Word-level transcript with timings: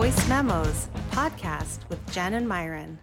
Voice 0.00 0.28
Memos 0.30 0.88
podcast 1.10 1.86
with 1.90 2.10
Jen 2.10 2.32
and 2.32 2.48
Myron. 2.48 2.98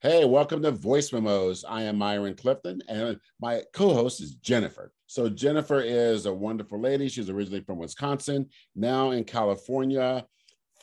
Hey, 0.00 0.24
welcome 0.24 0.62
to 0.62 0.70
Voice 0.70 1.12
Memos. 1.12 1.66
I 1.68 1.82
am 1.82 1.98
Myron 1.98 2.34
Clifton, 2.34 2.80
and 2.88 3.20
my 3.42 3.62
co 3.74 3.92
host 3.92 4.22
is 4.22 4.36
Jennifer. 4.36 4.90
So, 5.06 5.28
Jennifer 5.28 5.82
is 5.82 6.24
a 6.24 6.32
wonderful 6.32 6.80
lady. 6.80 7.10
She's 7.10 7.28
originally 7.28 7.60
from 7.60 7.76
Wisconsin, 7.76 8.48
now 8.74 9.10
in 9.10 9.24
California. 9.24 10.24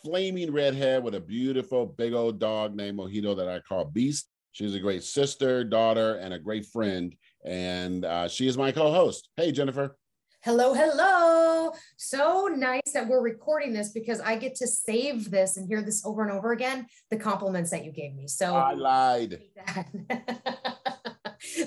Flaming 0.04 0.54
redhead 0.54 1.04
with 1.04 1.16
a 1.16 1.22
beautiful 1.22 1.88
big 1.88 2.14
old 2.14 2.40
dog 2.40 2.76
named 2.76 3.00
Mojito 3.00 3.36
that 3.36 3.50
I 3.50 3.62
call 3.62 3.86
Beast. 3.86 4.30
She's 4.52 4.76
a 4.76 4.80
great 4.80 5.04
sister, 5.04 5.64
daughter, 5.64 6.18
and 6.18 6.36
a 6.36 6.40
great 6.40 6.68
friend. 6.68 7.16
And 7.44 8.06
uh, 8.06 8.28
she 8.28 8.48
is 8.48 8.60
my 8.60 8.72
co 8.72 8.92
host. 8.92 9.30
Hey, 9.38 9.52
Jennifer. 9.52 9.98
Hello, 10.46 10.76
hello. 10.76 11.72
So 11.98 12.46
nice 12.56 12.92
that 12.94 13.08
we're 13.08 13.24
recording 13.24 13.74
this 13.74 13.90
because 13.90 14.20
I 14.20 14.36
get 14.36 14.54
to 14.58 14.68
save 14.68 15.32
this 15.32 15.58
and 15.58 15.68
hear 15.68 15.82
this 15.82 16.06
over 16.06 16.22
and 16.22 16.32
over 16.32 16.52
again. 16.52 16.86
The 17.10 17.18
compliments 17.18 17.72
that 17.72 17.84
you 17.84 17.92
gave 17.92 18.14
me. 18.14 18.28
So 18.28 18.56
I 18.56 18.74
lied. 18.74 19.42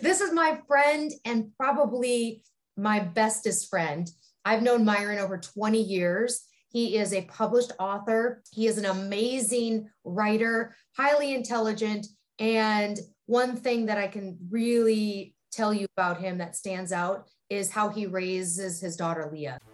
this 0.01 0.21
is 0.21 0.33
my 0.33 0.61
friend 0.69 1.11
and 1.25 1.51
probably 1.57 2.45
my 2.77 3.01
bestest 3.01 3.69
friend. 3.69 4.09
I've 4.45 4.63
known 4.63 4.85
Myron 4.85 5.19
over 5.19 5.39
20 5.39 5.83
years. 5.83 6.45
He 6.69 6.99
is 6.99 7.13
a 7.13 7.23
published 7.23 7.73
author. 7.81 8.45
He 8.53 8.69
is 8.69 8.79
an 8.79 8.85
amazing 8.85 9.89
writer, 10.05 10.77
highly 10.97 11.35
intelligent. 11.35 12.07
And 12.39 12.97
one 13.27 13.57
thing 13.57 13.87
that 13.87 13.99
I 13.99 14.07
can 14.07 14.39
really 14.49 15.35
tell 15.51 15.75
you 15.75 15.89
about 15.97 16.21
him 16.21 16.39
that 16.39 16.55
stands 16.55 16.93
out 16.93 17.29
is 17.51 17.71
how 17.71 17.89
he 17.89 18.07
raises 18.07 18.81
his 18.81 18.97
daughter 18.97 19.29
Leah. 19.33 19.59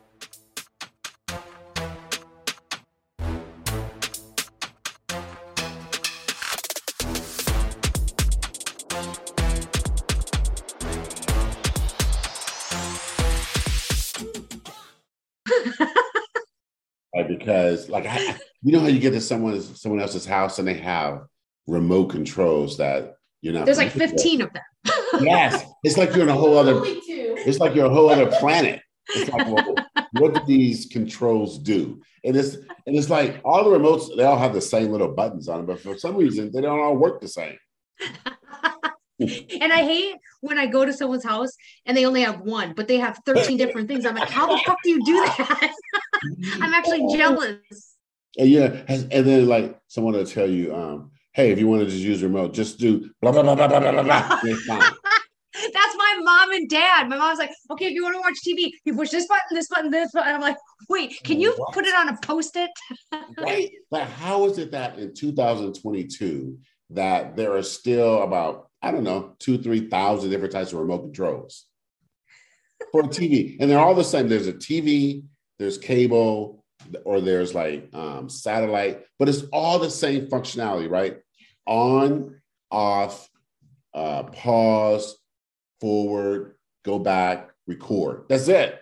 because 17.29 17.89
like 17.89 18.07
I, 18.07 18.37
you 18.63 18.73
know 18.73 18.81
how 18.81 18.87
you 18.87 19.01
get 19.01 19.11
to 19.11 19.21
someone's 19.21 19.81
someone 19.81 20.01
else's 20.01 20.27
house 20.27 20.59
and 20.59 20.69
they 20.69 20.75
have 20.75 21.25
remote 21.67 22.07
controls 22.07 22.77
that 22.77 23.17
you're 23.41 23.55
not 23.55 23.65
there's 23.65 23.79
like 23.79 23.91
15 23.91 24.39
with. 24.39 24.47
of 24.47 24.53
them 24.53 24.63
yes, 25.21 25.65
it's 25.83 25.97
like 25.97 26.15
you're 26.15 26.25
in 26.25 26.29
a 26.29 26.35
whole 26.35 26.59
other. 26.59 26.85
It's 27.47 27.59
like 27.59 27.75
you're 27.75 27.87
a 27.87 27.91
whole 27.91 28.11
other 28.11 28.31
planet. 28.39 28.81
It's 29.09 29.31
like, 29.31 29.47
well, 29.47 29.75
what 30.13 30.35
do 30.35 30.41
these 30.47 30.87
controls 30.87 31.59
do? 31.59 32.01
And 32.25 32.37
it's 32.37 32.55
and 32.55 32.97
it's 32.97 33.11
like 33.11 33.41
all 33.45 33.69
the 33.69 33.79
remotes, 33.79 34.17
they 34.17 34.25
all 34.25 34.39
have 34.39 34.55
the 34.55 34.61
same 34.61 34.91
little 34.91 35.13
buttons 35.13 35.49
on 35.49 35.59
them, 35.59 35.67
but 35.67 35.81
for 35.81 35.97
some 35.99 36.17
reason 36.17 36.51
they 36.53 36.61
don't 36.61 36.81
all 36.81 36.97
work 36.97 37.21
the 37.21 37.29
same. 37.29 37.57
and 39.21 39.73
I 39.73 39.85
hate 39.85 40.17
when 40.41 40.59
I 40.59 40.67
go 40.67 40.85
to 40.85 40.93
someone's 40.93 41.25
house 41.25 41.53
and 41.87 41.97
they 41.97 42.07
only 42.07 42.23
have 42.23 42.41
one, 42.41 42.73
but 42.75 42.89
they 42.89 42.99
have 42.99 43.21
13 43.27 43.57
different 43.57 43.89
things. 43.89 44.05
I'm 44.07 44.15
like, 44.15 44.29
how 44.29 44.47
the 44.47 44.61
fuck 44.65 44.79
do 44.83 44.91
you 44.91 45.05
do 45.05 45.15
that? 45.15 45.75
I'm 46.61 46.73
actually 46.73 47.07
jealous. 47.15 47.59
And 48.37 48.49
yeah, 48.49 48.83
and 48.89 49.09
then 49.11 49.47
like 49.47 49.79
someone 49.89 50.15
will 50.15 50.27
tell 50.27 50.49
you, 50.49 50.75
um, 50.75 51.13
hey, 51.33 51.53
if 51.53 51.59
you 51.59 51.69
want 51.69 51.83
to 51.83 51.87
just 51.87 52.03
use 52.03 52.23
remote, 52.23 52.53
just 52.55 52.79
do 52.79 53.11
blah 53.21 53.33
blah 53.33 53.43
blah 53.43 53.55
blah 53.55 53.69
blah 53.69 53.93
blah 53.93 54.03
blah. 54.03 54.91
Mom 56.25 56.53
and 56.53 56.69
dad. 56.69 57.09
My 57.09 57.17
mom's 57.17 57.39
like, 57.39 57.53
okay, 57.71 57.87
if 57.87 57.93
you 57.93 58.03
want 58.03 58.15
to 58.17 58.21
watch 58.21 58.39
TV, 58.47 58.71
you 58.85 58.95
push 58.95 59.11
this 59.11 59.27
button, 59.27 59.55
this 59.55 59.69
button, 59.69 59.91
this 59.91 60.11
button. 60.13 60.35
I'm 60.35 60.41
like, 60.41 60.57
wait, 60.89 61.21
can 61.23 61.41
you 61.41 61.55
what? 61.57 61.73
put 61.75 61.87
it 61.87 61.95
on 61.95 62.09
a 62.09 62.17
post-it? 62.23 62.71
right. 63.39 63.71
Like, 63.91 64.09
how 64.09 64.47
is 64.47 64.59
it 64.59 64.73
that 64.73 64.99
in 64.99 65.15
2022 65.15 66.59
that 66.91 67.37
there 67.37 67.57
are 67.57 67.63
still 67.63 68.23
about, 68.23 68.69
I 68.83 68.91
don't 68.91 69.05
know, 69.05 69.35
two, 69.39 69.59
three 69.59 69.89
thousand 69.89 70.31
different 70.31 70.53
types 70.53 70.73
of 70.73 70.81
remote 70.81 71.03
controls 71.03 71.67
for 72.93 73.03
TV? 73.05 73.57
And 73.61 73.71
they're 73.71 73.79
all 73.79 73.95
the 73.95 74.05
same. 74.05 74.29
There's 74.29 74.49
a 74.49 74.53
TV, 74.53 75.25
there's 75.59 75.79
cable, 75.79 76.65
or 77.05 77.21
there's 77.21 77.55
like 77.55 77.89
um, 77.93 78.29
satellite, 78.29 79.05
but 79.19 79.29
it's 79.29 79.43
all 79.53 79.79
the 79.79 79.91
same 79.91 80.27
functionality, 80.27 80.91
right? 80.91 81.19
On, 81.67 82.41
off, 82.71 83.29
uh, 83.95 84.25
pause, 84.25 85.17
forward, 85.81 86.57
go 86.85 86.99
back, 86.99 87.51
record. 87.67 88.25
That's 88.29 88.49
it. 88.49 88.81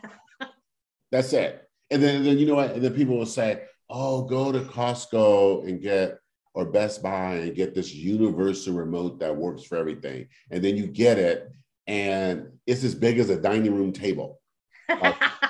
That's 1.10 1.32
it. 1.32 1.68
And 1.90 2.02
then, 2.02 2.24
then 2.24 2.38
you 2.38 2.46
know 2.46 2.54
what? 2.54 2.72
And 2.72 2.82
then 2.82 2.94
people 2.94 3.18
will 3.18 3.26
say, 3.26 3.62
"Oh, 3.90 4.22
go 4.22 4.50
to 4.50 4.60
Costco 4.60 5.68
and 5.68 5.80
get 5.80 6.18
or 6.54 6.64
Best 6.66 7.02
Buy 7.02 7.34
and 7.34 7.54
get 7.54 7.74
this 7.74 7.94
universal 7.94 8.74
remote 8.74 9.20
that 9.20 9.36
works 9.36 9.64
for 9.64 9.76
everything." 9.76 10.28
And 10.50 10.64
then 10.64 10.76
you 10.76 10.86
get 10.86 11.18
it, 11.18 11.50
and 11.86 12.48
it's 12.66 12.84
as 12.84 12.94
big 12.94 13.18
as 13.18 13.28
a 13.28 13.40
dining 13.40 13.74
room 13.74 13.92
table. 13.92 14.40
Like, 14.88 15.16
uh, 15.22 15.48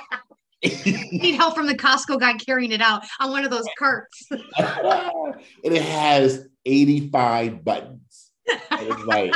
need 0.62 1.34
help 1.34 1.54
from 1.54 1.66
the 1.66 1.76
Costco 1.76 2.20
guy 2.20 2.34
carrying 2.34 2.72
it 2.72 2.80
out 2.80 3.02
on 3.20 3.30
one 3.30 3.44
of 3.44 3.50
those 3.50 3.66
carts. 3.78 4.26
and 4.30 5.36
it 5.64 5.82
has 5.82 6.48
85 6.64 7.64
buttons. 7.64 8.30
And 8.70 8.88
it's 8.88 9.04
like 9.04 9.34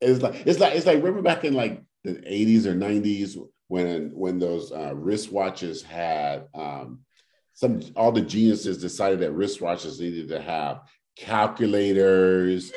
it's 0.00 0.22
like 0.22 0.46
it's 0.46 0.60
like 0.60 0.74
it's 0.74 0.86
like 0.86 0.96
remember 0.96 1.22
back 1.22 1.44
in 1.44 1.54
like 1.54 1.82
the 2.04 2.14
80s 2.14 2.66
or 2.66 2.74
90s 2.74 3.36
when 3.68 4.10
when 4.14 4.38
those 4.38 4.72
uh, 4.72 4.94
wristwatches 4.94 5.82
had 5.82 6.48
um, 6.54 7.00
some 7.54 7.80
all 7.96 8.12
the 8.12 8.20
geniuses 8.20 8.78
decided 8.78 9.20
that 9.20 9.32
wristwatches 9.32 10.00
needed 10.00 10.28
to 10.28 10.40
have 10.40 10.82
calculators 11.16 12.72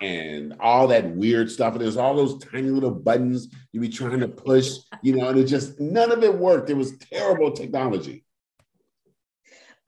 and 0.00 0.54
all 0.60 0.88
that 0.88 1.10
weird 1.14 1.50
stuff. 1.50 1.74
And 1.74 1.82
there's 1.82 1.96
all 1.96 2.14
those 2.14 2.42
tiny 2.44 2.70
little 2.70 2.90
buttons 2.90 3.48
you 3.72 3.80
be 3.80 3.88
trying 3.88 4.20
to 4.20 4.28
push, 4.28 4.76
you 5.02 5.16
know, 5.16 5.28
and 5.28 5.38
it 5.38 5.44
just 5.44 5.78
none 5.78 6.10
of 6.10 6.22
it 6.22 6.34
worked. 6.34 6.70
It 6.70 6.76
was 6.76 6.96
terrible 6.98 7.52
technology. 7.52 8.24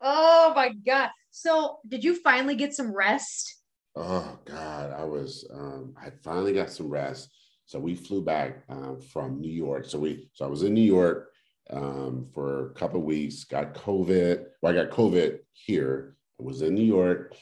Oh 0.01 0.53
my 0.55 0.71
god! 0.71 1.11
So 1.31 1.79
did 1.87 2.05
you 2.05 2.17
finally 2.17 2.57
get 2.57 2.75
some 2.75 2.93
rest? 2.93 3.62
Oh 3.95 4.39
God, 4.45 4.93
I 4.93 5.05
was 5.05 5.47
um, 5.53 5.95
I 6.01 6.11
finally 6.23 6.53
got 6.53 6.71
some 6.71 6.89
rest. 6.89 7.31
So 7.67 7.79
we 7.79 7.95
flew 7.95 8.23
back 8.23 8.65
um, 8.69 9.01
from 9.01 9.41
New 9.41 9.53
York. 9.53 9.85
So 9.85 9.99
we 9.99 10.29
so 10.33 10.45
I 10.45 10.49
was 10.49 10.63
in 10.63 10.75
New 10.75 10.81
York 10.81 11.31
um, 11.71 12.27
for 12.35 12.71
a 12.71 12.75
couple 12.75 13.01
weeks. 13.03 13.45
Got 13.45 13.75
COVID. 13.75 14.45
Well, 14.61 14.73
I 14.73 14.75
got 14.75 14.97
COVID 14.97 15.39
here. 15.53 16.17
I 16.41 16.43
was 16.43 16.63
in 16.63 16.75
New 16.75 16.85
York 16.85 17.35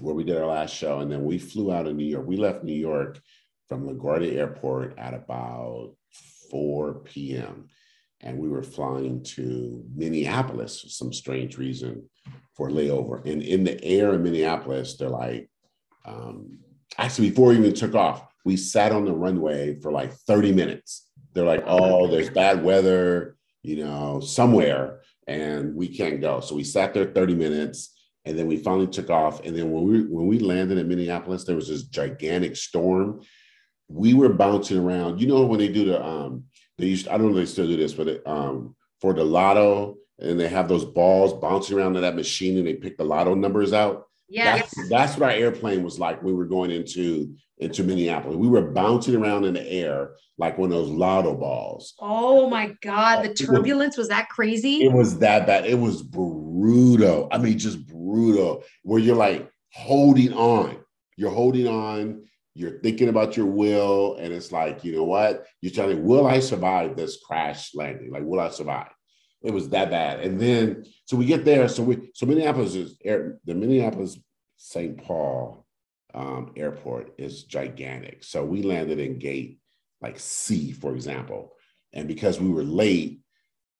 where 0.00 0.14
we 0.14 0.24
did 0.24 0.36
our 0.36 0.46
last 0.46 0.74
show, 0.74 1.00
and 1.00 1.10
then 1.10 1.24
we 1.24 1.38
flew 1.38 1.72
out 1.72 1.86
of 1.86 1.96
New 1.96 2.04
York. 2.06 2.26
We 2.26 2.36
left 2.36 2.64
New 2.64 2.74
York 2.74 3.20
from 3.68 3.86
LaGuardia 3.86 4.36
Airport 4.36 4.98
at 4.98 5.12
about 5.12 5.94
4 6.50 7.00
p.m. 7.04 7.68
And 8.20 8.38
we 8.38 8.48
were 8.48 8.62
flying 8.62 9.22
to 9.24 9.84
Minneapolis 9.94 10.80
for 10.80 10.88
some 10.88 11.12
strange 11.12 11.58
reason 11.58 12.08
for 12.56 12.70
layover. 12.70 13.24
And 13.30 13.42
in 13.42 13.64
the 13.64 13.82
air 13.84 14.14
in 14.14 14.22
Minneapolis, 14.22 14.96
they're 14.96 15.08
like, 15.08 15.48
um, 16.08 16.58
actually, 16.96 17.30
before 17.30 17.48
we 17.48 17.58
even 17.58 17.74
took 17.74 17.94
off, 17.94 18.24
we 18.44 18.56
sat 18.56 18.92
on 18.92 19.04
the 19.04 19.12
runway 19.12 19.78
for 19.80 19.92
like 19.92 20.12
30 20.12 20.52
minutes. 20.52 21.08
They're 21.34 21.44
like, 21.44 21.64
oh, 21.66 22.08
there's 22.08 22.30
bad 22.30 22.64
weather, 22.64 23.36
you 23.62 23.84
know, 23.84 24.20
somewhere, 24.20 25.00
and 25.26 25.74
we 25.74 25.88
can't 25.88 26.20
go. 26.20 26.40
So 26.40 26.54
we 26.54 26.64
sat 26.64 26.94
there 26.94 27.04
30 27.04 27.34
minutes, 27.34 27.94
and 28.24 28.38
then 28.38 28.46
we 28.46 28.56
finally 28.56 28.86
took 28.86 29.10
off. 29.10 29.44
And 29.44 29.56
then 29.56 29.70
when 29.70 29.84
we 29.84 30.02
when 30.04 30.26
we 30.26 30.38
landed 30.38 30.78
in 30.78 30.88
Minneapolis, 30.88 31.44
there 31.44 31.56
was 31.56 31.68
this 31.68 31.84
gigantic 31.84 32.56
storm. 32.56 33.20
We 33.88 34.14
were 34.14 34.30
bouncing 34.30 34.78
around. 34.78 35.20
You 35.20 35.28
know 35.28 35.44
when 35.44 35.58
they 35.58 35.68
do 35.68 35.84
the 35.84 36.04
um, 36.04 36.44
they 36.78 36.86
used 36.86 37.08
I 37.08 37.18
don't 37.18 37.32
know 37.32 37.38
if 37.38 37.46
they 37.46 37.52
still 37.52 37.66
do 37.66 37.76
this, 37.76 37.92
but 37.92 38.08
it, 38.08 38.26
um, 38.26 38.74
for 39.00 39.12
the 39.12 39.24
lotto, 39.24 39.96
and 40.18 40.40
they 40.40 40.48
have 40.48 40.68
those 40.68 40.84
balls 40.84 41.34
bouncing 41.34 41.76
around 41.76 41.96
in 41.96 42.02
that 42.02 42.16
machine, 42.16 42.56
and 42.58 42.66
they 42.66 42.74
pick 42.74 42.96
the 42.96 43.04
lotto 43.04 43.34
numbers 43.34 43.72
out. 43.72 44.07
Yeah, 44.28 44.56
that's, 44.58 44.88
that's, 44.88 45.16
what 45.16 45.30
our 45.30 45.36
airplane 45.36 45.82
was 45.82 45.98
like. 45.98 46.22
We 46.22 46.34
were 46.34 46.44
going 46.44 46.70
into 46.70 47.34
into 47.58 47.82
Minneapolis. 47.82 48.36
We 48.36 48.48
were 48.48 48.70
bouncing 48.70 49.16
around 49.16 49.44
in 49.44 49.54
the 49.54 49.66
air 49.66 50.12
like 50.36 50.58
one 50.58 50.70
of 50.70 50.78
those 50.78 50.90
lotto 50.90 51.34
balls. 51.34 51.94
Oh 51.98 52.48
my 52.48 52.74
god, 52.82 53.22
the 53.22 53.34
turbulence 53.34 53.96
was, 53.96 54.04
was 54.04 54.08
that 54.08 54.28
crazy? 54.28 54.84
It 54.84 54.92
was 54.92 55.18
that 55.18 55.46
bad. 55.46 55.66
It 55.66 55.78
was 55.78 56.02
brutal. 56.02 57.28
I 57.32 57.38
mean, 57.38 57.58
just 57.58 57.86
brutal. 57.86 58.64
Where 58.82 59.00
you're 59.00 59.16
like 59.16 59.50
holding 59.72 60.32
on. 60.32 60.78
You're 61.16 61.30
holding 61.30 61.66
on. 61.66 62.24
You're 62.54 62.80
thinking 62.80 63.08
about 63.08 63.36
your 63.36 63.46
will, 63.46 64.16
and 64.16 64.32
it's 64.32 64.50
like, 64.50 64.82
you 64.84 64.96
know 64.96 65.04
what? 65.04 65.46
You're 65.60 65.72
trying 65.72 66.04
will 66.04 66.26
I 66.26 66.40
survive 66.40 66.96
this 66.96 67.18
crash 67.24 67.74
landing? 67.74 68.10
Like, 68.10 68.24
will 68.24 68.40
I 68.40 68.50
survive? 68.50 68.90
It 69.42 69.52
was 69.52 69.68
that 69.70 69.90
bad. 69.90 70.20
And 70.20 70.40
then 70.40 70.84
so 71.04 71.16
we 71.16 71.26
get 71.26 71.44
there. 71.44 71.68
So 71.68 71.82
we 71.82 72.10
so 72.14 72.26
Minneapolis 72.26 72.74
is 72.74 72.96
air, 73.04 73.38
the 73.44 73.54
Minneapolis 73.54 74.18
St. 74.56 75.02
Paul 75.02 75.64
um, 76.14 76.52
airport 76.56 77.14
is 77.18 77.44
gigantic. 77.44 78.24
So 78.24 78.44
we 78.44 78.62
landed 78.62 78.98
in 78.98 79.18
gate 79.18 79.58
like 80.00 80.18
C, 80.18 80.72
for 80.72 80.94
example. 80.94 81.52
And 81.92 82.08
because 82.08 82.40
we 82.40 82.48
were 82.48 82.64
late 82.64 83.20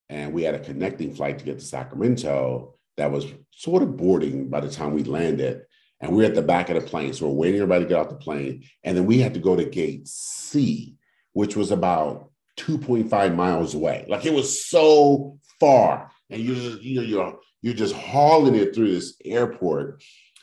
and 0.08 0.32
we 0.32 0.43
had 0.44 0.55
a 0.55 0.60
connecting 0.60 1.14
flight 1.14 1.38
to 1.38 1.44
get 1.44 1.58
to 1.58 1.64
Sacramento, 1.64 2.75
that 2.96 3.10
was 3.10 3.26
sort 3.50 3.82
of 3.82 3.96
boarding 3.96 4.49
by 4.49 4.60
the 4.60 4.70
time 4.70 4.93
we 4.93 5.05
landed. 5.05 5.62
And 6.00 6.14
we 6.14 6.25
are 6.25 6.28
at 6.28 6.34
the 6.34 6.43
back 6.43 6.69
of 6.69 6.81
the 6.81 6.88
plane. 6.88 7.12
So 7.12 7.26
we're 7.26 7.34
waiting 7.34 7.60
everybody 7.60 7.84
to 7.84 7.88
get 7.88 7.99
off 7.99 8.08
the 8.08 8.14
plane. 8.14 8.64
And 8.84 8.96
then 8.96 9.06
we 9.06 9.19
had 9.19 9.34
to 9.34 9.40
go 9.40 9.56
to 9.56 9.64
gate 9.64 10.06
C, 10.06 10.96
which 11.32 11.56
was 11.56 11.72
about 11.72 12.31
2.5 12.58 13.34
miles 13.34 13.75
away. 13.75 14.05
Like 14.08 14.25
it 14.25 14.32
was 14.32 14.64
so 14.64 15.38
far. 15.60 16.10
And 16.31 16.43
you're 16.43 16.55
just, 16.55 16.82
you 16.82 16.96
know, 16.96 17.02
you're 17.02 17.38
you're 17.62 17.75
just 17.75 17.94
hauling 17.94 18.55
it 18.55 18.75
through 18.75 18.93
this 18.93 19.16
airport. 19.25 20.02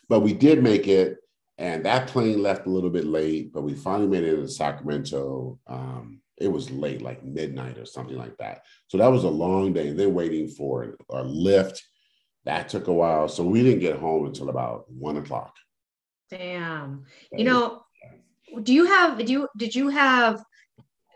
But 0.09 0.21
we 0.21 0.33
did 0.33 0.63
make 0.63 0.87
it. 0.87 1.17
And 1.57 1.85
that 1.85 2.07
plane 2.07 2.41
left 2.41 2.67
a 2.67 2.69
little 2.69 2.89
bit 2.89 3.05
late, 3.05 3.53
but 3.53 3.61
we 3.61 3.73
finally 3.73 4.09
made 4.09 4.25
it 4.25 4.35
to 4.35 4.47
Sacramento. 4.47 5.57
Um, 5.67 6.19
it 6.37 6.49
was 6.49 6.69
late, 6.69 7.01
like 7.01 7.23
midnight 7.23 7.77
or 7.77 7.85
something 7.85 8.17
like 8.17 8.37
that. 8.39 8.63
So 8.87 8.97
that 8.97 9.07
was 9.07 9.23
a 9.23 9.29
long 9.29 9.71
day. 9.71 9.87
And 9.87 9.97
then 9.97 10.13
waiting 10.13 10.49
for 10.49 10.97
a 11.09 11.23
lift 11.23 11.81
that 12.45 12.69
took 12.69 12.87
a 12.87 12.93
while. 12.93 13.27
So 13.27 13.43
we 13.43 13.63
didn't 13.63 13.79
get 13.79 13.97
home 13.97 14.25
until 14.25 14.49
about 14.49 14.91
one 14.91 15.17
o'clock. 15.17 15.55
Damn. 16.29 17.05
You 17.31 17.43
know, 17.43 17.83
do 18.61 18.73
you 18.73 18.85
have 18.85 19.23
do 19.25 19.31
you 19.31 19.47
did 19.57 19.75
you 19.75 19.89
have 19.89 20.43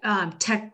um 0.03 0.33
tech 0.33 0.71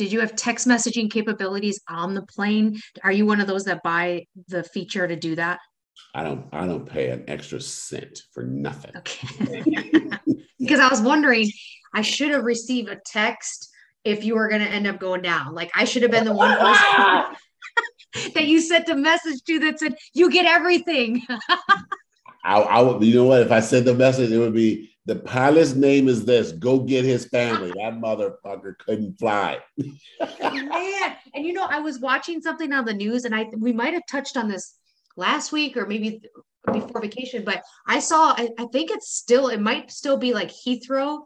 did 0.00 0.12
you 0.12 0.20
have 0.20 0.34
text 0.34 0.66
messaging 0.66 1.10
capabilities 1.10 1.78
on 1.86 2.14
the 2.14 2.22
plane? 2.22 2.80
Are 3.04 3.12
you 3.12 3.26
one 3.26 3.38
of 3.38 3.46
those 3.46 3.64
that 3.64 3.82
buy 3.82 4.24
the 4.48 4.64
feature 4.64 5.06
to 5.06 5.14
do 5.14 5.36
that? 5.36 5.58
I 6.14 6.22
don't 6.22 6.46
I 6.54 6.66
don't 6.66 6.86
pay 6.86 7.10
an 7.10 7.24
extra 7.28 7.60
cent 7.60 8.22
for 8.32 8.42
nothing. 8.42 8.92
Okay. 8.96 9.28
because 10.58 10.80
I 10.80 10.88
was 10.88 11.02
wondering, 11.02 11.50
I 11.92 12.00
should 12.00 12.30
have 12.30 12.44
received 12.44 12.88
a 12.88 12.98
text 13.04 13.68
if 14.02 14.24
you 14.24 14.36
were 14.36 14.48
going 14.48 14.62
to 14.62 14.70
end 14.70 14.86
up 14.86 14.98
going 15.00 15.20
down. 15.20 15.54
Like 15.54 15.70
I 15.74 15.84
should 15.84 16.00
have 16.00 16.10
been 16.10 16.24
the 16.24 16.32
one 16.32 16.56
person 16.58 17.36
that 18.34 18.46
you 18.46 18.58
sent 18.62 18.88
a 18.88 18.96
message 18.96 19.42
to 19.48 19.58
that 19.58 19.80
said, 19.80 19.96
"You 20.14 20.30
get 20.30 20.46
everything." 20.46 21.20
I, 22.42 22.58
I 22.58 22.80
would, 22.80 23.04
you 23.04 23.16
know 23.16 23.26
what? 23.26 23.42
If 23.42 23.52
I 23.52 23.60
sent 23.60 23.84
the 23.84 23.92
message, 23.92 24.32
it 24.32 24.38
would 24.38 24.54
be 24.54 24.88
the 25.10 25.16
pilot's 25.16 25.74
name 25.74 26.06
is 26.06 26.24
this. 26.24 26.52
Go 26.52 26.78
get 26.78 27.04
his 27.04 27.24
family. 27.26 27.70
That 27.70 27.94
motherfucker 27.94 28.78
couldn't 28.78 29.18
fly. 29.18 29.58
Man, 30.40 31.16
and 31.34 31.44
you 31.44 31.52
know, 31.52 31.66
I 31.68 31.80
was 31.80 31.98
watching 31.98 32.40
something 32.40 32.72
on 32.72 32.84
the 32.84 32.94
news, 32.94 33.24
and 33.24 33.34
I 33.34 33.46
we 33.58 33.72
might 33.72 33.92
have 33.92 34.06
touched 34.08 34.36
on 34.36 34.48
this 34.48 34.76
last 35.16 35.50
week 35.50 35.76
or 35.76 35.84
maybe 35.84 36.22
before 36.72 37.00
vacation, 37.00 37.44
but 37.44 37.60
I 37.88 37.98
saw. 37.98 38.34
I, 38.36 38.50
I 38.56 38.66
think 38.66 38.92
it's 38.92 39.10
still. 39.10 39.48
It 39.48 39.60
might 39.60 39.90
still 39.90 40.16
be 40.16 40.32
like 40.32 40.52
Heathrow, 40.52 41.22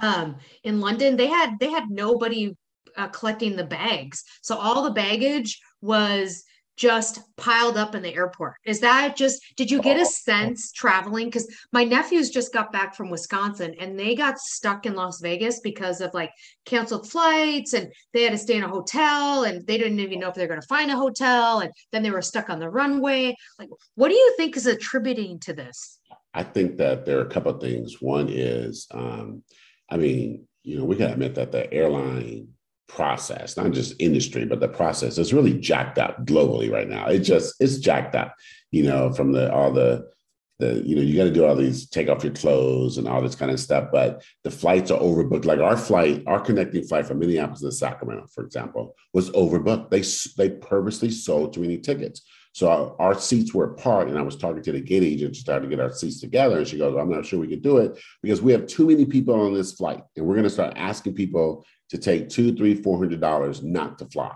um, 0.00 0.36
in 0.64 0.80
London. 0.80 1.18
They 1.18 1.26
had 1.26 1.58
they 1.60 1.70
had 1.70 1.90
nobody 1.90 2.56
uh, 2.96 3.08
collecting 3.08 3.56
the 3.56 3.64
bags, 3.64 4.24
so 4.40 4.56
all 4.56 4.84
the 4.84 4.92
baggage 4.92 5.60
was 5.82 6.44
just 6.76 7.20
piled 7.36 7.76
up 7.76 7.94
in 7.94 8.02
the 8.02 8.14
airport. 8.14 8.54
Is 8.64 8.80
that 8.80 9.16
just, 9.16 9.42
did 9.56 9.70
you 9.70 9.80
get 9.80 10.00
a 10.00 10.06
sense 10.06 10.72
traveling? 10.72 11.26
Because 11.26 11.46
my 11.72 11.84
nephews 11.84 12.30
just 12.30 12.52
got 12.52 12.72
back 12.72 12.94
from 12.94 13.10
Wisconsin 13.10 13.74
and 13.78 13.98
they 13.98 14.14
got 14.14 14.38
stuck 14.38 14.86
in 14.86 14.94
Las 14.94 15.20
Vegas 15.20 15.60
because 15.60 16.00
of 16.00 16.14
like 16.14 16.30
canceled 16.64 17.08
flights 17.08 17.74
and 17.74 17.92
they 18.12 18.22
had 18.22 18.32
to 18.32 18.38
stay 18.38 18.56
in 18.56 18.64
a 18.64 18.68
hotel 18.68 19.44
and 19.44 19.66
they 19.66 19.78
didn't 19.78 20.00
even 20.00 20.18
know 20.18 20.28
if 20.28 20.34
they're 20.34 20.48
going 20.48 20.60
to 20.60 20.66
find 20.66 20.90
a 20.90 20.96
hotel. 20.96 21.60
And 21.60 21.70
then 21.92 22.02
they 22.02 22.10
were 22.10 22.22
stuck 22.22 22.48
on 22.50 22.58
the 22.58 22.70
runway. 22.70 23.36
Like, 23.58 23.68
what 23.94 24.08
do 24.08 24.14
you 24.14 24.34
think 24.36 24.56
is 24.56 24.66
attributing 24.66 25.38
to 25.40 25.52
this? 25.52 25.98
I 26.34 26.42
think 26.42 26.78
that 26.78 27.04
there 27.04 27.18
are 27.18 27.26
a 27.26 27.30
couple 27.30 27.54
of 27.54 27.60
things. 27.60 28.00
One 28.00 28.28
is, 28.30 28.86
um, 28.92 29.42
I 29.90 29.98
mean, 29.98 30.46
you 30.62 30.78
know, 30.78 30.84
we 30.84 30.96
got 30.96 31.08
to 31.08 31.12
admit 31.12 31.34
that 31.34 31.52
the 31.52 31.70
airline 31.72 32.48
process, 32.88 33.56
not 33.56 33.72
just 33.72 33.94
industry, 34.00 34.44
but 34.44 34.60
the 34.60 34.68
process 34.68 35.18
is 35.18 35.32
really 35.32 35.58
jacked 35.58 35.98
up 35.98 36.24
globally 36.26 36.70
right 36.70 36.88
now. 36.88 37.06
It 37.06 37.20
just 37.20 37.54
it's 37.60 37.78
jacked 37.78 38.14
up, 38.14 38.34
you 38.70 38.82
know, 38.82 39.12
from 39.12 39.32
the 39.32 39.52
all 39.52 39.72
the 39.72 40.10
the 40.58 40.82
you 40.86 40.96
know 40.96 41.02
you 41.02 41.16
got 41.16 41.24
to 41.24 41.32
do 41.32 41.44
all 41.44 41.56
these 41.56 41.88
take 41.88 42.08
off 42.08 42.24
your 42.24 42.32
clothes 42.32 42.98
and 42.98 43.08
all 43.08 43.20
this 43.20 43.34
kind 43.34 43.50
of 43.50 43.60
stuff. 43.60 43.88
But 43.92 44.24
the 44.44 44.50
flights 44.50 44.90
are 44.90 45.00
overbooked. 45.00 45.44
Like 45.44 45.60
our 45.60 45.76
flight, 45.76 46.22
our 46.26 46.40
connecting 46.40 46.84
flight 46.84 47.06
from 47.06 47.18
Minneapolis 47.18 47.60
to 47.60 47.72
Sacramento, 47.72 48.26
for 48.34 48.44
example, 48.44 48.94
was 49.12 49.30
overbooked. 49.30 49.90
They 49.90 50.02
they 50.42 50.56
purposely 50.56 51.10
sold 51.10 51.52
too 51.52 51.60
many 51.60 51.78
tickets. 51.78 52.22
So 52.54 52.68
our, 52.68 52.94
our, 53.00 53.18
seats 53.18 53.54
were 53.54 53.72
apart, 53.72 54.08
and 54.08 54.18
I 54.18 54.22
was 54.22 54.36
talking 54.36 54.62
to 54.62 54.72
the 54.72 54.80
gate 54.80 55.02
agent 55.02 55.34
to 55.34 55.40
start 55.40 55.62
to 55.62 55.68
get 55.70 55.80
our 55.80 55.90
seats 55.90 56.20
together. 56.20 56.58
And 56.58 56.68
she 56.68 56.76
goes, 56.76 56.94
"I'm 56.98 57.10
not 57.10 57.24
sure 57.24 57.40
we 57.40 57.48
can 57.48 57.62
do 57.62 57.78
it 57.78 57.98
because 58.22 58.42
we 58.42 58.52
have 58.52 58.66
too 58.66 58.86
many 58.86 59.06
people 59.06 59.34
on 59.34 59.54
this 59.54 59.72
flight, 59.72 60.02
and 60.16 60.26
we're 60.26 60.34
going 60.34 60.44
to 60.44 60.50
start 60.50 60.74
asking 60.76 61.14
people 61.14 61.64
to 61.92 61.98
take 61.98 62.30
two, 62.30 62.56
three, 62.56 62.74
four 62.74 62.96
hundred 62.96 63.20
dollars 63.20 63.62
not 63.62 63.98
to 63.98 64.06
fly. 64.06 64.34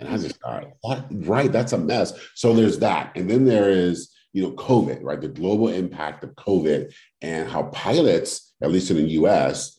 And 0.00 0.08
I 0.08 0.16
just 0.18 0.40
thought, 0.40 0.66
what? 0.80 1.06
Right, 1.10 1.52
that's 1.52 1.72
a 1.72 1.78
mess. 1.78 2.12
So 2.34 2.52
there's 2.52 2.80
that, 2.80 3.12
and 3.14 3.30
then 3.30 3.44
there 3.44 3.70
is 3.70 4.10
you 4.32 4.42
know 4.42 4.50
COVID, 4.52 4.98
right? 5.02 5.20
The 5.20 5.28
global 5.28 5.68
impact 5.68 6.24
of 6.24 6.34
COVID 6.34 6.92
and 7.22 7.48
how 7.48 7.64
pilots, 7.64 8.54
at 8.60 8.72
least 8.72 8.90
in 8.90 8.96
the 8.96 9.08
U.S., 9.20 9.78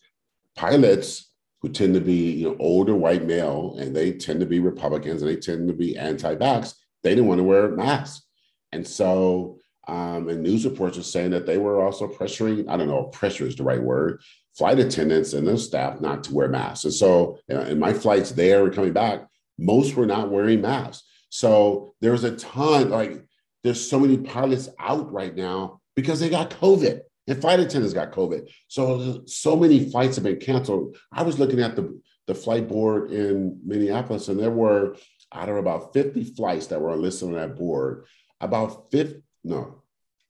pilots 0.56 1.30
who 1.62 1.68
tend 1.68 1.96
to 1.96 2.02
be 2.02 2.32
you 2.32 2.50
know 2.50 2.56
older 2.62 2.96
white 2.96 3.26
male 3.26 3.76
and 3.78 3.94
they 3.94 4.14
tend 4.14 4.40
to 4.40 4.46
be 4.46 4.62
Republicans 4.62 5.22
and 5.22 5.30
they 5.30 5.36
tend 5.36 5.68
to 5.68 5.74
be 5.74 5.98
anti-vax, 5.98 6.76
they 7.04 7.10
didn't 7.10 7.28
want 7.28 7.40
to 7.40 7.44
wear 7.44 7.68
masks, 7.72 8.26
and 8.72 8.88
so 8.88 9.60
um, 9.86 10.30
and 10.30 10.42
news 10.42 10.64
reports 10.64 10.98
are 10.98 11.04
saying 11.04 11.32
that 11.32 11.46
they 11.46 11.58
were 11.58 11.84
also 11.84 12.08
pressuring, 12.08 12.70
I 12.70 12.78
don't 12.78 12.88
know, 12.88 13.08
if 13.08 13.12
pressure 13.12 13.46
is 13.46 13.58
the 13.58 13.64
right 13.64 13.82
word, 13.82 14.22
flight 14.58 14.80
attendants 14.80 15.34
and 15.34 15.48
their 15.48 15.58
staff 15.58 16.02
not 16.02 16.24
to 16.26 16.34
wear 16.34 16.50
masks. 16.50 16.86
And 16.86 16.94
so 16.94 17.40
in 17.48 17.80
my 17.80 17.94
flights 17.94 18.32
there 18.32 18.66
and 18.66 18.74
coming 18.74 18.94
back, 18.94 19.26
most 19.58 19.96
were 19.96 20.06
not 20.06 20.32
wearing 20.32 20.62
masks. 20.62 21.08
So 21.30 21.94
there's 22.02 22.24
a 22.24 22.36
ton, 22.36 22.90
like 22.90 23.24
there's 23.64 23.90
so 23.90 24.00
many 24.00 24.18
pilots 24.18 24.70
out 24.80 25.12
right 25.12 25.36
now 25.36 25.80
because 25.96 26.20
they 26.20 26.30
got 26.30 26.52
COVID 26.52 27.02
and 27.28 27.42
flight 27.42 27.60
attendants 27.60 27.94
got 27.94 28.12
COVID. 28.12 28.50
So 28.68 29.24
so 29.26 29.56
many 29.56 29.90
flights 29.90 30.16
have 30.16 30.26
been 30.26 30.40
canceled. 30.40 30.98
I 31.12 31.24
was 31.24 31.40
looking 31.40 31.62
at 31.62 31.76
the, 31.76 32.02
the 32.28 32.36
flight 32.36 32.68
board 32.68 33.12
in 33.12 33.60
Minneapolis 33.66 34.28
and 34.28 34.40
there 34.40 34.52
were, 34.52 34.98
I 35.32 35.46
don't 35.46 35.56
know, 35.56 35.62
about 35.62 35.94
50 35.94 36.24
flights 36.36 36.68
that 36.68 36.82
were 36.82 36.96
listed 36.96 37.30
on 37.30 37.36
that 37.36 37.56
board. 37.56 38.06
About 38.42 38.92
50, 38.92 39.22
no, 39.44 39.84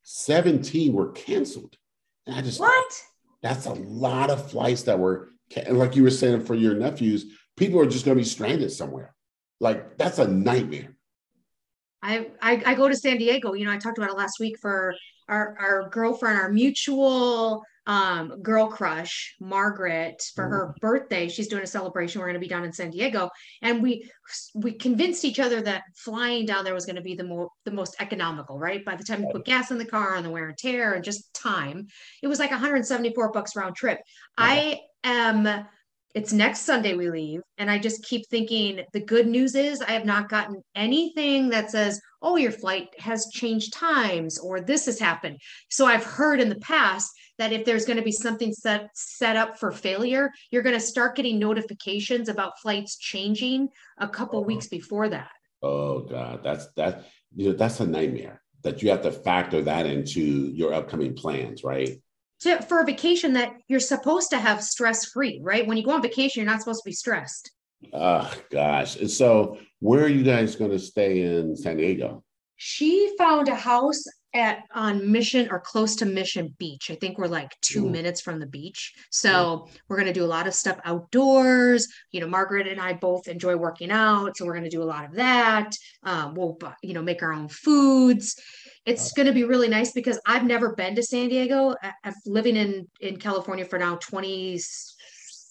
17 0.03 0.93
were 0.93 1.11
canceled. 1.11 1.75
And 2.27 2.35
I 2.35 2.41
just 2.41 2.59
what? 2.59 2.93
That's 3.41 3.65
a 3.65 3.73
lot 3.73 4.29
of 4.29 4.51
flights 4.51 4.83
that 4.83 4.99
were, 4.99 5.29
like 5.69 5.95
you 5.95 6.03
were 6.03 6.11
saying 6.11 6.45
for 6.45 6.55
your 6.55 6.75
nephews, 6.75 7.25
people 7.57 7.79
are 7.79 7.85
just 7.85 8.05
going 8.05 8.17
to 8.17 8.23
be 8.23 8.27
stranded 8.27 8.71
somewhere. 8.71 9.13
Like 9.59 9.97
that's 9.97 10.19
a 10.19 10.27
nightmare. 10.27 10.95
I, 12.01 12.31
I, 12.41 12.61
I 12.65 12.73
go 12.75 12.87
to 12.87 12.95
San 12.95 13.17
Diego. 13.17 13.53
You 13.53 13.65
know, 13.65 13.71
I 13.71 13.77
talked 13.77 13.97
about 13.97 14.09
it 14.09 14.17
last 14.17 14.39
week 14.39 14.57
for 14.59 14.95
our 15.27 15.55
our 15.59 15.89
girlfriend, 15.89 16.39
our 16.39 16.51
mutual 16.51 17.63
um, 17.87 18.41
girl 18.41 18.67
crush, 18.67 19.35
Margaret, 19.39 20.21
for 20.35 20.47
her 20.47 20.67
mm-hmm. 20.67 20.79
birthday. 20.79 21.27
She's 21.27 21.47
doing 21.47 21.63
a 21.63 21.67
celebration. 21.67 22.19
We're 22.19 22.27
going 22.27 22.35
to 22.35 22.39
be 22.39 22.47
down 22.47 22.63
in 22.63 22.73
San 22.73 22.91
Diego, 22.91 23.29
and 23.61 23.81
we 23.81 24.09
we 24.53 24.73
convinced 24.73 25.25
each 25.25 25.39
other 25.39 25.61
that 25.61 25.83
flying 25.95 26.45
down 26.45 26.63
there 26.63 26.73
was 26.73 26.85
going 26.85 26.95
to 26.95 27.01
be 27.01 27.15
the 27.15 27.23
more 27.23 27.49
the 27.65 27.71
most 27.71 27.95
economical. 27.99 28.59
Right 28.59 28.85
by 28.85 28.95
the 28.95 29.03
time 29.03 29.23
you 29.23 29.29
put 29.31 29.45
gas 29.45 29.71
in 29.71 29.77
the 29.77 29.85
car 29.85 30.15
and 30.15 30.25
the 30.25 30.29
wear 30.29 30.47
and 30.47 30.57
tear 30.57 30.93
and 30.93 31.03
just 31.03 31.33
time, 31.33 31.87
it 32.21 32.27
was 32.27 32.39
like 32.39 32.51
174 32.51 33.31
bucks 33.31 33.55
round 33.55 33.75
trip. 33.75 33.99
I 34.37 34.79
am. 35.03 35.65
It's 36.13 36.33
next 36.33 36.61
Sunday 36.61 36.93
we 36.93 37.09
leave, 37.09 37.41
and 37.57 37.71
I 37.71 37.79
just 37.79 38.03
keep 38.03 38.27
thinking 38.27 38.81
the 38.91 38.99
good 38.99 39.27
news 39.27 39.55
is 39.55 39.81
I 39.81 39.91
have 39.91 40.05
not 40.05 40.29
gotten 40.29 40.61
anything 40.75 41.49
that 41.49 41.71
says, 41.71 42.01
"Oh, 42.21 42.37
your 42.37 42.51
flight 42.51 42.89
has 42.99 43.27
changed 43.31 43.73
times," 43.73 44.39
or 44.39 44.61
"This 44.61 44.85
has 44.85 44.99
happened." 44.99 45.39
So 45.69 45.85
I've 45.85 46.03
heard 46.03 46.39
in 46.39 46.49
the 46.49 46.59
past 46.59 47.11
that 47.37 47.51
if 47.51 47.65
there's 47.65 47.85
going 47.85 47.97
to 47.97 48.03
be 48.03 48.11
something 48.11 48.53
set 48.53 48.89
set 48.93 49.35
up 49.35 49.57
for 49.57 49.71
failure, 49.71 50.31
you're 50.51 50.61
going 50.61 50.75
to 50.75 50.79
start 50.79 51.15
getting 51.15 51.39
notifications 51.39 52.29
about 52.29 52.59
flights 52.59 52.97
changing 52.97 53.69
a 53.97 54.07
couple 54.07 54.39
oh. 54.39 54.43
weeks 54.43 54.67
before 54.67 55.09
that. 55.09 55.31
Oh 55.61 56.01
God, 56.01 56.41
that's 56.43 56.67
that 56.77 57.05
you 57.35 57.49
know 57.49 57.55
that's 57.55 57.79
a 57.79 57.87
nightmare 57.87 58.41
that 58.63 58.81
you 58.81 58.89
have 58.89 59.01
to 59.01 59.11
factor 59.11 59.61
that 59.63 59.85
into 59.85 60.21
your 60.21 60.73
upcoming 60.73 61.15
plans, 61.15 61.63
right? 61.63 61.99
So 62.39 62.59
for 62.59 62.81
a 62.81 62.85
vacation 62.85 63.33
that 63.33 63.53
you're 63.67 63.79
supposed 63.79 64.31
to 64.31 64.39
have 64.39 64.63
stress 64.63 65.05
free, 65.05 65.39
right? 65.43 65.65
When 65.65 65.77
you 65.77 65.83
go 65.83 65.91
on 65.91 66.01
vacation, 66.01 66.41
you're 66.41 66.51
not 66.51 66.59
supposed 66.59 66.83
to 66.83 66.89
be 66.89 66.93
stressed. 66.93 67.51
Oh 67.93 68.33
gosh. 68.51 68.97
And 68.97 69.09
so 69.09 69.57
where 69.79 70.03
are 70.03 70.09
you 70.09 70.23
guys 70.23 70.55
going 70.55 70.71
to 70.71 70.79
stay 70.79 71.21
in 71.21 71.55
San 71.55 71.77
Diego? 71.77 72.23
She 72.57 73.15
found 73.17 73.47
a 73.47 73.55
house 73.55 74.03
at 74.33 74.63
on 74.73 75.11
Mission 75.11 75.49
or 75.51 75.59
close 75.59 75.95
to 75.97 76.05
Mission 76.05 76.53
Beach. 76.57 76.89
I 76.89 76.95
think 76.95 77.17
we're 77.17 77.27
like 77.27 77.59
two 77.61 77.89
minutes 77.89 78.21
from 78.21 78.39
the 78.39 78.45
beach. 78.45 78.93
So 79.09 79.67
we're 79.89 79.97
going 79.97 80.07
to 80.07 80.13
do 80.13 80.23
a 80.23 80.27
lot 80.27 80.47
of 80.47 80.53
stuff 80.53 80.79
outdoors. 80.85 81.87
You 82.11 82.21
know, 82.21 82.27
Margaret 82.27 82.67
and 82.67 82.79
I 82.79 82.93
both 82.93 83.27
enjoy 83.27 83.55
working 83.55 83.91
out. 83.91 84.37
So 84.37 84.45
we're 84.45 84.53
going 84.53 84.63
to 84.63 84.69
do 84.69 84.83
a 84.83 84.85
lot 84.85 85.05
of 85.05 85.15
that. 85.15 85.75
Um, 86.03 86.35
we'll, 86.35 86.57
you 86.81 86.93
know, 86.93 87.01
make 87.01 87.23
our 87.23 87.33
own 87.33 87.49
foods. 87.49 88.39
It's 88.85 89.11
going 89.11 89.27
to 89.27 89.33
be 89.33 89.43
really 89.43 89.67
nice 89.67 89.91
because 89.91 90.19
I've 90.25 90.45
never 90.45 90.75
been 90.75 90.95
to 90.95 91.03
San 91.03 91.29
Diego. 91.29 91.75
I've 92.03 92.13
living 92.25 92.55
in, 92.55 92.87
in 92.99 93.17
California 93.17 93.65
for 93.65 93.77
now 93.77 93.95
20 93.95 94.59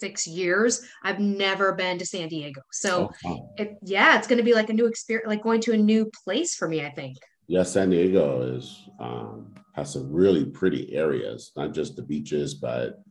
six 0.01 0.27
years, 0.27 0.83
I've 1.05 1.21
never 1.21 1.73
been 1.75 1.99
to 1.99 2.07
San 2.07 2.29
Diego. 2.29 2.63
So, 2.73 3.11
Oh, 3.25 3.53
it, 3.57 3.77
yeah, 3.83 4.19
it's 4.19 4.27
going 4.27 4.39
to 4.39 4.45
be 4.45 4.55
like 4.55 4.71
a 4.71 4.73
new 4.73 4.87
experience, 4.87 5.29
like 5.29 5.43
going 5.43 5.61
to 5.63 5.73
a 5.73 5.77
new 5.77 6.11
place 6.25 6.55
for 6.55 6.67
me, 6.67 6.85
I 6.85 6.91
think. 6.91 7.19
Yeah, 7.47 7.65
San 7.65 7.91
Diego 7.91 8.43
is 8.57 8.89
um, 8.99 9.55
has 9.75 9.93
some 9.93 10.13
really 10.13 10.45
pretty 10.45 10.95
areas, 10.95 11.53
not 11.57 11.75
just 11.75 11.97
the 11.97 12.03
beaches, 12.03 12.55
but 12.55 13.03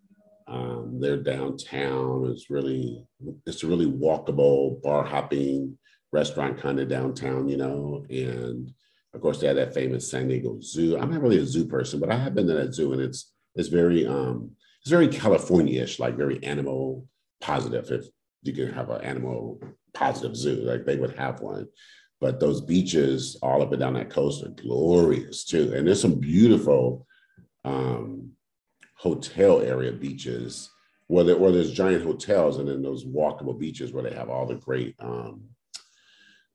um, 0.47 0.97
they're 0.99 1.21
downtown. 1.21 2.25
It's 2.31 2.49
really 2.49 3.05
it's 3.45 3.63
a 3.63 3.67
really 3.67 3.85
walkable, 3.85 4.81
bar 4.81 5.03
hopping 5.03 5.77
restaurant 6.11 6.57
kind 6.57 6.79
of 6.79 6.87
downtown, 6.87 7.49
you 7.49 7.57
know. 7.57 8.05
And 8.09 8.71
of 9.13 9.21
course, 9.21 9.39
they 9.39 9.47
have 9.47 9.57
that 9.57 9.73
famous 9.73 10.09
San 10.09 10.27
Diego 10.27 10.57
Zoo. 10.61 10.97
I'm 10.97 11.11
not 11.11 11.21
really 11.21 11.39
a 11.39 11.45
zoo 11.45 11.65
person, 11.65 11.99
but 11.99 12.09
I 12.11 12.17
have 12.17 12.33
been 12.33 12.47
to 12.47 12.53
that 12.53 12.73
zoo, 12.73 12.93
and 12.93 13.01
it's 13.01 13.33
it's 13.55 13.69
very 13.69 14.07
um, 14.07 14.51
it's 14.81 14.89
very 14.89 15.07
California-ish, 15.07 15.99
like 15.99 16.15
very 16.15 16.43
animal 16.43 17.07
positive. 17.41 17.91
If 17.91 18.05
you 18.43 18.53
can 18.53 18.73
have 18.73 18.89
an 18.89 19.01
animal 19.01 19.61
positive 19.93 20.35
zoo, 20.35 20.61
like 20.61 20.85
they 20.85 20.97
would 20.97 21.17
have 21.17 21.41
one 21.41 21.67
but 22.21 22.39
those 22.39 22.61
beaches 22.61 23.37
all 23.41 23.61
up 23.61 23.71
and 23.71 23.79
down 23.79 23.93
that 23.93 24.09
coast 24.09 24.43
are 24.43 24.49
glorious 24.49 25.45
too. 25.45 25.73
And 25.73 25.87
there's 25.87 26.01
some 26.01 26.19
beautiful 26.19 27.07
um, 27.63 28.31
hotel 28.95 29.61
area 29.61 29.91
beaches 29.91 30.69
where, 31.07 31.23
there, 31.23 31.37
where 31.37 31.51
there's 31.51 31.71
giant 31.71 32.03
hotels 32.03 32.57
and 32.57 32.67
then 32.67 32.81
those 32.81 33.05
walkable 33.05 33.57
beaches 33.57 33.93
where 33.93 34.03
they 34.03 34.13
have 34.13 34.29
all 34.29 34.45
the 34.45 34.55
great, 34.55 34.95
um, 34.99 35.43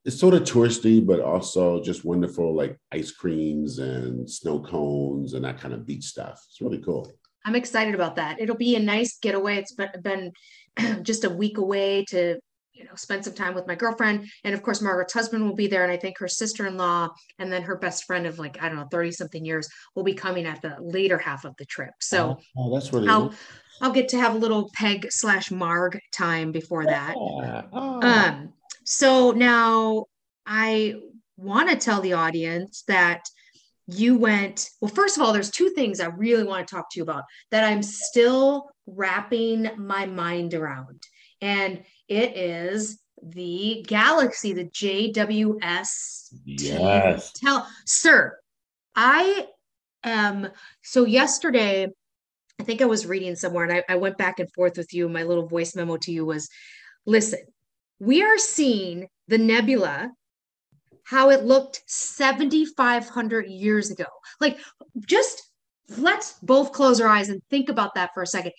it's 0.05 0.21
sort 0.21 0.35
of 0.35 0.43
touristy, 0.43 1.05
but 1.05 1.21
also 1.21 1.83
just 1.83 2.05
wonderful 2.05 2.55
like 2.55 2.79
ice 2.93 3.11
creams 3.11 3.79
and 3.79 4.31
snow 4.31 4.61
cones 4.61 5.33
and 5.33 5.45
that 5.47 5.59
kind 5.59 5.73
of 5.73 5.87
beach 5.87 6.05
stuff. 6.05 6.45
It's 6.47 6.61
really 6.61 6.83
cool. 6.83 7.11
I'm 7.45 7.55
excited 7.55 7.95
about 7.95 8.17
that. 8.17 8.41
It'll 8.41 8.57
be 8.57 8.77
a 8.77 8.81
nice 8.81 9.19
getaway. 9.19 9.57
It's 9.57 9.77
been, 10.03 10.33
just 11.03 11.25
a 11.25 11.31
week 11.31 11.59
away 11.59 12.05
to 12.09 12.39
you 12.75 12.85
know 12.85 12.95
spend 12.97 13.25
some 13.25 13.35
time 13.35 13.55
with 13.55 13.67
my 13.67 13.75
girlfriend 13.75 14.27
and 14.43 14.53
of 14.53 14.63
course 14.63 14.83
margaret's 14.83 15.13
husband 15.13 15.45
will 15.45 15.55
be 15.55 15.69
there 15.69 15.85
and 15.85 15.93
i 15.93 15.97
think 15.97 16.19
her 16.19 16.29
sister-in-law 16.29 17.09
and 17.39 17.53
then 17.53 17.63
her 17.63 17.77
best 17.77 18.05
friend 18.05 18.27
of 18.27 18.39
like 18.39 18.61
i 18.61 18.69
don't 18.69 18.77
know 18.79 18.89
30 18.91 19.13
something 19.13 19.45
years 19.45 19.69
will 19.95 20.03
be 20.03 20.13
coming 20.13 20.45
at 20.45 20.61
the 20.61 20.77
later 20.81 21.17
half 21.17 21.45
of 21.45 21.55
the 21.57 21.65
trip 21.65 21.93
so 22.01 22.37
oh, 22.59 22.75
that's 22.75 22.93
really 22.93 23.09
i'll 23.09 23.33
i'll 23.81 23.93
get 23.93 24.09
to 24.09 24.19
have 24.19 24.35
a 24.35 24.39
little 24.39 24.71
peg 24.75 25.07
slash 25.11 25.51
marg 25.51 25.99
time 26.13 26.51
before 26.51 26.85
that 26.85 27.15
oh. 27.17 28.01
um 28.03 28.53
so 28.85 29.31
now 29.31 30.05
i 30.45 30.95
want 31.37 31.71
to 31.71 31.77
tell 31.77 32.01
the 32.01 32.13
audience 32.13 32.83
that 32.89 33.23
you 33.87 34.17
went 34.17 34.71
well 34.81 34.91
first 34.91 35.17
of 35.17 35.23
all 35.23 35.33
there's 35.33 35.51
two 35.51 35.69
things 35.71 36.01
i 36.01 36.07
really 36.07 36.45
want 36.45 36.67
to 36.67 36.75
talk 36.75 36.91
to 36.91 36.99
you 36.99 37.03
about 37.03 37.25
that 37.51 37.65
i'm 37.65 37.83
still 37.83 38.71
wrapping 38.87 39.69
my 39.77 40.07
mind 40.07 40.55
around 40.55 41.03
and 41.41 41.83
it 42.09 42.37
is 42.37 42.99
the 43.23 43.85
Galaxy, 43.87 44.53
the 44.53 44.65
JWS. 44.67 46.35
Yes. 46.45 47.33
Tell, 47.33 47.67
sir, 47.87 48.37
I 48.95 49.47
am. 50.03 50.49
So 50.83 51.05
yesterday, 51.05 51.89
I 52.61 52.63
think 52.65 52.83
I 52.83 52.87
was 52.87 53.07
reading 53.07 53.37
somewhere 53.37 53.65
and 53.65 53.73
I, 53.73 53.95
I 53.95 53.97
went 53.97 54.19
back 54.19 54.39
and 54.39 54.53
forth 54.53 54.77
with 54.77 54.93
you. 54.93 55.09
My 55.09 55.23
little 55.23 55.47
voice 55.47 55.75
memo 55.75 55.97
to 55.99 56.13
you 56.13 56.25
was 56.25 56.49
listen, 57.07 57.41
we 57.99 58.23
are 58.23 58.39
seeing 58.39 59.09
the 59.29 59.39
nebula 59.39 60.13
how 61.05 61.31
it 61.31 61.45
looked 61.45 61.83
7,500 61.87 63.47
years 63.47 63.91
ago. 63.91 64.07
Like, 64.41 64.59
just 65.07 65.51
let's 65.99 66.39
both 66.43 66.73
close 66.73 67.01
our 67.01 67.09
eyes 67.09 67.29
and 67.29 67.43
think 67.51 67.69
about 67.69 67.95
that 67.95 68.11
for 68.15 68.23
a 68.23 68.27
second. 68.27 68.53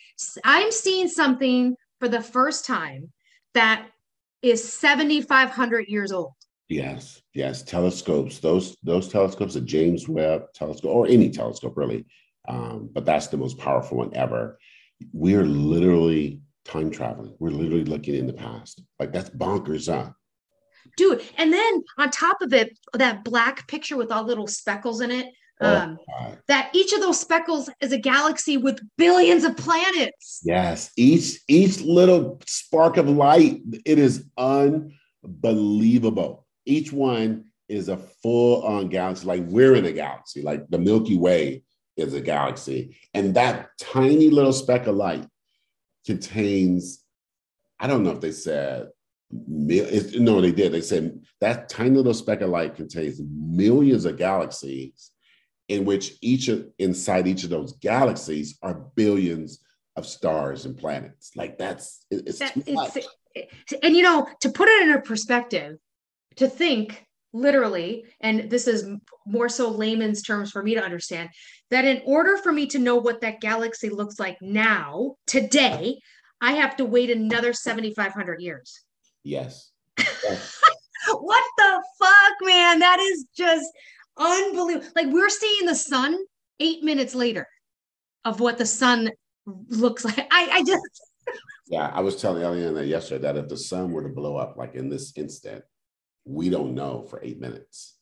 I'm 0.43 0.71
seeing 0.71 1.07
something 1.07 1.75
for 1.99 2.07
the 2.07 2.21
first 2.21 2.65
time 2.65 3.11
that 3.53 3.87
is 4.41 4.63
7,500 4.73 5.85
years 5.87 6.11
old. 6.11 6.33
Yes, 6.69 7.21
yes, 7.33 7.61
telescopes. 7.61 8.39
Those 8.39 8.75
those 8.81 9.07
telescopes, 9.07 9.53
the 9.53 9.61
James 9.61 10.09
Webb 10.09 10.45
telescope, 10.55 10.91
or 10.91 11.07
any 11.07 11.29
telescope 11.29 11.77
really, 11.77 12.05
um, 12.47 12.89
but 12.91 13.05
that's 13.05 13.27
the 13.27 13.37
most 13.37 13.57
powerful 13.59 13.97
one 13.97 14.15
ever. 14.15 14.57
We 15.13 15.35
are 15.35 15.45
literally 15.45 16.41
time 16.63 16.89
traveling. 16.89 17.35
We're 17.39 17.51
literally 17.51 17.85
looking 17.85 18.15
in 18.15 18.25
the 18.25 18.33
past. 18.33 18.81
Like 18.99 19.13
that's 19.13 19.29
bonkers, 19.29 19.93
huh? 19.93 20.11
Dude, 20.97 21.23
and 21.37 21.51
then 21.51 21.83
on 21.97 22.09
top 22.09 22.41
of 22.41 22.53
it, 22.53 22.77
that 22.93 23.23
black 23.23 23.67
picture 23.67 23.97
with 23.97 24.11
all 24.11 24.23
little 24.23 24.47
speckles 24.47 25.01
in 25.01 25.11
it. 25.11 25.27
Um, 25.61 25.97
oh, 26.19 26.35
that 26.49 26.69
each 26.73 26.91
of 26.91 26.99
those 26.99 27.19
speckles 27.19 27.69
is 27.79 27.93
a 27.93 27.97
galaxy 27.97 28.57
with 28.57 28.77
billions 28.97 29.45
of 29.45 29.55
planets. 29.55 30.41
Yes, 30.43 30.91
each 30.97 31.39
each 31.47 31.79
little 31.79 32.41
spark 32.45 32.97
of 32.97 33.07
light, 33.07 33.61
it 33.85 33.97
is 33.97 34.25
unbelievable. 34.37 36.45
Each 36.65 36.91
one 36.91 37.45
is 37.69 37.87
a 37.87 37.97
full-on 37.97 38.89
galaxy. 38.89 39.25
Like 39.25 39.43
we're 39.45 39.75
in 39.75 39.85
a 39.85 39.93
galaxy. 39.93 40.41
Like 40.41 40.67
the 40.69 40.77
Milky 40.77 41.17
Way 41.17 41.63
is 41.95 42.13
a 42.13 42.21
galaxy, 42.21 42.97
and 43.13 43.33
that 43.35 43.69
tiny 43.79 44.29
little 44.29 44.53
speck 44.53 44.87
of 44.87 44.95
light 44.95 45.25
contains. 46.05 47.01
I 47.79 47.87
don't 47.87 48.03
know 48.03 48.11
if 48.11 48.19
they 48.19 48.33
said 48.33 48.89
no, 49.47 50.41
they 50.41 50.51
did. 50.51 50.71
They 50.71 50.81
said 50.81 51.19
that 51.41 51.69
tiny 51.69 51.91
little 51.91 52.13
speck 52.13 52.41
of 52.41 52.49
light 52.49 52.75
contains 52.75 53.21
millions 53.23 54.05
of 54.05 54.17
galaxies 54.17 55.11
in 55.67 55.85
which 55.85 56.13
each 56.21 56.47
of 56.47 56.67
inside 56.77 57.27
each 57.27 57.43
of 57.43 57.49
those 57.49 57.73
galaxies 57.73 58.57
are 58.61 58.85
billions 58.95 59.59
of 59.95 60.05
stars 60.05 60.65
and 60.65 60.77
planets. 60.77 61.31
Like 61.35 61.57
that's 61.57 62.05
it's, 62.11 62.39
that, 62.39 62.53
it's 62.55 63.73
and 63.81 63.95
you 63.95 64.03
know 64.03 64.27
to 64.41 64.49
put 64.49 64.67
it 64.67 64.83
in 64.83 64.91
a 64.93 65.01
perspective, 65.01 65.77
to 66.37 66.47
think 66.47 67.05
literally, 67.33 68.05
and 68.21 68.49
this 68.49 68.67
is 68.67 68.87
more 69.25 69.49
so 69.49 69.69
layman's 69.69 70.21
terms 70.21 70.51
for 70.51 70.63
me 70.63 70.73
to 70.73 70.83
understand, 70.83 71.29
that 71.69 71.83
in 71.83 72.01
order 72.05 72.37
for 72.37 72.51
me 72.51 72.65
to 72.67 72.79
know 72.79 72.95
what 72.95 73.21
that 73.21 73.41
galaxy 73.41 73.89
looks 73.89 74.19
like 74.19 74.37
now, 74.41 75.15
today, 75.27 75.99
I 76.39 76.53
have 76.53 76.77
to 76.77 76.85
wait 76.85 77.09
another 77.09 77.51
7,500 77.51 78.41
years. 78.41 78.81
Yes. 79.25 79.71
yes. 79.97 80.61
what 81.11 81.43
the 81.57 81.83
fuck, 81.99 82.47
man? 82.47 82.79
That 82.79 82.99
is 82.99 83.25
just 83.35 83.65
unbelievable. 84.17 84.87
Like 84.95 85.07
we're 85.07 85.29
seeing 85.29 85.65
the 85.65 85.75
sun 85.75 86.17
eight 86.59 86.83
minutes 86.83 87.15
later 87.15 87.47
of 88.23 88.39
what 88.39 88.59
the 88.59 88.67
sun 88.67 89.09
looks 89.67 90.05
like. 90.05 90.19
I, 90.31 90.49
I 90.53 90.63
just. 90.63 90.83
yeah, 91.67 91.91
I 91.91 92.01
was 92.01 92.21
telling 92.21 92.43
Eliana 92.43 92.87
yesterday 92.87 93.23
that 93.23 93.37
if 93.37 93.49
the 93.49 93.57
sun 93.57 93.91
were 93.91 94.03
to 94.03 94.09
blow 94.09 94.37
up 94.37 94.57
like 94.57 94.75
in 94.75 94.89
this 94.89 95.11
instant, 95.17 95.63
we 96.23 96.49
don't 96.49 96.75
know 96.75 97.01
for 97.09 97.19
eight 97.23 97.41
minutes. 97.41 97.97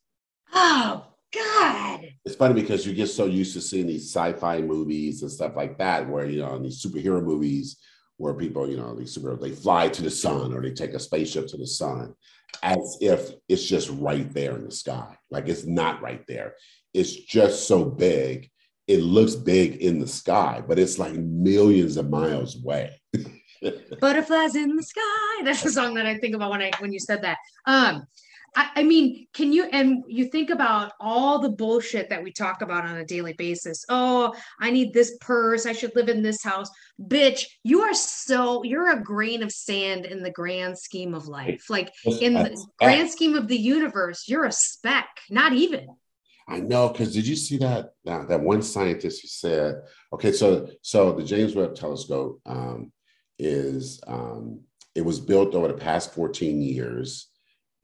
Oh 0.52 1.06
God. 1.32 2.00
It's 2.26 2.36
funny 2.36 2.60
because 2.60 2.86
you 2.86 2.94
get 2.94 3.08
so 3.08 3.24
used 3.24 3.54
to 3.54 3.62
seeing 3.62 3.86
these 3.86 4.14
sci-fi 4.14 4.60
movies 4.60 5.22
and 5.22 5.30
stuff 5.30 5.56
like 5.56 5.78
that, 5.78 6.06
where 6.06 6.26
you 6.26 6.42
know, 6.42 6.54
in 6.56 6.64
these 6.64 6.84
superhero 6.84 7.22
movies 7.22 7.78
where 8.16 8.34
people, 8.34 8.68
you 8.68 8.76
know, 8.76 8.94
these 8.94 9.12
super 9.12 9.36
they 9.36 9.50
fly 9.50 9.88
to 9.88 10.02
the 10.02 10.10
sun 10.10 10.52
or 10.54 10.62
they 10.62 10.72
take 10.72 10.94
a 10.94 11.00
spaceship 11.00 11.46
to 11.48 11.56
the 11.56 11.66
sun 11.66 12.14
as 12.62 12.98
if 13.00 13.32
it's 13.48 13.64
just 13.64 13.90
right 13.90 14.32
there 14.32 14.56
in 14.56 14.64
the 14.64 14.70
sky. 14.70 15.16
Like 15.30 15.48
it's 15.48 15.64
not 15.64 16.02
right 16.02 16.24
there. 16.28 16.54
It's 16.92 17.14
just 17.14 17.66
so 17.66 17.84
big. 17.84 18.50
It 18.86 19.00
looks 19.00 19.34
big 19.34 19.76
in 19.76 19.98
the 19.98 20.06
sky, 20.06 20.62
but 20.66 20.78
it's 20.78 20.98
like 20.98 21.14
millions 21.14 21.96
of 21.96 22.10
miles 22.10 22.62
away. 22.62 23.00
Butterflies 24.00 24.56
in 24.56 24.76
the 24.76 24.82
sky. 24.82 25.42
That's 25.42 25.62
the 25.62 25.70
song 25.70 25.94
that 25.94 26.06
I 26.06 26.18
think 26.18 26.34
about 26.34 26.50
when 26.50 26.62
I 26.62 26.70
when 26.78 26.92
you 26.92 27.00
said 27.00 27.22
that. 27.22 27.38
Um, 27.66 28.06
I, 28.56 28.70
I 28.76 28.82
mean, 28.82 29.26
can 29.32 29.52
you 29.52 29.64
and 29.64 30.04
you 30.06 30.26
think 30.26 30.50
about 30.50 30.92
all 31.00 31.40
the 31.40 31.50
bullshit 31.50 32.10
that 32.10 32.22
we 32.22 32.30
talk 32.30 32.62
about 32.62 32.84
on 32.84 32.96
a 32.96 33.04
daily 33.04 33.32
basis? 33.32 33.84
Oh, 33.88 34.34
I 34.60 34.70
need 34.70 34.92
this 34.92 35.16
purse. 35.20 35.66
I 35.66 35.72
should 35.72 35.94
live 35.96 36.08
in 36.08 36.22
this 36.22 36.42
house. 36.42 36.70
Bitch, 37.00 37.44
you 37.64 37.82
are 37.82 37.94
so 37.94 38.62
you're 38.62 38.92
a 38.92 39.02
grain 39.02 39.42
of 39.42 39.50
sand 39.50 40.04
in 40.04 40.22
the 40.22 40.30
grand 40.30 40.78
scheme 40.78 41.14
of 41.14 41.26
life. 41.26 41.68
Like 41.68 41.92
in 42.04 42.34
the 42.34 42.64
grand 42.78 43.10
scheme 43.10 43.34
of 43.34 43.48
the 43.48 43.58
universe, 43.58 44.28
you're 44.28 44.44
a 44.44 44.52
speck, 44.52 45.08
not 45.30 45.52
even. 45.52 45.88
I 46.46 46.60
know, 46.60 46.90
because 46.90 47.14
did 47.14 47.26
you 47.26 47.36
see 47.36 47.56
that 47.58 47.94
uh, 48.06 48.24
that 48.26 48.40
one 48.40 48.62
scientist 48.62 49.22
who 49.22 49.28
said, 49.28 49.82
okay, 50.12 50.30
so 50.30 50.68
so 50.82 51.12
the 51.12 51.24
James 51.24 51.54
Webb 51.54 51.74
Telescope 51.74 52.40
um, 52.46 52.92
is 53.38 54.00
um, 54.06 54.60
it 54.94 55.04
was 55.04 55.18
built 55.18 55.54
over 55.54 55.68
the 55.68 55.74
past 55.74 56.14
14 56.14 56.60
years 56.60 57.30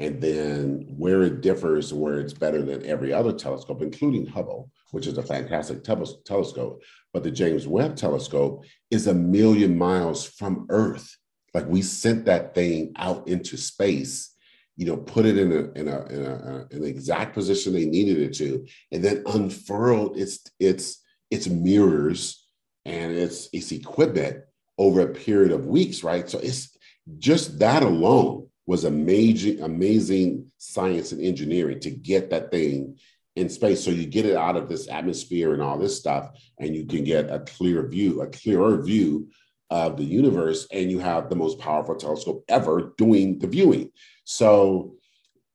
and 0.00 0.18
then 0.18 0.86
where 0.96 1.22
it 1.22 1.42
differs, 1.42 1.92
where 1.92 2.18
it's 2.20 2.32
better 2.32 2.62
than 2.62 2.84
every 2.86 3.12
other 3.12 3.32
telescope, 3.32 3.82
including 3.82 4.26
Hubble, 4.26 4.70
which 4.92 5.06
is 5.06 5.18
a 5.18 5.22
fantastic 5.22 5.84
te- 5.84 5.94
telescope. 6.24 6.82
But 7.12 7.22
the 7.22 7.30
James 7.30 7.68
Webb 7.68 7.96
telescope 7.96 8.64
is 8.90 9.06
a 9.06 9.14
million 9.14 9.76
miles 9.76 10.24
from 10.26 10.66
Earth. 10.70 11.14
Like 11.52 11.66
we 11.66 11.82
sent 11.82 12.24
that 12.24 12.54
thing 12.54 12.92
out 12.96 13.28
into 13.28 13.58
space, 13.58 14.34
you 14.76 14.86
know, 14.86 14.96
put 14.96 15.26
it 15.26 15.36
in 15.36 15.52
a 15.52 15.78
in 15.78 15.88
a 15.88 16.66
in 16.70 16.82
a 16.82 16.86
exact 16.86 17.34
position 17.34 17.74
they 17.74 17.84
needed 17.84 18.18
it 18.18 18.32
to, 18.34 18.66
and 18.92 19.04
then 19.04 19.22
unfurled 19.26 20.16
its 20.16 20.40
its 20.58 21.02
its 21.30 21.46
mirrors 21.46 22.46
and 22.86 23.12
its 23.12 23.50
its 23.52 23.72
equipment 23.72 24.44
over 24.78 25.00
a 25.00 25.08
period 25.08 25.52
of 25.52 25.66
weeks, 25.66 26.02
right? 26.02 26.30
So 26.30 26.38
it's 26.38 26.74
just 27.18 27.58
that 27.58 27.82
alone 27.82 28.49
was 28.70 28.84
amazing, 28.84 29.60
amazing 29.62 30.46
science 30.58 31.10
and 31.10 31.20
engineering 31.20 31.80
to 31.80 31.90
get 31.90 32.30
that 32.30 32.52
thing 32.52 32.96
in 33.34 33.48
space. 33.48 33.82
So 33.84 33.90
you 33.90 34.06
get 34.06 34.26
it 34.26 34.36
out 34.36 34.56
of 34.56 34.68
this 34.68 34.88
atmosphere 34.88 35.54
and 35.54 35.60
all 35.60 35.76
this 35.76 35.98
stuff, 35.98 36.30
and 36.60 36.72
you 36.72 36.86
can 36.86 37.02
get 37.02 37.32
a 37.32 37.40
clear 37.40 37.88
view, 37.88 38.22
a 38.22 38.28
clearer 38.28 38.80
view 38.80 39.28
of 39.70 39.96
the 39.96 40.04
universe, 40.04 40.68
and 40.70 40.88
you 40.88 41.00
have 41.00 41.28
the 41.28 41.34
most 41.34 41.58
powerful 41.58 41.96
telescope 41.96 42.44
ever 42.48 42.94
doing 42.96 43.40
the 43.40 43.48
viewing. 43.48 43.90
So 44.22 44.94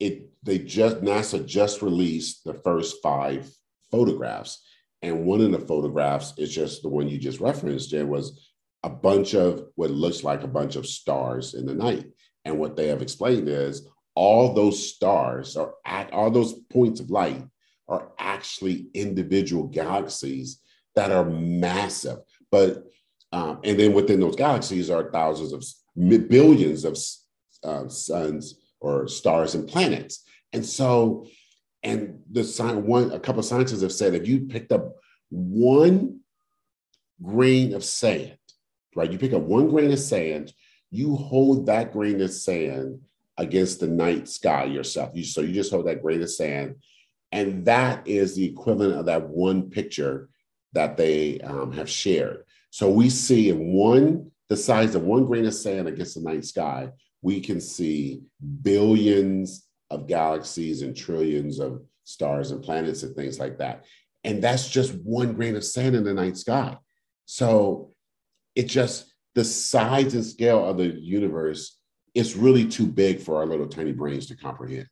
it 0.02 0.30
they 0.44 0.60
just 0.60 0.98
NASA 0.98 1.46
just 1.46 1.82
released 1.82 2.44
the 2.44 2.56
first 2.66 2.98
five 3.02 3.50
photographs. 3.92 4.62
And 5.02 5.26
one 5.26 5.40
of 5.40 5.54
the 5.54 5.60
photographs 5.60 6.34
is 6.38 6.54
just 6.54 6.82
the 6.82 6.90
one 6.90 7.08
you 7.08 7.18
just 7.18 7.40
referenced. 7.40 7.92
There 7.92 8.06
was 8.06 8.52
a 8.84 8.90
bunch 8.90 9.36
of 9.36 9.64
what 9.76 9.90
looks 9.90 10.22
like 10.22 10.44
a 10.44 10.50
bunch 10.60 10.76
of 10.76 10.86
stars 10.86 11.54
in 11.54 11.66
the 11.66 11.74
night. 11.74 12.08
And 12.46 12.60
what 12.60 12.78
they 12.78 12.88
have 12.88 13.02
explained 13.02 13.50
is 13.50 13.88
all 14.14 14.54
those 14.54 14.94
stars 14.94 15.58
are 15.58 15.74
at 15.86 16.14
all 16.14 16.32
those 16.32 16.54
points 16.54 17.00
of 17.00 17.10
light 17.10 17.44
are 17.88 18.12
actually 18.18 18.88
individual 18.94 19.66
galaxies 19.66 20.62
that 20.96 21.12
are 21.12 21.26
massive. 21.26 22.20
But 22.52 22.86
um, 23.32 23.60
and 23.64 23.78
then 23.78 23.94
within 23.94 24.20
those 24.20 24.36
galaxies 24.36 24.90
are 24.90 25.12
thousands 25.12 25.52
of 25.52 26.30
billions 26.30 26.86
of 26.86 26.98
uh, 27.64 27.90
suns 27.90 28.62
or 28.80 29.08
stars 29.08 29.56
and 29.56 29.68
planets. 29.68 30.24
And 30.54 30.66
so, 30.66 31.28
and 31.84 32.22
the 32.32 32.44
sign 32.44 32.86
one, 32.86 33.12
a 33.12 33.20
couple 33.20 33.40
of 33.40 33.46
scientists 33.46 33.82
have 33.82 33.92
said 33.92 34.14
if 34.14 34.28
you 34.28 34.42
picked 34.42 34.72
up 34.72 34.96
one 35.30 36.20
grain 37.22 37.74
of 37.74 37.84
sand, 37.84 38.38
right? 38.96 39.12
You 39.12 39.18
pick 39.18 39.34
up 39.34 39.42
one 39.42 39.70
grain 39.70 39.92
of 39.92 40.00
sand, 40.00 40.54
you 40.92 41.16
hold 41.16 41.66
that 41.66 41.94
grain 41.94 42.22
of 42.22 42.32
sand 42.32 43.02
against 43.38 43.80
the 43.80 43.88
night 43.88 44.30
sky 44.30 44.66
yourself. 44.66 45.12
You, 45.14 45.24
so 45.24 45.42
you 45.42 45.54
just 45.54 45.72
hold 45.72 45.88
that 45.88 46.02
grain 46.02 46.22
of 46.22 46.32
sand, 46.32 46.76
and 47.32 47.66
that 47.66 48.08
is 48.08 48.36
the 48.36 48.46
equivalent 48.46 48.96
of 48.96 49.06
that 49.08 49.28
one 49.28 49.70
picture 49.70 50.30
that 50.74 50.98
they 50.98 51.40
um, 51.42 51.72
have 51.72 51.90
shared. 51.90 52.44
So 52.70 52.90
we 52.90 53.10
see 53.10 53.50
in 53.50 53.74
one, 53.74 54.32
the 54.50 54.58
size 54.58 54.96
of 54.96 55.04
one 55.04 55.26
grain 55.26 55.46
of 55.46 55.54
sand 55.54 55.88
against 55.88 56.16
the 56.16 56.22
night 56.22 56.46
sky, 56.46 56.90
we 57.22 57.42
can 57.42 57.60
see 57.60 58.22
billions 58.62 59.66
of 59.90 60.08
galaxies 60.08 60.82
and 60.82 60.96
trillions 60.96 61.60
of 61.60 61.82
stars 62.04 62.52
and 62.52 62.62
planets 62.64 63.04
and 63.04 63.16
things 63.16 63.40
like 63.40 63.58
that. 63.58 63.86
And 64.24 64.44
that's 64.44 64.70
just 64.70 64.94
one 64.94 65.34
grain 65.34 65.56
of 65.56 65.64
sand 65.64 65.96
in 65.96 66.04
the 66.04 66.14
night 66.14 66.38
sky. 66.38 66.78
So 67.26 67.94
it 68.56 68.64
just, 68.64 69.12
the 69.36 69.44
size 69.44 70.14
and 70.16 70.26
scale 70.26 70.66
of 70.66 70.78
the 70.78 70.88
universe 70.88 71.78
is 72.14 72.36
really 72.36 72.66
too 72.66 72.88
big 72.88 73.20
for 73.20 73.38
our 73.38 73.46
little 73.46 73.68
tiny 73.68 73.92
brains 73.92 74.28
to 74.28 74.36
comprehend. 74.36 74.88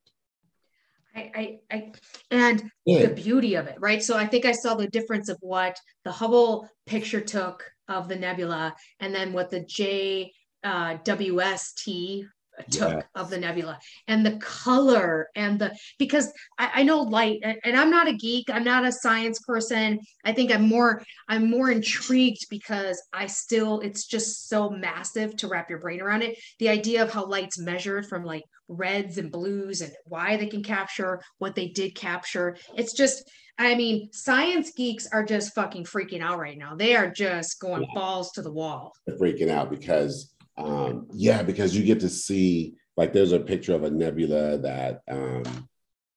I, 1.16 1.32
I, 1.36 1.60
I 1.72 1.92
and 2.32 2.72
yeah. 2.86 3.06
the 3.06 3.14
beauty 3.14 3.56
of 3.56 3.68
it, 3.68 3.76
right? 3.80 4.04
So 4.04 4.18
I 4.18 4.26
think 4.26 4.46
I 4.46 4.52
saw 4.52 4.76
the 4.76 4.88
difference 4.88 5.30
of 5.30 5.38
what 5.42 5.80
the 6.04 6.12
Hubble 6.12 6.68
picture 6.86 7.22
took 7.22 7.64
of 7.88 8.08
the 8.08 8.16
nebula 8.16 8.76
and 9.00 9.14
then 9.14 9.32
what 9.32 9.50
the 9.50 9.62
J 9.62 10.34
uh, 10.64 10.98
WST 10.98 12.28
took 12.70 12.94
yeah. 12.94 13.02
of 13.16 13.30
the 13.30 13.38
nebula 13.38 13.80
and 14.08 14.26
the 14.26 14.38
color 14.38 15.30
and 15.36 15.60
the 15.60 15.76
because 15.98 16.32
I, 16.58 16.72
I, 16.76 16.84
know 16.84 17.02
light 17.02 17.42
and 17.44 17.76
i'm 17.76 17.90
not 17.90 18.08
a 18.08 18.14
geek 18.14 18.50
i'm 18.50 18.64
not 18.64 18.86
a 18.86 18.92
science 18.92 19.40
person 19.40 20.00
i 20.24 20.34
think 20.34 20.52
i'm 20.52 20.68
more 20.68 21.04
i'm 21.28 21.50
more 21.50 21.72
intrigued 21.72 22.48
because 22.50 23.02
i 23.12 23.26
still 23.26 23.80
it's 23.80 24.06
just 24.06 24.50
so 24.50 24.70
massive 24.70 25.36
to 25.38 25.48
wrap 25.48 25.70
your 25.70 25.80
brain 25.80 26.02
around 26.02 26.22
it 26.22 26.38
the 26.60 26.70
idea 26.70 27.04
of 27.04 27.12
how 27.12 27.26
light's 27.26 27.60
measured 27.60 28.06
from 28.06 28.24
like 28.24 28.44
reds 28.68 29.18
and 29.18 29.32
blues 29.32 29.82
and 29.82 29.92
why 30.06 30.38
they 30.38 30.48
can 30.48 30.64
capture 30.64 31.22
what 31.40 31.56
they 31.56 31.68
did 31.68 31.96
capture 31.96 32.56
it's 32.76 32.94
just 32.94 33.24
I 33.60 33.76
mean, 33.76 34.10
science 34.12 34.72
geeks 34.76 35.08
are 35.12 35.24
just 35.24 35.54
fucking 35.54 35.86
freaking 35.86 36.22
out 36.22 36.40
right 36.40 36.58
now. 36.58 36.76
They 36.76 36.96
are 36.96 37.10
just 37.10 37.60
going 37.60 37.84
yeah. 37.84 37.94
balls 37.94 38.32
to 38.32 38.42
the 38.42 38.52
wall. 38.52 38.94
They're 39.06 39.18
freaking 39.18 39.50
out 39.50 39.70
because 39.70 40.33
um, 40.58 41.08
yeah, 41.14 41.44
because 41.44 41.76
you 41.76 41.84
get 41.84 42.00
to 42.02 42.10
see 42.10 42.76
like 42.96 43.14
there's 43.14 43.32
a 43.32 43.40
picture 43.40 43.74
of 43.74 43.84
a 43.84 43.90
nebula 43.90 44.58
that 44.60 45.02
um, 45.10 45.44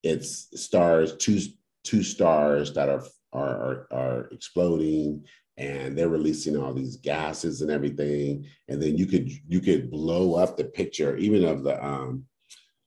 it's 0.02 0.48
stars, 0.60 1.16
two 1.16 1.40
two 1.84 2.02
stars 2.02 2.72
that 2.74 2.88
are 2.88 3.04
are 3.32 3.86
are 3.90 4.28
exploding 4.32 5.24
and 5.58 5.96
they're 5.96 6.08
releasing 6.08 6.56
all 6.56 6.74
these 6.74 6.96
gases 6.96 7.62
and 7.62 7.70
everything. 7.70 8.46
And 8.68 8.82
then 8.82 8.98
you 8.98 9.06
could 9.06 9.30
you 9.48 9.60
could 9.60 9.90
blow 9.90 10.34
up 10.34 10.56
the 10.56 10.64
picture 10.64 11.16
even 11.16 11.44
of 11.44 11.62
the 11.62 11.82
um 11.84 12.24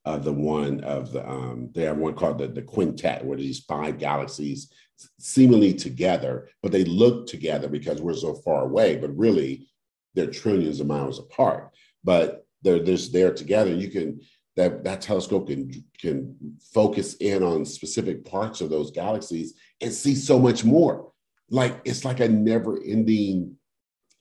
of 0.06 0.24
the 0.24 0.34
one 0.34 0.82
of 0.84 1.12
the 1.12 1.28
um 1.28 1.70
they 1.74 1.84
have 1.84 1.98
one 1.98 2.14
called 2.14 2.40
the, 2.40 2.48
the 2.48 2.62
quintet 2.62 3.26
where 3.26 3.38
these 3.38 3.60
five 3.60 3.98
galaxies 3.98 4.72
seemingly 5.18 5.74
together 5.74 6.50
but 6.62 6.72
they 6.72 6.84
look 6.84 7.28
together 7.28 7.68
because 7.68 8.02
we're 8.02 8.14
so 8.14 8.36
far 8.36 8.66
away. 8.66 8.98
But 8.98 9.18
really 9.18 9.68
they're 10.16 10.28
trillions 10.28 10.80
of 10.80 10.88
miles 10.88 11.20
apart, 11.20 11.72
but 12.04 12.46
they're 12.62 12.84
just 12.84 13.14
there 13.14 13.34
together. 13.34 13.74
You 13.74 13.90
can 13.90 14.22
that 14.56 14.84
that 14.84 15.02
telescope 15.02 15.48
can 15.48 15.72
can 16.00 16.58
focus 16.74 17.16
in 17.16 17.44
on 17.44 17.66
specific 17.66 18.26
parts 18.26 18.62
of 18.62 18.70
those 18.70 18.92
galaxies 18.92 19.54
and 19.82 19.94
see 19.94 20.16
so 20.16 20.40
much 20.40 20.66
more. 20.66 21.12
Like 21.50 21.80
it's 21.86 22.06
like 22.06 22.20
a 22.20 22.28
never-ending 22.28 23.56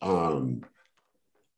um, 0.01 0.63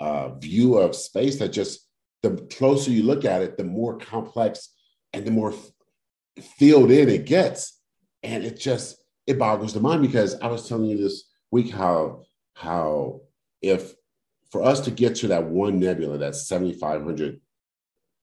uh, 0.00 0.30
view 0.30 0.78
of 0.78 0.96
space 0.96 1.38
that 1.38 1.50
just 1.50 1.86
the 2.22 2.36
closer 2.50 2.90
you 2.90 3.02
look 3.02 3.24
at 3.24 3.42
it, 3.42 3.56
the 3.56 3.64
more 3.64 3.98
complex 3.98 4.70
and 5.12 5.24
the 5.24 5.30
more 5.30 5.54
filled 6.58 6.90
in 6.90 7.08
it 7.08 7.26
gets, 7.26 7.78
and 8.22 8.44
it 8.44 8.58
just 8.58 8.96
it 9.26 9.38
boggles 9.38 9.74
the 9.74 9.80
mind 9.80 10.02
because 10.02 10.40
I 10.40 10.48
was 10.48 10.68
telling 10.68 10.86
you 10.86 10.96
this 10.96 11.24
week 11.50 11.70
how 11.70 12.22
how 12.54 13.20
if 13.62 13.94
for 14.50 14.62
us 14.62 14.80
to 14.80 14.90
get 14.90 15.16
to 15.16 15.28
that 15.28 15.44
one 15.44 15.78
nebula 15.78 16.18
that's 16.18 16.48
7,500 16.48 17.40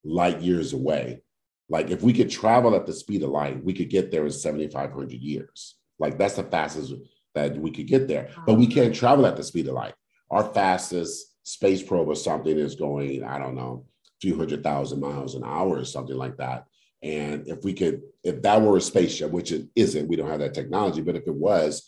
light 0.03 0.41
years 0.41 0.73
away, 0.73 1.21
like 1.69 1.89
if 1.89 2.01
we 2.01 2.13
could 2.13 2.29
travel 2.29 2.75
at 2.75 2.85
the 2.85 2.93
speed 2.93 3.23
of 3.23 3.29
light, 3.29 3.63
we 3.63 3.73
could 3.73 3.89
get 3.89 4.11
there 4.11 4.25
in 4.25 4.31
7,500 4.31 5.11
years. 5.11 5.75
Like 5.99 6.17
that's 6.17 6.35
the 6.35 6.43
fastest 6.43 6.93
that 7.35 7.57
we 7.57 7.71
could 7.71 7.87
get 7.87 8.07
there. 8.07 8.29
But 8.45 8.55
we 8.55 8.67
can't 8.67 8.95
travel 8.95 9.25
at 9.25 9.35
the 9.35 9.43
speed 9.43 9.67
of 9.67 9.73
light. 9.73 9.93
Our 10.29 10.43
fastest 10.53 11.33
space 11.43 11.81
probe 11.81 12.07
or 12.07 12.15
something 12.15 12.57
is 12.57 12.75
going, 12.75 13.23
I 13.23 13.39
don't 13.39 13.55
know, 13.55 13.85
a 14.05 14.11
few 14.21 14.37
hundred 14.37 14.63
thousand 14.63 14.99
miles 14.99 15.35
an 15.35 15.43
hour 15.45 15.77
or 15.77 15.85
something 15.85 16.15
like 16.15 16.37
that. 16.37 16.65
And 17.03 17.47
if 17.47 17.63
we 17.63 17.73
could, 17.73 18.01
if 18.23 18.41
that 18.41 18.61
were 18.61 18.77
a 18.77 18.81
spaceship, 18.81 19.31
which 19.31 19.51
it 19.51 19.67
isn't, 19.75 20.07
we 20.07 20.15
don't 20.15 20.29
have 20.29 20.39
that 20.39 20.53
technology, 20.53 21.01
but 21.01 21.15
if 21.15 21.27
it 21.27 21.33
was, 21.33 21.87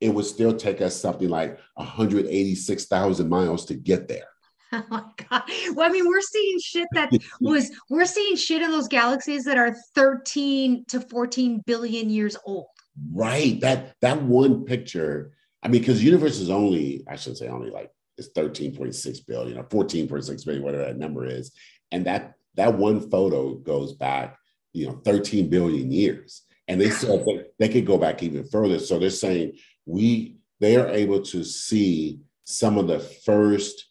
it 0.00 0.10
would 0.10 0.24
still 0.24 0.56
take 0.56 0.80
us 0.80 1.00
something 1.00 1.28
like 1.28 1.58
186,000 1.74 3.28
miles 3.28 3.64
to 3.66 3.74
get 3.74 4.08
there. 4.08 4.28
Oh 4.70 4.84
my 4.90 5.02
god! 5.30 5.44
Well, 5.74 5.88
I 5.88 5.90
mean, 5.90 6.06
we're 6.06 6.20
seeing 6.20 6.58
shit 6.60 6.88
that 6.92 7.10
was 7.40 7.70
we're 7.88 8.04
seeing 8.04 8.36
shit 8.36 8.60
in 8.60 8.70
those 8.70 8.86
galaxies 8.86 9.44
that 9.44 9.56
are 9.56 9.74
13 9.94 10.84
to 10.88 11.00
14 11.00 11.62
billion 11.64 12.10
years 12.10 12.36
old. 12.44 12.66
Right. 13.10 13.58
That 13.62 13.94
that 14.02 14.22
one 14.22 14.66
picture. 14.66 15.32
I 15.62 15.68
mean, 15.68 15.80
because 15.80 16.04
universe 16.04 16.38
is 16.38 16.50
only 16.50 17.02
I 17.08 17.16
should 17.16 17.38
say 17.38 17.48
only 17.48 17.70
like 17.70 17.90
it's 18.18 18.28
13.6 18.36 19.26
billion 19.26 19.56
or 19.56 19.64
14.6 19.64 20.44
billion, 20.44 20.62
whatever 20.62 20.84
that 20.84 20.98
number 20.98 21.24
is, 21.24 21.52
and 21.90 22.04
that 22.04 22.34
that 22.56 22.76
one 22.76 23.08
photo 23.08 23.54
goes 23.54 23.94
back, 23.94 24.36
you 24.72 24.86
know, 24.86 25.00
13 25.04 25.48
billion 25.48 25.90
years. 25.90 26.42
And 26.66 26.80
they 26.80 26.90
said 26.90 27.24
they, 27.24 27.44
they 27.58 27.68
could 27.72 27.86
go 27.86 27.96
back 27.96 28.22
even 28.22 28.44
further. 28.48 28.78
So 28.78 28.98
they're 28.98 29.10
saying 29.10 29.52
we 29.88 30.36
they 30.60 30.76
are 30.76 30.88
able 30.88 31.22
to 31.22 31.42
see 31.42 32.20
some 32.44 32.78
of 32.78 32.86
the 32.86 33.00
first 33.00 33.86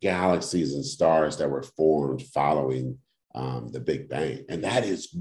galaxies 0.00 0.74
and 0.74 0.84
stars 0.84 1.36
that 1.38 1.50
were 1.50 1.62
formed 1.62 2.22
following 2.22 2.98
um, 3.34 3.68
the 3.70 3.80
Big 3.80 4.08
Bang, 4.08 4.44
and 4.48 4.64
that 4.64 4.84
is 4.84 5.14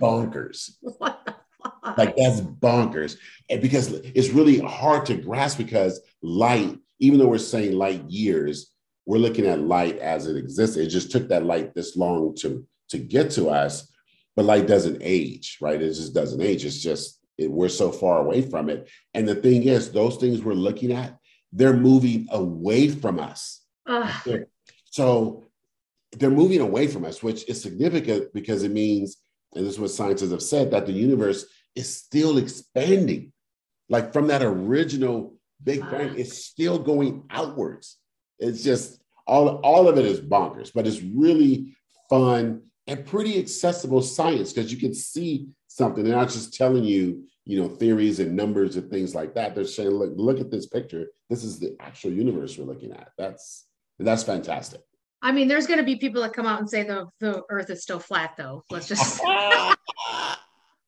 bonkers. 0.00 0.72
like 1.00 2.16
that's 2.16 2.40
bonkers, 2.40 3.16
and 3.48 3.60
because 3.60 3.92
it's 3.92 4.30
really 4.30 4.58
hard 4.58 5.06
to 5.06 5.16
grasp 5.16 5.58
because 5.58 6.00
light, 6.22 6.78
even 6.98 7.18
though 7.18 7.28
we're 7.28 7.38
saying 7.38 7.72
light 7.72 8.02
years, 8.08 8.72
we're 9.06 9.18
looking 9.18 9.46
at 9.46 9.60
light 9.60 9.98
as 9.98 10.26
it 10.26 10.36
exists. 10.36 10.76
It 10.76 10.88
just 10.88 11.10
took 11.10 11.28
that 11.28 11.44
light 11.44 11.74
this 11.74 11.96
long 11.96 12.34
to 12.36 12.66
to 12.90 12.98
get 12.98 13.30
to 13.32 13.48
us, 13.48 13.90
but 14.36 14.44
light 14.44 14.66
doesn't 14.66 14.98
age, 15.00 15.58
right? 15.60 15.80
It 15.80 15.88
just 15.88 16.14
doesn't 16.14 16.42
age. 16.42 16.64
It's 16.64 16.82
just 16.82 17.19
it, 17.40 17.50
we're 17.50 17.68
so 17.68 17.90
far 17.90 18.20
away 18.20 18.42
from 18.42 18.68
it. 18.68 18.88
And 19.14 19.26
the 19.26 19.34
thing 19.34 19.64
is, 19.64 19.90
those 19.90 20.16
things 20.16 20.42
we're 20.42 20.54
looking 20.54 20.92
at, 20.92 21.16
they're 21.52 21.76
moving 21.76 22.28
away 22.30 22.88
from 22.88 23.18
us. 23.18 23.62
So 24.84 25.46
they're 26.12 26.30
moving 26.30 26.60
away 26.60 26.86
from 26.86 27.04
us, 27.04 27.22
which 27.22 27.48
is 27.48 27.62
significant 27.62 28.32
because 28.32 28.62
it 28.62 28.70
means, 28.72 29.16
and 29.54 29.64
this 29.64 29.74
is 29.74 29.80
what 29.80 29.90
scientists 29.90 30.32
have 30.32 30.42
said, 30.42 30.70
that 30.70 30.86
the 30.86 30.92
universe 30.92 31.46
is 31.74 31.92
still 31.92 32.38
expanding. 32.38 33.32
Like 33.88 34.12
from 34.12 34.28
that 34.28 34.42
original 34.42 35.34
Big 35.62 35.80
Bang, 35.90 36.18
it's 36.18 36.44
still 36.44 36.78
going 36.78 37.24
outwards. 37.30 37.98
it's 38.38 38.62
just 38.64 39.00
all 39.26 39.56
all 39.62 39.88
of 39.88 39.98
it 39.98 40.04
is 40.04 40.20
bonkers, 40.20 40.72
but 40.74 40.86
it's 40.86 41.02
really 41.02 41.76
fun 42.08 42.62
and 42.86 43.06
pretty 43.06 43.38
accessible 43.38 44.02
science 44.02 44.52
because 44.52 44.72
you 44.72 44.78
can 44.78 44.94
see 44.94 45.48
something. 45.80 46.04
They're 46.04 46.14
not 46.14 46.28
just 46.28 46.54
telling 46.54 46.84
you, 46.84 47.24
you 47.46 47.60
know, 47.60 47.68
theories 47.68 48.20
and 48.20 48.36
numbers 48.36 48.76
and 48.76 48.90
things 48.90 49.14
like 49.14 49.34
that. 49.34 49.54
They're 49.54 49.64
saying, 49.64 49.90
look, 49.90 50.12
look 50.14 50.38
at 50.40 50.50
this 50.50 50.66
picture. 50.66 51.06
This 51.30 51.42
is 51.42 51.58
the 51.58 51.74
actual 51.80 52.12
universe 52.12 52.58
we're 52.58 52.66
looking 52.66 52.92
at. 52.92 53.08
That's 53.16 53.66
that's 53.98 54.22
fantastic. 54.22 54.82
I 55.22 55.32
mean, 55.32 55.48
there's 55.48 55.66
going 55.66 55.78
to 55.78 55.84
be 55.84 55.96
people 55.96 56.22
that 56.22 56.32
come 56.34 56.46
out 56.46 56.60
and 56.60 56.68
say 56.68 56.82
the 56.82 57.06
the 57.18 57.42
Earth 57.48 57.70
is 57.70 57.82
still 57.82 57.98
flat, 57.98 58.34
though. 58.36 58.62
Let's 58.70 58.88
just 58.88 59.22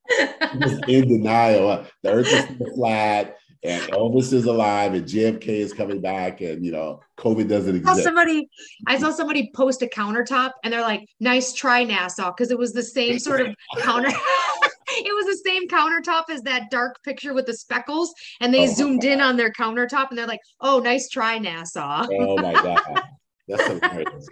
in 0.89 1.09
denial. 1.09 1.87
The 2.03 2.13
Earth 2.13 2.29
is 2.29 2.45
still 2.45 2.75
flat 2.75 3.37
and 3.65 3.83
Elvis 3.93 4.33
is 4.33 4.45
alive 4.45 4.95
and 4.95 5.05
JFK 5.05 5.47
is 5.47 5.73
coming 5.73 6.01
back 6.01 6.41
and 6.41 6.65
you 6.65 6.73
know 6.73 7.01
COVID 7.19 7.49
doesn't 7.49 7.77
exist. 7.77 7.99
I 7.99 8.03
saw 8.03 8.03
somebody 8.03 8.49
I 8.87 8.99
saw 8.99 9.11
somebody 9.11 9.51
post 9.55 9.83
a 9.83 9.87
countertop 9.87 10.53
and 10.65 10.73
they're 10.73 10.81
like, 10.81 11.09
nice 11.21 11.53
try 11.53 11.85
NASA, 11.85 12.35
because 12.35 12.51
it 12.51 12.59
was 12.59 12.73
the 12.73 12.83
same 12.83 13.19
sort 13.19 13.41
of 13.41 13.55
counter. 13.79 14.11
it 15.05 15.15
was 15.15 15.27
the 15.27 15.43
same 15.45 15.69
countertop 15.69 16.31
as 16.31 16.43
that 16.43 16.71
dark 16.71 17.03
picture 17.03 17.35
with 17.35 17.47
the 17.47 17.55
speckles, 17.55 18.13
and 18.41 18.53
they 18.53 18.65
oh 18.65 18.73
zoomed 18.73 19.05
in 19.05 19.21
on 19.21 19.37
their 19.37 19.53
countertop 19.53 20.11
and 20.11 20.19
they're 20.19 20.27
like, 20.27 20.41
oh, 20.61 20.79
nice 20.79 21.09
try, 21.09 21.39
NASA. 21.39 22.07
oh 22.11 22.37
my 22.37 22.53
god. 22.63 23.03
That's 23.49 23.67
hilarious. 23.67 24.27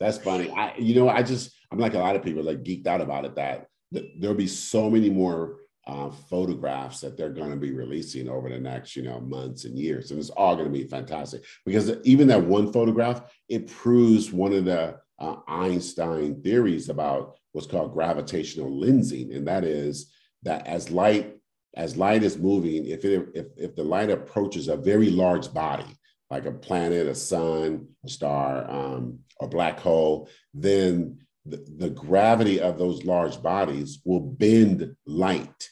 That's 0.00 0.18
funny. 0.18 0.50
I 0.50 0.74
you 0.76 0.94
know, 0.94 1.08
I 1.08 1.22
just 1.22 1.52
I'm 1.70 1.78
like 1.78 1.94
a 1.94 1.98
lot 1.98 2.16
of 2.16 2.22
people 2.22 2.42
like 2.42 2.62
geeked 2.62 2.86
out 2.86 3.00
about 3.00 3.24
it 3.24 3.34
that 3.36 3.68
there'll 3.92 4.36
be 4.36 4.46
so 4.46 4.90
many 4.90 5.10
more 5.10 5.58
uh, 5.86 6.10
photographs 6.10 7.00
that 7.00 7.16
they're 7.16 7.30
going 7.30 7.50
to 7.50 7.56
be 7.56 7.72
releasing 7.72 8.28
over 8.28 8.48
the 8.48 8.58
next 8.58 8.96
you 8.96 9.02
know 9.04 9.20
months 9.20 9.64
and 9.64 9.78
years 9.78 10.10
and 10.10 10.18
it's 10.18 10.30
all 10.30 10.56
going 10.56 10.66
to 10.66 10.78
be 10.78 10.84
fantastic 10.84 11.44
because 11.64 11.92
even 12.02 12.26
that 12.26 12.42
one 12.42 12.72
photograph 12.72 13.22
it 13.48 13.68
proves 13.68 14.32
one 14.32 14.52
of 14.52 14.64
the 14.64 14.98
uh, 15.20 15.36
einstein 15.46 16.42
theories 16.42 16.88
about 16.88 17.38
what's 17.56 17.66
called 17.66 17.94
gravitational 17.94 18.70
lensing. 18.70 19.34
And 19.34 19.48
that 19.48 19.64
is 19.64 20.12
that 20.42 20.66
as 20.66 20.90
light 20.90 21.32
as 21.74 21.96
light 21.96 22.22
is 22.22 22.38
moving 22.38 22.86
if 22.86 23.04
it 23.04 23.28
if, 23.34 23.46
if 23.56 23.74
the 23.74 23.82
light 23.82 24.10
approaches 24.10 24.68
a 24.68 24.76
very 24.76 25.10
large 25.10 25.52
body 25.52 25.96
like 26.30 26.46
a 26.46 26.52
planet 26.52 27.06
a 27.06 27.14
sun 27.14 27.86
a 28.04 28.08
star 28.08 28.70
um, 28.70 29.18
a 29.42 29.46
black 29.46 29.78
hole 29.78 30.28
then 30.54 31.18
the, 31.46 31.64
the 31.78 31.90
gravity 31.90 32.60
of 32.60 32.78
those 32.78 33.04
large 33.04 33.42
bodies 33.42 34.00
will 34.04 34.20
bend 34.20 34.94
light. 35.06 35.70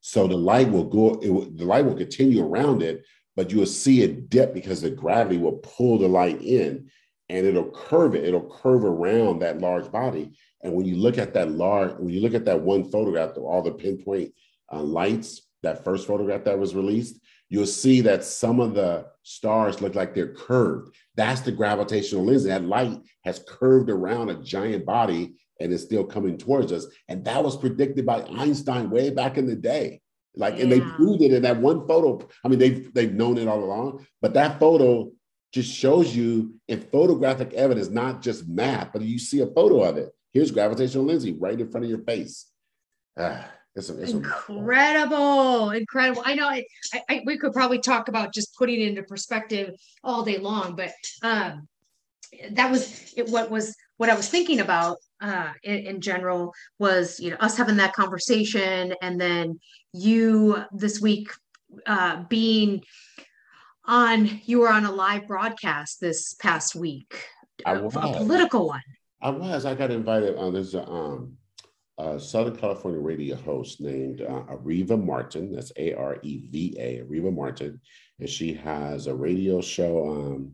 So 0.00 0.26
the 0.26 0.36
light 0.36 0.70
will 0.70 0.84
go, 0.84 1.18
will, 1.22 1.50
the 1.50 1.64
light 1.64 1.84
will 1.84 1.94
continue 1.94 2.44
around 2.44 2.82
it, 2.82 3.04
but 3.34 3.50
you 3.50 3.58
will 3.58 3.66
see 3.66 4.02
it 4.02 4.28
dip 4.28 4.54
because 4.54 4.82
the 4.82 4.90
gravity 4.90 5.38
will 5.38 5.58
pull 5.62 5.98
the 5.98 6.08
light 6.08 6.40
in 6.42 6.90
and 7.28 7.46
it'll 7.46 7.70
curve 7.70 8.14
it. 8.14 8.24
It'll 8.24 8.48
curve 8.48 8.84
around 8.84 9.40
that 9.40 9.60
large 9.60 9.90
body. 9.90 10.32
And 10.62 10.72
when 10.72 10.86
you 10.86 10.96
look 10.96 11.18
at 11.18 11.34
that 11.34 11.50
large, 11.50 11.92
when 11.98 12.12
you 12.12 12.20
look 12.20 12.34
at 12.34 12.44
that 12.44 12.60
one 12.60 12.90
photograph, 12.90 13.36
all 13.36 13.62
the 13.62 13.72
pinpoint 13.72 14.32
uh, 14.72 14.82
lights, 14.82 15.42
that 15.62 15.84
first 15.84 16.06
photograph 16.06 16.44
that 16.44 16.58
was 16.58 16.74
released, 16.74 17.20
you'll 17.48 17.66
see 17.66 18.00
that 18.02 18.24
some 18.24 18.60
of 18.60 18.74
the 18.74 19.06
stars 19.22 19.80
look 19.80 19.94
like 19.94 20.14
they're 20.14 20.34
curved. 20.34 20.94
That's 21.16 21.40
the 21.40 21.52
gravitational 21.52 22.24
lens. 22.24 22.44
That 22.44 22.64
light 22.64 23.00
has 23.24 23.44
curved 23.46 23.90
around 23.90 24.30
a 24.30 24.42
giant 24.42 24.84
body 24.84 25.34
and 25.60 25.72
is 25.72 25.82
still 25.82 26.04
coming 26.04 26.36
towards 26.36 26.72
us. 26.72 26.86
And 27.08 27.24
that 27.24 27.42
was 27.42 27.56
predicted 27.56 28.04
by 28.04 28.22
Einstein 28.22 28.90
way 28.90 29.10
back 29.10 29.38
in 29.38 29.46
the 29.46 29.56
day. 29.56 30.00
Like, 30.34 30.56
yeah. 30.56 30.64
and 30.64 30.72
they 30.72 30.80
proved 30.80 31.22
it 31.22 31.32
in 31.32 31.42
that 31.42 31.56
one 31.56 31.86
photo. 31.88 32.26
I 32.44 32.48
mean, 32.48 32.58
they've 32.58 32.92
they've 32.92 33.12
known 33.12 33.38
it 33.38 33.48
all 33.48 33.64
along, 33.64 34.06
but 34.20 34.34
that 34.34 34.60
photo 34.60 35.10
just 35.52 35.72
shows 35.72 36.14
you 36.14 36.54
in 36.68 36.80
photographic 36.80 37.52
evidence, 37.54 37.88
not 37.88 38.22
just 38.22 38.48
math, 38.48 38.92
but 38.92 39.02
you 39.02 39.18
see 39.18 39.40
a 39.40 39.46
photo 39.46 39.82
of 39.82 39.96
it. 39.96 40.14
Here's 40.32 40.50
gravitational 40.50 41.06
lensing 41.06 41.36
right 41.40 41.58
in 41.58 41.70
front 41.70 41.84
of 41.84 41.90
your 41.90 42.02
face. 42.02 42.46
Ah, 43.18 43.50
it's, 43.74 43.88
a, 43.88 44.02
it's 44.02 44.12
incredible, 44.12 45.70
incredible. 45.70 46.22
I 46.24 46.34
know 46.34 46.48
I, 46.48 46.64
I, 47.08 47.22
we 47.24 47.38
could 47.38 47.52
probably 47.52 47.78
talk 47.78 48.08
about 48.08 48.34
just 48.34 48.56
putting 48.56 48.80
it 48.80 48.88
into 48.88 49.02
perspective 49.02 49.74
all 50.02 50.22
day 50.22 50.38
long, 50.38 50.76
but 50.76 50.92
um, 51.22 51.68
that 52.52 52.70
was 52.70 53.12
it, 53.16 53.28
what 53.28 53.50
was 53.50 53.74
what 53.96 54.10
I 54.10 54.14
was 54.14 54.28
thinking 54.28 54.60
about 54.60 54.98
uh, 55.20 55.52
in, 55.62 55.86
in, 55.86 56.00
general 56.00 56.52
was 56.78 57.18
you 57.20 57.30
know 57.30 57.36
us 57.40 57.56
having 57.56 57.76
that 57.76 57.94
conversation 57.94 58.94
and 59.00 59.20
then 59.20 59.58
you 59.92 60.62
this 60.72 61.00
week 61.00 61.30
uh, 61.86 62.24
being 62.28 62.82
on 63.86 64.40
you 64.44 64.60
were 64.60 64.70
on 64.70 64.84
a 64.84 64.92
live 64.92 65.26
broadcast 65.26 66.00
this 66.00 66.34
past 66.34 66.74
week. 66.74 67.24
I 67.64 67.74
was. 67.74 67.94
a 67.96 68.00
political 68.00 68.66
one. 68.68 68.82
I 69.22 69.30
was. 69.30 69.64
I 69.64 69.74
got 69.74 69.90
invited 69.90 70.36
on 70.36 70.48
uh, 70.48 70.50
there's 70.50 70.74
a, 70.74 70.86
um, 70.88 71.36
a 71.98 72.20
southern 72.20 72.56
california 72.56 73.00
radio 73.00 73.36
host 73.36 73.80
named 73.80 74.20
uh, 74.20 74.42
Areva 74.50 75.02
martin. 75.02 75.52
That's 75.54 75.72
a-r-e-v-a 75.76 77.02
Areva 77.04 77.34
martin. 77.34 77.80
And 78.20 78.28
she 78.28 78.52
has 78.54 79.06
a 79.06 79.14
radio 79.14 79.60
show 79.60 80.10
um, 80.10 80.52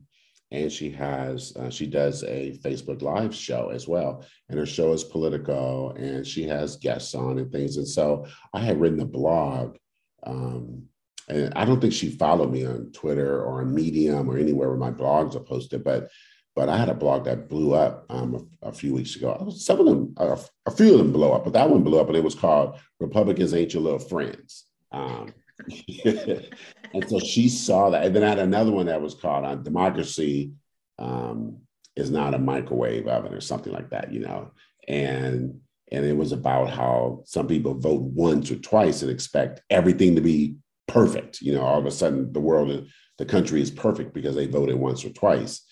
and 0.50 0.70
she 0.70 0.90
has 0.90 1.52
uh, 1.56 1.70
she 1.70 1.86
does 1.86 2.22
a 2.24 2.58
facebook 2.62 3.02
live 3.02 3.34
show 3.34 3.70
as 3.70 3.88
well. 3.88 4.24
And 4.48 4.58
her 4.58 4.66
show 4.66 4.92
is 4.92 5.02
political 5.02 5.92
and 5.92 6.26
she 6.26 6.44
has 6.44 6.76
guests 6.76 7.14
on 7.14 7.38
and 7.38 7.50
things. 7.50 7.76
And 7.76 7.88
so 7.88 8.26
i 8.52 8.60
had 8.60 8.80
written 8.80 9.00
a 9.00 9.06
blog 9.06 9.76
um, 10.24 10.84
and 11.32 11.52
i 11.54 11.64
don't 11.64 11.80
think 11.80 11.92
she 11.92 12.10
followed 12.10 12.52
me 12.52 12.64
on 12.64 12.90
twitter 12.92 13.42
or 13.42 13.60
on 13.60 13.74
medium 13.74 14.28
or 14.28 14.38
anywhere 14.38 14.68
where 14.68 14.78
my 14.78 14.90
blogs 14.90 15.34
are 15.34 15.40
posted 15.40 15.82
but 15.82 16.08
but 16.54 16.68
i 16.68 16.76
had 16.76 16.88
a 16.88 16.94
blog 16.94 17.24
that 17.24 17.48
blew 17.48 17.74
up 17.74 18.06
um, 18.10 18.48
a, 18.62 18.68
a, 18.68 18.72
few 18.72 18.94
weeks 18.94 19.16
ago 19.16 19.52
some 19.54 19.80
of 19.80 19.86
them 19.86 20.14
a, 20.18 20.38
a, 20.66 20.70
few 20.70 20.92
of 20.92 20.98
them 20.98 21.12
blew 21.12 21.32
up 21.32 21.44
but 21.44 21.52
that 21.52 21.68
one 21.68 21.82
blew 21.82 21.98
up 21.98 22.08
and 22.08 22.16
it 22.16 22.24
was 22.24 22.34
called 22.34 22.78
republicans 23.00 23.54
ain't 23.54 23.72
your 23.74 23.82
little 23.82 23.98
friends 23.98 24.66
um, 24.92 25.32
and 26.04 27.08
so 27.08 27.18
she 27.18 27.48
saw 27.48 27.90
that. 27.90 28.04
And 28.04 28.14
then 28.14 28.22
I 28.22 28.28
had 28.28 28.38
another 28.38 28.72
one 28.72 28.86
that 28.86 29.00
was 29.00 29.14
called 29.14 29.44
uh, 29.44 29.54
Democracy 29.56 30.52
um, 30.98 31.58
is 31.96 32.10
not 32.10 32.34
a 32.34 32.38
microwave 32.38 33.06
oven 33.06 33.34
or 33.34 33.40
something 33.40 33.72
like 33.72 33.90
that, 33.90 34.12
you 34.12 34.20
know. 34.20 34.52
And 34.88 35.60
and 35.90 36.06
it 36.06 36.16
was 36.16 36.32
about 36.32 36.70
how 36.70 37.22
some 37.26 37.46
people 37.46 37.74
vote 37.74 38.00
once 38.00 38.50
or 38.50 38.56
twice 38.56 39.02
and 39.02 39.10
expect 39.10 39.60
everything 39.68 40.14
to 40.14 40.22
be 40.22 40.56
perfect. 40.92 41.40
You 41.40 41.54
know, 41.54 41.62
all 41.62 41.78
of 41.78 41.86
a 41.86 41.90
sudden 41.90 42.32
the 42.32 42.40
world, 42.40 42.86
the 43.18 43.24
country 43.24 43.62
is 43.62 43.70
perfect 43.70 44.12
because 44.12 44.36
they 44.36 44.46
voted 44.46 44.76
once 44.76 45.04
or 45.04 45.10
twice. 45.10 45.62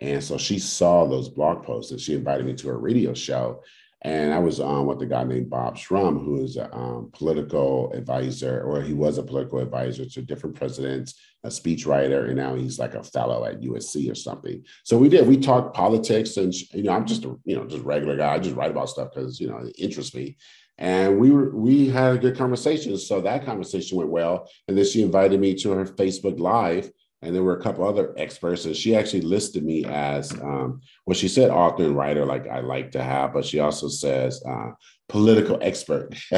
And 0.00 0.22
so 0.22 0.38
she 0.38 0.58
saw 0.60 1.06
those 1.06 1.28
blog 1.28 1.64
posts 1.64 1.90
and 1.90 2.00
she 2.00 2.14
invited 2.14 2.46
me 2.46 2.54
to 2.54 2.68
her 2.68 2.78
radio 2.78 3.12
show. 3.12 3.62
And 4.02 4.32
I 4.32 4.38
was 4.38 4.60
on 4.60 4.86
with 4.86 5.02
a 5.02 5.06
guy 5.06 5.24
named 5.24 5.50
Bob 5.50 5.76
Shrum, 5.76 6.24
who 6.24 6.44
is 6.44 6.56
a 6.56 6.72
um, 6.72 7.10
political 7.12 7.92
advisor, 7.92 8.62
or 8.62 8.80
he 8.80 8.92
was 8.92 9.18
a 9.18 9.24
political 9.24 9.58
advisor 9.58 10.06
to 10.06 10.22
different 10.22 10.54
presidents, 10.54 11.14
a 11.42 11.48
speechwriter, 11.48 12.26
and 12.26 12.36
now 12.36 12.54
he's 12.54 12.78
like 12.78 12.94
a 12.94 13.02
fellow 13.02 13.44
at 13.44 13.60
USC 13.60 14.08
or 14.08 14.14
something. 14.14 14.62
So 14.84 14.96
we 14.96 15.08
did. 15.08 15.26
We 15.26 15.36
talked 15.36 15.74
politics, 15.74 16.36
and 16.36 16.54
you 16.72 16.84
know, 16.84 16.92
I'm 16.92 17.06
just 17.06 17.24
a 17.24 17.36
you 17.44 17.56
know 17.56 17.66
just 17.66 17.82
regular 17.82 18.16
guy. 18.16 18.34
I 18.34 18.38
just 18.38 18.54
write 18.54 18.70
about 18.70 18.88
stuff 18.88 19.08
because 19.12 19.40
you 19.40 19.48
know 19.48 19.58
it 19.58 19.74
interests 19.76 20.14
me. 20.14 20.36
And 20.78 21.18
we 21.18 21.30
were 21.30 21.50
we 21.50 21.88
had 21.88 22.14
a 22.14 22.18
good 22.18 22.38
conversation. 22.38 22.96
So 22.98 23.20
that 23.20 23.44
conversation 23.44 23.98
went 23.98 24.10
well. 24.10 24.48
And 24.68 24.78
then 24.78 24.84
she 24.84 25.02
invited 25.02 25.40
me 25.40 25.54
to 25.56 25.70
her 25.72 25.84
Facebook 25.84 26.38
Live. 26.38 26.90
And 27.20 27.34
there 27.34 27.42
were 27.42 27.58
a 27.58 27.62
couple 27.62 27.84
other 27.84 28.14
experts. 28.16 28.64
And 28.64 28.76
she 28.76 28.94
actually 28.94 29.22
listed 29.22 29.64
me 29.64 29.84
as 29.84 30.32
um, 30.40 30.80
well 31.04 31.16
she 31.16 31.26
said 31.26 31.50
author 31.50 31.84
and 31.84 31.96
writer 31.96 32.24
like 32.24 32.46
i 32.46 32.60
like 32.60 32.92
to 32.92 33.02
have 33.02 33.32
but 33.32 33.44
she 33.44 33.58
also 33.58 33.88
says 33.88 34.40
uh, 34.46 34.70
political 35.08 35.58
expert. 35.62 36.14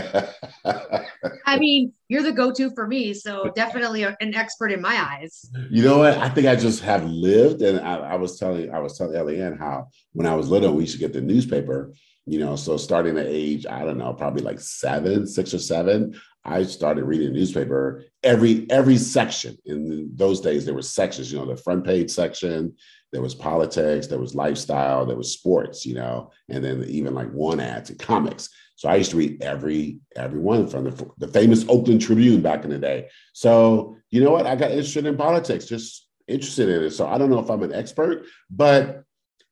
I 1.46 1.58
mean 1.58 1.92
you're 2.08 2.22
the 2.22 2.32
go-to 2.32 2.70
for 2.70 2.86
me. 2.86 3.14
So 3.14 3.52
definitely 3.54 4.04
an 4.04 4.16
expert 4.34 4.72
in 4.72 4.80
my 4.80 4.96
eyes. 4.96 5.50
You 5.70 5.84
know 5.84 5.98
what? 5.98 6.16
I 6.18 6.28
think 6.28 6.46
i 6.46 6.56
just 6.56 6.80
have 6.82 7.04
lived. 7.04 7.62
And 7.62 7.80
i, 7.80 7.96
I 7.96 8.14
was 8.14 8.38
telling 8.38 8.72
i 8.72 8.78
was 8.78 8.96
telling 8.96 9.14
Eliane 9.14 9.58
how 9.58 9.88
when 10.12 10.26
i 10.26 10.34
was 10.34 10.48
little 10.48 10.72
we 10.72 10.84
used 10.84 10.94
to 10.94 11.00
get 11.00 11.12
the 11.12 11.20
newspaper 11.20 11.92
you 12.26 12.38
know 12.38 12.56
so 12.56 12.76
starting 12.76 13.16
at 13.18 13.26
age 13.26 13.66
i 13.66 13.84
don't 13.84 13.98
know 13.98 14.12
probably 14.12 14.42
like 14.42 14.60
seven 14.60 15.26
six 15.26 15.54
or 15.54 15.58
seven 15.58 16.14
I 16.44 16.62
started 16.62 17.04
reading 17.04 17.28
the 17.28 17.38
newspaper 17.38 18.04
every 18.22 18.66
every 18.70 18.96
section. 18.96 19.58
In 19.66 20.10
those 20.14 20.40
days, 20.40 20.64
there 20.64 20.74
were 20.74 20.82
sections. 20.82 21.30
You 21.30 21.38
know, 21.38 21.46
the 21.46 21.56
front 21.56 21.84
page 21.84 22.10
section. 22.10 22.74
There 23.12 23.20
was 23.22 23.34
politics. 23.34 24.06
There 24.06 24.20
was 24.20 24.34
lifestyle. 24.34 25.04
There 25.04 25.16
was 25.16 25.32
sports. 25.32 25.84
You 25.84 25.96
know, 25.96 26.30
and 26.48 26.64
then 26.64 26.84
even 26.84 27.14
like 27.14 27.30
one 27.32 27.60
ads 27.60 27.90
and 27.90 27.98
comics. 27.98 28.48
So 28.76 28.88
I 28.88 28.96
used 28.96 29.10
to 29.10 29.18
read 29.18 29.42
every 29.42 29.98
every 30.16 30.40
one 30.40 30.66
from 30.66 30.84
the, 30.84 31.10
the 31.18 31.28
famous 31.28 31.66
Oakland 31.68 32.00
Tribune 32.00 32.40
back 32.40 32.64
in 32.64 32.70
the 32.70 32.78
day. 32.78 33.08
So 33.34 33.96
you 34.10 34.24
know 34.24 34.30
what? 34.30 34.46
I 34.46 34.56
got 34.56 34.70
interested 34.70 35.04
in 35.04 35.18
politics. 35.18 35.66
Just 35.66 36.08
interested 36.26 36.70
in 36.70 36.84
it. 36.84 36.90
So 36.92 37.06
I 37.06 37.18
don't 37.18 37.30
know 37.30 37.40
if 37.40 37.50
I'm 37.50 37.62
an 37.62 37.74
expert, 37.74 38.24
but 38.48 39.04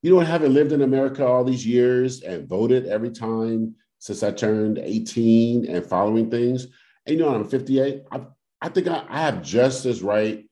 you 0.02 0.14
know, 0.14 0.20
having 0.20 0.54
lived 0.54 0.72
in 0.72 0.82
America 0.82 1.26
all 1.26 1.44
these 1.44 1.66
years 1.66 2.22
and 2.22 2.48
voted 2.48 2.86
every 2.86 3.10
time 3.10 3.74
since 3.98 4.22
I 4.22 4.30
turned 4.30 4.78
18 4.78 5.66
and 5.66 5.84
following 5.84 6.30
things. 6.30 6.68
And 7.06 7.18
you 7.18 7.24
know, 7.24 7.34
I'm 7.34 7.48
58. 7.48 8.02
I, 8.12 8.20
I 8.60 8.68
think 8.68 8.86
I, 8.86 9.04
I 9.08 9.20
have 9.22 9.42
just 9.42 9.86
as 9.86 10.02
right 10.02 10.44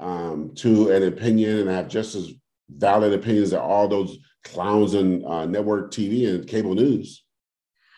um, 0.00 0.52
to 0.56 0.90
an 0.90 1.04
opinion 1.04 1.60
and 1.60 1.70
I 1.70 1.74
have 1.74 1.88
just 1.88 2.14
as 2.14 2.32
valid 2.68 3.12
opinions 3.12 3.52
of 3.52 3.60
all 3.60 3.88
those 3.88 4.18
clowns 4.44 4.94
on 4.94 5.24
uh, 5.24 5.46
network 5.46 5.90
TV 5.90 6.28
and 6.28 6.46
cable 6.46 6.74
news. 6.74 7.24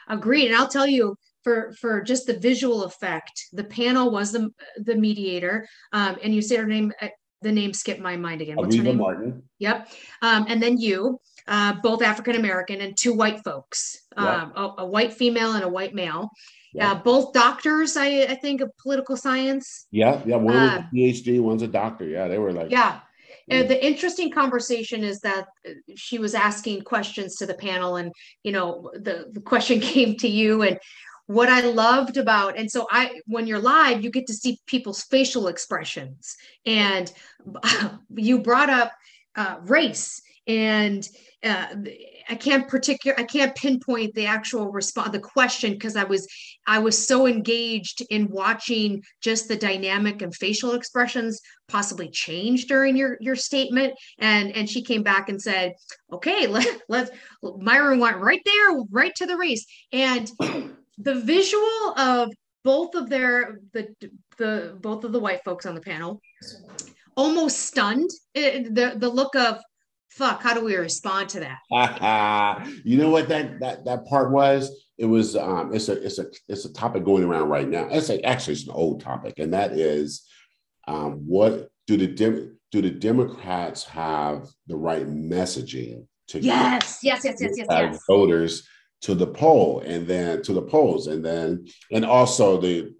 Agreed. 0.08 0.46
And 0.46 0.56
I'll 0.56 0.68
tell 0.68 0.86
you, 0.86 1.16
for 1.42 1.72
for 1.80 2.00
just 2.00 2.26
the 2.26 2.38
visual 2.38 2.84
effect, 2.84 3.46
the 3.52 3.64
panel 3.64 4.10
was 4.10 4.32
the 4.32 4.50
the 4.78 4.94
mediator. 4.94 5.66
Um, 5.92 6.16
and 6.22 6.34
you 6.34 6.42
say 6.42 6.56
her 6.56 6.66
name, 6.66 6.92
uh, 7.00 7.08
the 7.42 7.52
name 7.52 7.72
skipped 7.72 8.00
my 8.00 8.16
mind 8.16 8.40
again. 8.40 8.56
What's 8.56 8.74
Areva 8.74 8.78
her 8.78 8.84
name? 8.84 8.98
Martin. 8.98 9.42
Yep. 9.58 9.88
Um, 10.22 10.46
and 10.48 10.62
then 10.62 10.78
you, 10.78 11.20
uh, 11.46 11.74
both 11.82 12.02
African 12.02 12.36
American 12.36 12.80
and 12.80 12.96
two 12.96 13.14
white 13.14 13.42
folks, 13.44 14.04
um, 14.16 14.52
a, 14.56 14.74
a, 14.78 14.86
white 14.86 15.12
female 15.12 15.52
and 15.52 15.64
a 15.64 15.68
white 15.68 15.94
male. 15.94 16.30
Yeah. 16.72 16.92
Uh, 16.92 16.94
both 16.96 17.32
doctors, 17.32 17.96
I, 17.96 18.22
I 18.24 18.34
think, 18.34 18.60
of 18.60 18.70
political 18.82 19.16
science. 19.16 19.86
Yeah, 19.90 20.20
yeah. 20.26 20.36
One 20.36 20.56
uh, 20.56 20.86
a 20.92 20.94
PhD, 20.94 21.40
one's 21.40 21.62
a 21.62 21.68
doctor. 21.68 22.06
Yeah, 22.06 22.28
they 22.28 22.38
were 22.38 22.52
like. 22.52 22.70
Yeah. 22.70 23.00
Uh, 23.48 23.62
the 23.62 23.86
interesting 23.86 24.30
conversation 24.30 25.04
is 25.04 25.20
that 25.20 25.46
uh, 25.66 25.70
she 25.94 26.18
was 26.18 26.34
asking 26.34 26.82
questions 26.82 27.36
to 27.36 27.46
the 27.46 27.54
panel, 27.54 27.96
and 27.96 28.12
you 28.42 28.50
know, 28.50 28.90
the 28.94 29.26
the 29.32 29.40
question 29.40 29.78
came 29.94 30.16
to 30.16 30.28
you, 30.28 30.62
and 30.62 30.78
what 31.26 31.48
I 31.48 31.60
loved 31.60 32.16
about, 32.16 32.56
and 32.56 32.70
so 32.70 32.86
I, 32.90 33.20
when 33.26 33.46
you're 33.46 33.58
live, 33.58 34.04
you 34.04 34.10
get 34.10 34.26
to 34.28 34.34
see 34.34 34.58
people's 34.66 35.02
facial 35.02 35.48
expressions, 35.48 36.36
and 36.64 37.12
you 38.14 38.40
brought 38.40 38.70
up 38.70 38.92
uh, 39.36 39.56
race 39.62 40.22
and 40.46 41.08
uh, 41.42 41.66
I 42.28 42.34
can't 42.34 42.68
particular 42.68 43.18
I 43.18 43.24
can't 43.24 43.54
pinpoint 43.54 44.14
the 44.14 44.26
actual 44.26 44.70
response 44.70 45.10
the 45.12 45.20
question 45.20 45.72
because 45.72 45.96
I 45.96 46.04
was 46.04 46.26
I 46.66 46.78
was 46.78 47.06
so 47.06 47.26
engaged 47.26 48.02
in 48.10 48.28
watching 48.30 49.02
just 49.20 49.48
the 49.48 49.56
dynamic 49.56 50.22
and 50.22 50.34
facial 50.34 50.72
expressions 50.72 51.40
possibly 51.68 52.08
change 52.10 52.66
during 52.66 52.96
your 52.96 53.16
your 53.20 53.36
statement. 53.36 53.94
And 54.18 54.52
and 54.52 54.68
she 54.68 54.82
came 54.82 55.02
back 55.02 55.28
and 55.28 55.40
said 55.40 55.74
okay 56.12 56.46
let, 56.46 56.66
let's 56.88 57.10
Myron 57.42 57.98
went 57.98 58.18
right 58.18 58.42
there 58.44 58.80
right 58.90 59.14
to 59.16 59.26
the 59.26 59.36
race. 59.36 59.66
And 59.92 60.30
the 60.98 61.14
visual 61.14 61.98
of 61.98 62.32
both 62.64 62.94
of 62.94 63.08
their 63.08 63.60
the 63.72 63.94
the 64.38 64.76
both 64.80 65.04
of 65.04 65.12
the 65.12 65.20
white 65.20 65.44
folks 65.44 65.66
on 65.66 65.74
the 65.74 65.80
panel 65.80 66.20
almost 67.16 67.60
stunned 67.60 68.10
it, 68.34 68.74
the 68.74 68.94
the 68.96 69.08
look 69.08 69.34
of 69.36 69.62
fuck, 70.10 70.42
how 70.42 70.54
do 70.54 70.64
we 70.64 70.76
respond 70.76 71.28
to 71.28 71.40
that? 71.40 71.58
you 72.84 72.98
know 72.98 73.10
what 73.10 73.28
that 73.28 73.60
that 73.60 73.84
that 73.84 74.06
part 74.06 74.32
was? 74.32 74.84
It 74.98 75.06
was 75.06 75.36
um 75.36 75.74
it's 75.74 75.88
a 75.88 76.02
it's 76.04 76.18
a 76.18 76.26
it's 76.48 76.64
a 76.64 76.72
topic 76.72 77.04
going 77.04 77.24
around 77.24 77.48
right 77.48 77.68
now. 77.68 77.88
It's 77.90 78.10
a, 78.10 78.20
actually 78.24 78.54
it's 78.54 78.64
an 78.64 78.70
old 78.70 79.00
topic, 79.00 79.34
and 79.38 79.52
that 79.52 79.72
is 79.72 80.26
um, 80.88 81.24
what 81.26 81.70
do 81.86 81.96
the 81.96 82.06
Dem- 82.06 82.58
do 82.72 82.80
the 82.80 82.90
Democrats 82.90 83.84
have 83.84 84.46
the 84.66 84.76
right 84.76 85.06
messaging 85.06 86.06
to 86.28 86.40
yes 86.40 87.00
yes 87.02 87.24
yes 87.24 87.36
yes 87.40 87.52
yes, 87.56 87.66
yes. 87.68 88.04
voters 88.08 88.66
to 89.02 89.14
the 89.14 89.26
poll 89.26 89.80
and 89.80 90.06
then 90.06 90.42
to 90.42 90.52
the 90.52 90.62
polls 90.62 91.06
and 91.06 91.24
then 91.24 91.66
and 91.92 92.04
also 92.04 92.60
the 92.60 92.92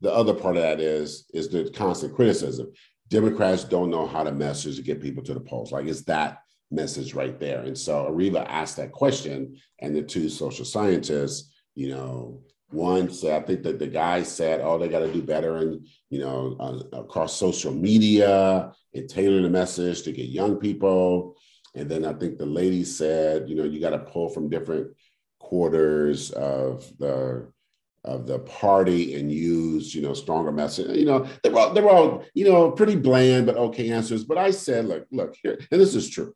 the 0.00 0.12
other 0.12 0.34
part 0.34 0.56
of 0.56 0.62
that 0.62 0.80
is 0.80 1.26
is 1.32 1.48
the 1.48 1.70
constant 1.70 2.14
criticism. 2.14 2.72
Democrats 3.08 3.64
don't 3.64 3.90
know 3.90 4.06
how 4.06 4.22
to 4.22 4.32
message 4.32 4.76
to 4.76 4.82
get 4.82 5.00
people 5.00 5.22
to 5.22 5.34
the 5.34 5.40
polls. 5.40 5.72
Like 5.72 5.86
it's 5.86 6.02
that 6.04 6.38
message 6.70 7.14
right 7.14 7.38
there. 7.38 7.60
And 7.60 7.76
so 7.76 8.10
Areva 8.10 8.44
asked 8.48 8.76
that 8.76 8.92
question, 8.92 9.56
and 9.80 9.94
the 9.94 10.02
two 10.02 10.28
social 10.28 10.64
scientists, 10.64 11.52
you 11.74 11.88
know, 11.88 12.42
one 12.70 13.10
said, 13.10 13.42
I 13.42 13.46
think 13.46 13.62
that 13.62 13.78
the 13.78 13.86
guy 13.86 14.22
said, 14.22 14.60
oh, 14.60 14.78
they 14.78 14.88
got 14.88 15.00
to 15.00 15.12
do 15.12 15.22
better 15.22 15.58
and, 15.58 15.86
you 16.10 16.18
know, 16.18 16.56
uh, 16.58 16.98
across 16.98 17.38
social 17.38 17.72
media 17.72 18.72
and 18.94 19.08
tailor 19.08 19.42
the 19.42 19.50
message 19.50 20.02
to 20.02 20.12
get 20.12 20.28
young 20.28 20.56
people. 20.56 21.36
And 21.74 21.88
then 21.88 22.04
I 22.04 22.12
think 22.14 22.36
the 22.36 22.46
lady 22.46 22.84
said, 22.84 23.48
you 23.48 23.54
know, 23.54 23.64
you 23.64 23.80
got 23.80 23.90
to 23.90 23.98
pull 23.98 24.28
from 24.28 24.50
different 24.50 24.88
quarters 25.54 26.32
of 26.32 26.92
the 26.98 27.46
of 28.02 28.26
the 28.26 28.40
party 28.40 29.14
and 29.14 29.30
use, 29.30 29.94
you 29.94 30.02
know, 30.02 30.12
stronger 30.12 30.50
message. 30.50 30.94
You 30.94 31.06
know, 31.06 31.28
they 31.42 31.48
were 31.48 31.60
all, 31.60 31.72
they 31.72 31.80
were 31.80 31.90
all, 31.90 32.24
you 32.34 32.44
know, 32.44 32.72
pretty 32.72 32.96
bland 32.96 33.46
but 33.46 33.56
okay 33.56 33.90
answers. 33.90 34.24
But 34.24 34.36
I 34.36 34.50
said, 34.50 34.86
look, 34.86 35.06
look 35.12 35.36
here, 35.40 35.56
and 35.70 35.80
this 35.80 35.94
is 35.94 36.10
true. 36.10 36.34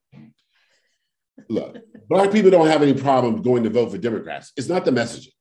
Look, 1.48 1.78
black 2.08 2.30
people 2.30 2.52
don't 2.52 2.68
have 2.68 2.82
any 2.82 2.94
problem 2.94 3.42
going 3.42 3.64
to 3.64 3.70
vote 3.70 3.90
for 3.90 3.98
Democrats. 3.98 4.52
It's 4.56 4.68
not 4.68 4.84
the 4.84 4.92
messaging, 4.92 5.32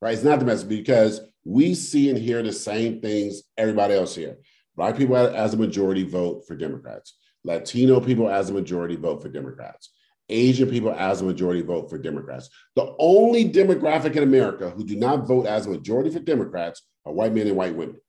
right? 0.00 0.14
It's 0.14 0.22
not 0.22 0.38
the 0.38 0.46
message 0.46 0.68
because 0.68 1.20
we 1.44 1.74
see 1.74 2.10
and 2.10 2.18
hear 2.18 2.40
the 2.40 2.52
same 2.52 3.00
things 3.00 3.42
everybody 3.58 3.94
else 3.94 4.14
here. 4.14 4.36
Black 4.76 4.96
people 4.96 5.16
as 5.16 5.54
a 5.54 5.56
majority 5.56 6.04
vote 6.04 6.44
for 6.46 6.54
Democrats. 6.54 7.18
Latino 7.42 8.00
people 8.00 8.28
as 8.30 8.48
a 8.48 8.54
majority 8.54 8.96
vote 8.96 9.22
for 9.22 9.28
Democrats. 9.28 9.90
Asian 10.28 10.70
people 10.70 10.92
as 10.92 11.20
a 11.20 11.24
majority 11.24 11.62
vote 11.62 11.90
for 11.90 11.98
Democrats. 11.98 12.48
The 12.76 12.94
only 12.98 13.50
demographic 13.50 14.16
in 14.16 14.22
America 14.22 14.70
who 14.70 14.84
do 14.84 14.96
not 14.96 15.26
vote 15.26 15.46
as 15.46 15.66
a 15.66 15.70
majority 15.70 16.10
for 16.10 16.20
Democrats 16.20 16.82
are 17.04 17.12
white 17.12 17.34
men 17.34 17.46
and 17.46 17.56
white 17.56 17.76
women. 17.76 18.00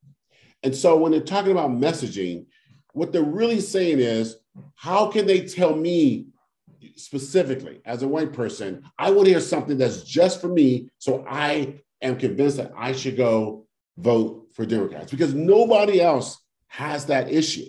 And 0.64 0.76
so 0.76 0.98
when 0.98 1.12
they're 1.12 1.22
talking 1.22 1.52
about 1.52 1.72
messaging, 1.72 2.46
what 2.94 3.12
they're 3.12 3.22
really 3.22 3.60
saying 3.60 4.00
is, 4.00 4.38
how 4.76 5.08
can 5.12 5.28
they 5.28 5.42
tell 5.42 5.76
me 5.76 6.28
specifically 6.96 7.82
as 7.86 8.04
a 8.04 8.08
white 8.08 8.34
person, 8.34 8.84
I 8.98 9.12
want 9.12 9.26
to 9.26 9.32
hear 9.32 9.42
something 9.42 9.78
that's 9.78 10.04
just 10.04 10.42
for 10.42 10.48
me 10.48 10.90
so 10.98 11.26
I 11.28 11.82
am 12.02 12.18
convinced 12.18 12.58
that 12.58 12.72
I 12.78 12.94
should 12.94 13.18
go 13.18 13.66
vote 13.98 14.48
for 14.54 14.66
Democrats 14.66 15.12
because 15.12 15.34
nobody 15.34 16.02
else 16.02 16.42
has 16.68 17.06
that 17.08 17.32
issue. 17.32 17.66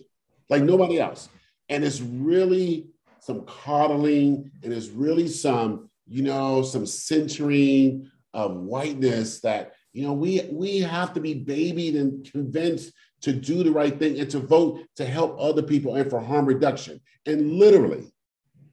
Like 0.49 0.63
nobody 0.63 1.01
else. 1.01 1.29
And 1.69 1.85
it's 1.85 2.01
really 2.01 2.89
some 3.27 3.45
coddling, 3.45 4.49
and 4.63 4.73
it's 4.73 4.89
really 4.89 5.27
some, 5.27 5.91
you 6.07 6.23
know, 6.23 6.63
some 6.63 6.87
centering 6.87 8.09
of 8.33 8.57
whiteness 8.57 9.41
that, 9.41 9.73
you 9.93 10.07
know, 10.07 10.13
we 10.13 10.49
we 10.53 10.79
have 10.79 11.13
to 11.15 11.21
be 11.21 11.35
babied 11.35 11.97
and 11.97 12.31
convinced 12.31 12.93
to 13.23 13.33
do 13.33 13.65
the 13.65 13.73
right 13.73 13.99
thing 13.99 14.21
and 14.21 14.31
to 14.31 14.39
vote 14.39 14.81
to 14.95 15.05
help 15.05 15.37
other 15.41 15.63
people 15.63 15.97
and 15.97 16.09
for 16.09 16.21
harm 16.21 16.47
reduction. 16.47 17.01
And 17.27 17.55
literally, 17.55 18.13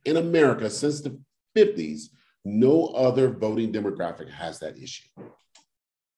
in 0.05 0.17
America 0.17 0.69
since 0.69 1.01
the 1.01 1.19
50s, 1.57 2.09
no 2.45 2.87
other 2.89 3.29
voting 3.29 3.73
demographic 3.73 4.29
has 4.29 4.59
that 4.59 4.77
issue. 4.77 5.07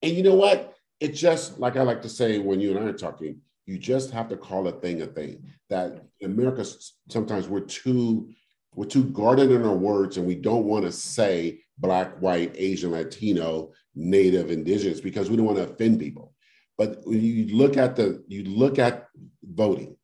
And 0.01 0.11
you 0.11 0.23
know 0.23 0.35
what? 0.35 0.73
It 0.99 1.13
just, 1.13 1.57
like 1.57 1.77
I 1.77 1.83
like 1.83 2.01
to 2.01 2.09
say 2.09 2.39
when 2.39 2.59
you 2.59 2.75
and 2.75 2.85
I 2.85 2.89
are 2.89 2.93
talking, 2.93 3.41
you 3.65 3.77
just 3.77 4.11
have 4.11 4.29
to 4.29 4.37
call 4.37 4.67
a 4.67 4.71
thing 4.71 5.01
a 5.01 5.07
thing. 5.07 5.43
That 5.69 6.03
in 6.19 6.31
America, 6.31 6.65
sometimes 7.09 7.47
we're 7.47 7.61
too 7.61 8.29
we're 8.75 8.85
too 8.85 9.05
guarded 9.05 9.51
in 9.51 9.63
our 9.63 9.75
words, 9.75 10.17
and 10.17 10.27
we 10.27 10.35
don't 10.35 10.65
want 10.65 10.85
to 10.85 10.91
say 10.91 11.61
black, 11.77 12.17
white, 12.19 12.53
Asian, 12.55 12.91
Latino, 12.91 13.71
Native, 13.95 14.51
Indigenous 14.51 14.99
because 14.99 15.29
we 15.29 15.37
don't 15.37 15.45
want 15.45 15.57
to 15.57 15.63
offend 15.63 15.99
people. 15.99 16.33
But 16.77 17.01
when 17.05 17.21
you 17.21 17.55
look 17.55 17.77
at 17.77 17.95
the 17.95 18.23
you 18.27 18.43
look 18.43 18.79
at 18.79 19.07
voting, 19.43 19.95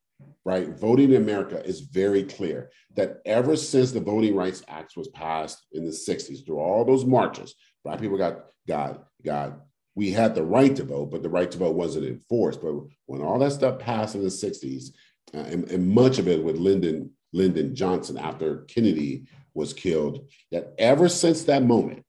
right? 0.46 0.70
Voting 0.70 1.12
in 1.12 1.22
America 1.22 1.64
is 1.66 1.82
very 1.82 2.24
clear 2.24 2.72
that 2.96 3.22
ever 3.26 3.56
since 3.56 3.92
the 3.92 4.00
Voting 4.00 4.36
Rights 4.36 4.64
Act 4.68 4.94
was 4.98 5.08
passed 5.10 5.66
in 5.74 5.86
the 5.86 5.92
60s, 5.92 6.46
through 6.46 6.60
all 6.60 6.86
those 6.86 7.06
marches, 7.06 7.56
black 7.84 8.00
people 8.00 8.18
got 8.18 8.46
got 8.68 9.06
got 9.24 9.60
we 10.02 10.10
had 10.10 10.34
the 10.34 10.44
right 10.44 10.76
to 10.76 10.84
vote, 10.84 11.12
but 11.12 11.22
the 11.22 11.30
right 11.30 11.52
to 11.52 11.60
vote 11.60 11.76
wasn't 11.76 12.08
enforced. 12.08 12.60
But 12.60 12.74
when 13.06 13.22
all 13.22 13.38
that 13.38 13.52
stuff 13.52 13.78
passed 13.78 14.16
in 14.16 14.24
the 14.24 14.30
60s, 14.30 14.86
uh, 15.32 15.38
and, 15.38 15.70
and, 15.70 15.88
much 15.88 16.18
of 16.18 16.28
it 16.28 16.44
with 16.44 16.58
Lyndon, 16.58 17.12
Lyndon 17.34 17.76
Johnson 17.76 18.18
after 18.18 18.64
Kennedy 18.64 19.28
was 19.54 19.74
killed, 19.74 20.28
that 20.52 20.74
ever 20.80 21.08
since 21.08 21.44
that 21.44 21.62
moment, 21.62 22.04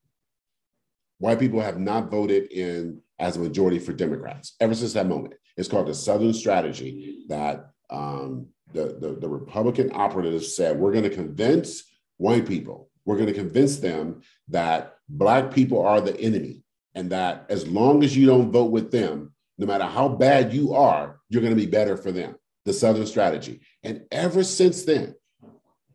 white 1.19 1.37
people 1.37 1.61
have 1.61 1.79
not 1.79 2.09
voted 2.09 2.51
in 2.51 2.99
as 3.19 3.37
a 3.37 3.39
majority 3.39 3.77
for 3.77 3.93
Democrats. 3.93 4.55
Ever 4.59 4.73
since 4.73 4.93
that 4.93 5.05
moment. 5.05 5.35
It's 5.55 5.69
called 5.69 5.85
the 5.85 5.93
Southern 5.93 6.33
Strategy 6.33 7.25
that 7.29 7.69
um, 7.91 8.47
the, 8.73 8.97
the, 8.99 9.17
the 9.21 9.29
Republican 9.29 9.91
operatives 9.93 10.55
said, 10.55 10.79
we're 10.79 10.93
going 10.93 11.03
to 11.03 11.11
convince 11.11 11.83
white 12.17 12.47
people, 12.47 12.89
we're 13.05 13.17
going 13.17 13.27
to 13.27 13.33
convince 13.33 13.77
them 13.77 14.23
that 14.47 14.95
Black 15.07 15.53
people 15.53 15.85
are 15.85 16.01
the 16.01 16.19
enemy 16.19 16.62
and 16.95 17.09
that 17.11 17.45
as 17.49 17.67
long 17.67 18.03
as 18.03 18.15
you 18.15 18.25
don't 18.25 18.51
vote 18.51 18.71
with 18.71 18.91
them, 18.91 19.33
no 19.57 19.67
matter 19.67 19.85
how 19.85 20.07
bad 20.07 20.53
you 20.53 20.73
are, 20.73 21.19
you're 21.29 21.41
going 21.41 21.55
to 21.55 21.61
be 21.61 21.69
better 21.69 21.97
for 21.97 22.11
them. 22.11 22.35
The 22.65 22.73
Southern 22.73 23.05
strategy. 23.05 23.61
And 23.83 24.03
ever 24.11 24.43
since 24.43 24.83
then, 24.83 25.15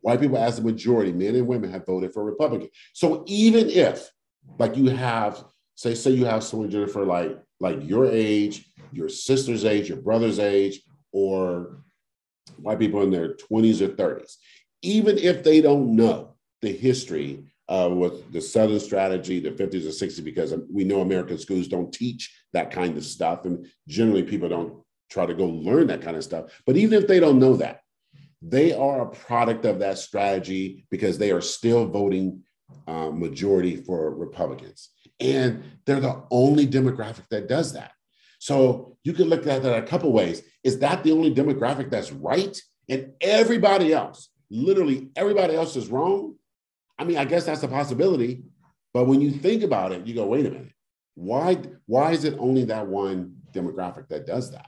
white 0.01 0.21
people, 0.21 0.37
as 0.37 0.59
a 0.59 0.63
majority, 0.63 1.11
men 1.11 1.35
and 1.35 1.47
women, 1.47 1.71
have 1.71 1.85
voted 1.85 2.13
for 2.13 2.23
Republican. 2.23 2.69
So 2.93 3.23
even 3.27 3.69
if, 3.69 4.09
like, 4.57 4.77
you 4.77 4.89
have, 4.89 5.43
say, 5.75 5.95
say 5.95 6.11
you 6.11 6.25
have 6.25 6.43
someone, 6.43 6.69
Jennifer, 6.69 7.05
like, 7.05 7.37
like 7.59 7.87
your 7.87 8.05
age, 8.05 8.71
your 8.91 9.09
sister's 9.09 9.65
age, 9.65 9.89
your 9.89 10.01
brother's 10.01 10.39
age, 10.39 10.81
or 11.11 11.81
white 12.57 12.79
people 12.79 13.01
in 13.01 13.09
their 13.09 13.33
20s 13.33 13.81
or 13.81 13.89
30s, 13.89 14.35
even 14.81 15.17
if 15.17 15.43
they 15.43 15.61
don't 15.61 15.95
know 15.95 16.35
the 16.61 16.71
history 16.71 17.48
uh, 17.69 17.89
with 17.89 18.33
the 18.33 18.41
Southern 18.41 18.79
strategy, 18.79 19.39
the 19.39 19.51
50s 19.51 19.85
or 19.85 20.05
60s, 20.05 20.23
because 20.23 20.53
we 20.71 20.83
know 20.83 21.01
American 21.01 21.37
schools 21.37 21.67
don't 21.67 21.93
teach 21.93 22.35
that 22.51 22.71
kind 22.71 22.97
of 22.97 23.05
stuff. 23.05 23.45
And 23.45 23.67
generally, 23.87 24.23
people 24.23 24.49
don't 24.49 24.83
try 25.09 25.27
to 25.27 25.35
go 25.35 25.45
learn 25.45 25.87
that 25.87 26.01
kind 26.01 26.17
of 26.17 26.23
stuff. 26.23 26.61
But 26.65 26.77
even 26.77 27.01
if 27.01 27.07
they 27.07 27.19
don't 27.19 27.39
know 27.39 27.55
that, 27.57 27.81
they 28.41 28.73
are 28.73 29.01
a 29.01 29.09
product 29.09 29.65
of 29.65 29.79
that 29.79 29.99
strategy 29.99 30.85
because 30.89 31.17
they 31.17 31.31
are 31.31 31.41
still 31.41 31.85
voting 31.85 32.43
uh, 32.87 33.11
majority 33.11 33.75
for 33.75 34.15
Republicans. 34.15 34.89
And 35.19 35.63
they're 35.85 35.99
the 35.99 36.23
only 36.31 36.65
demographic 36.65 37.27
that 37.29 37.47
does 37.47 37.73
that. 37.73 37.91
So 38.39 38.97
you 39.03 39.13
can 39.13 39.27
look 39.27 39.45
at 39.45 39.61
that 39.61 39.83
a 39.83 39.85
couple 39.85 40.11
ways. 40.11 40.41
Is 40.63 40.79
that 40.79 41.03
the 41.03 41.11
only 41.11 41.33
demographic 41.33 41.89
that's 41.89 42.11
right? 42.11 42.59
And 42.87 43.13
everybody 43.21 43.93
else, 43.93 44.29
literally 44.49 45.09
everybody 45.15 45.55
else 45.55 45.75
is 45.75 45.89
wrong? 45.89 46.35
I 46.99 47.05
mean, 47.05 47.17
I 47.17 47.25
guess 47.25 47.45
that's 47.45 47.63
a 47.63 47.67
possibility. 47.67 48.43
But 48.93 49.07
when 49.07 49.21
you 49.21 49.31
think 49.31 49.63
about 49.63 49.91
it, 49.91 50.05
you 50.05 50.13
go, 50.13 50.25
wait 50.25 50.45
a 50.45 50.51
minute. 50.51 50.73
Why, 51.15 51.57
why 51.85 52.11
is 52.11 52.23
it 52.25 52.35
only 52.37 52.65
that 52.65 52.87
one 52.87 53.35
demographic 53.53 54.09
that 54.09 54.27
does 54.27 54.51
that? 54.51 54.67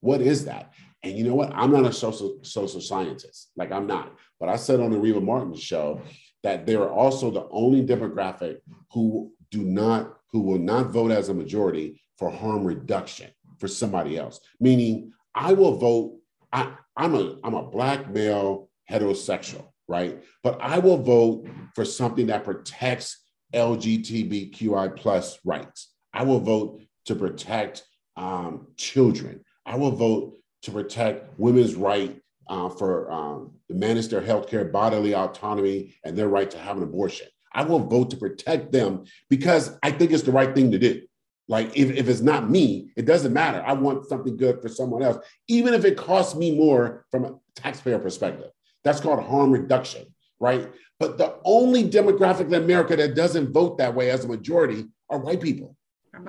What 0.00 0.20
is 0.20 0.44
that? 0.46 0.72
And 1.02 1.18
you 1.18 1.24
know 1.24 1.34
what? 1.34 1.52
I'm 1.54 1.72
not 1.72 1.84
a 1.84 1.92
social 1.92 2.38
social 2.42 2.80
scientist. 2.80 3.50
Like 3.56 3.72
I'm 3.72 3.86
not. 3.86 4.16
But 4.38 4.48
I 4.48 4.56
said 4.56 4.80
on 4.80 4.90
the 4.90 4.96
Areva 4.96 5.22
Martin 5.22 5.54
show 5.54 6.00
that 6.42 6.66
they 6.66 6.74
are 6.76 6.90
also 6.90 7.30
the 7.30 7.48
only 7.50 7.84
demographic 7.84 8.58
who 8.92 9.32
do 9.50 9.62
not, 9.62 10.18
who 10.30 10.40
will 10.40 10.58
not 10.58 10.90
vote 10.90 11.10
as 11.10 11.28
a 11.28 11.34
majority 11.34 12.00
for 12.18 12.30
harm 12.30 12.64
reduction 12.64 13.30
for 13.58 13.68
somebody 13.68 14.16
else. 14.16 14.40
Meaning, 14.60 15.12
I 15.34 15.52
will 15.52 15.76
vote. 15.76 16.18
I, 16.52 16.72
I'm 16.96 17.14
a 17.14 17.36
I'm 17.42 17.54
a 17.54 17.62
black 17.62 18.10
male 18.10 18.68
heterosexual, 18.90 19.71
right? 19.88 20.22
But 20.42 20.60
I 20.60 20.78
will 20.78 20.98
vote 20.98 21.46
for 21.74 21.84
something 21.84 22.26
that 22.28 22.44
protects 22.44 23.18
LGBTQI 23.54 24.96
plus 24.96 25.38
rights. 25.44 25.92
I 26.12 26.24
will 26.24 26.40
vote 26.40 26.82
to 27.06 27.14
protect 27.14 27.84
um, 28.16 28.68
children. 28.76 29.44
I 29.66 29.76
will 29.76 29.92
vote 29.92 30.38
to 30.62 30.70
protect 30.70 31.38
women's 31.38 31.74
right 31.74 32.20
uh, 32.48 32.68
for 32.68 33.10
um, 33.10 33.52
to 33.68 33.74
manage 33.74 34.08
their 34.08 34.20
healthcare, 34.20 34.70
bodily 34.70 35.14
autonomy, 35.14 35.94
and 36.04 36.16
their 36.16 36.28
right 36.28 36.50
to 36.50 36.58
have 36.58 36.76
an 36.76 36.82
abortion. 36.82 37.26
I 37.52 37.64
will 37.64 37.80
vote 37.80 38.10
to 38.10 38.16
protect 38.16 38.72
them 38.72 39.04
because 39.28 39.76
I 39.82 39.90
think 39.90 40.12
it's 40.12 40.22
the 40.22 40.32
right 40.32 40.54
thing 40.54 40.70
to 40.72 40.78
do. 40.78 41.02
Like 41.48 41.76
if, 41.76 41.90
if 41.90 42.08
it's 42.08 42.20
not 42.20 42.48
me, 42.48 42.90
it 42.96 43.04
doesn't 43.04 43.32
matter. 43.32 43.62
I 43.66 43.72
want 43.74 44.06
something 44.06 44.36
good 44.36 44.62
for 44.62 44.68
someone 44.68 45.02
else, 45.02 45.18
even 45.48 45.74
if 45.74 45.84
it 45.84 45.96
costs 45.96 46.34
me 46.34 46.56
more 46.56 47.04
from 47.10 47.24
a 47.24 47.34
taxpayer 47.56 47.98
perspective. 47.98 48.50
That's 48.84 49.00
called 49.00 49.22
harm 49.24 49.52
reduction, 49.52 50.06
right? 50.40 50.70
But 50.98 51.18
the 51.18 51.36
only 51.44 51.88
demographic 51.88 52.46
in 52.46 52.54
America 52.54 52.96
that 52.96 53.14
doesn't 53.14 53.52
vote 53.52 53.78
that 53.78 53.94
way 53.94 54.10
as 54.10 54.24
a 54.24 54.28
majority 54.28 54.86
are 55.10 55.18
white 55.18 55.40
people. 55.40 55.76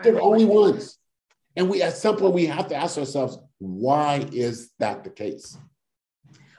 They're 0.02 0.14
the 0.14 0.22
only 0.22 0.46
ones. 0.46 0.98
And 1.56 1.70
we 1.70 1.82
at 1.84 1.96
some 1.96 2.18
point 2.18 2.34
we 2.34 2.48
have 2.48 2.68
to 2.70 2.76
ask 2.76 2.98
ourselves, 2.98 3.38
why 3.60 4.28
is 4.32 4.72
that 4.80 5.04
the 5.04 5.10
case? 5.10 5.58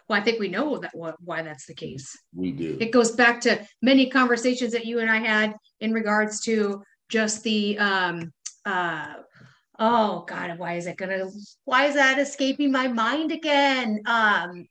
Well, 0.09 0.21
I 0.21 0.23
think 0.23 0.39
we 0.39 0.49
know 0.49 0.79
that 0.79 0.93
why 0.95 1.43
that's 1.43 1.67
the 1.67 1.75
case. 1.75 2.17
We 2.35 2.53
do. 2.53 2.77
It 2.79 2.93
goes 2.93 3.13
back 3.13 3.41
to 3.43 3.67
many 3.81 4.11
conversations 4.11 4.73
that 4.73 4.85
you 4.85 5.01
and 5.01 5.11
I 5.11 5.19
had 5.19 5.57
in 5.81 5.93
regards 5.93 6.41
to 6.43 6.83
just 7.09 7.43
the 7.43 7.79
um 7.79 8.33
uh 8.65 9.15
oh 9.79 10.25
god 10.27 10.59
why 10.59 10.75
is 10.75 10.87
it 10.87 10.97
gonna 10.97 11.27
why 11.65 11.87
is 11.87 11.95
that 11.95 12.19
escaping 12.19 12.73
my 12.73 12.89
mind 12.89 13.31
again 13.31 14.01
um 14.07 14.67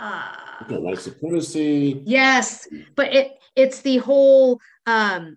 uh 0.00 0.32
white 0.68 0.98
supremacy 0.98 2.02
yes 2.06 2.66
but 2.96 3.14
it 3.14 3.32
it's 3.56 3.80
the 3.82 3.98
whole 3.98 4.58
um 4.86 5.36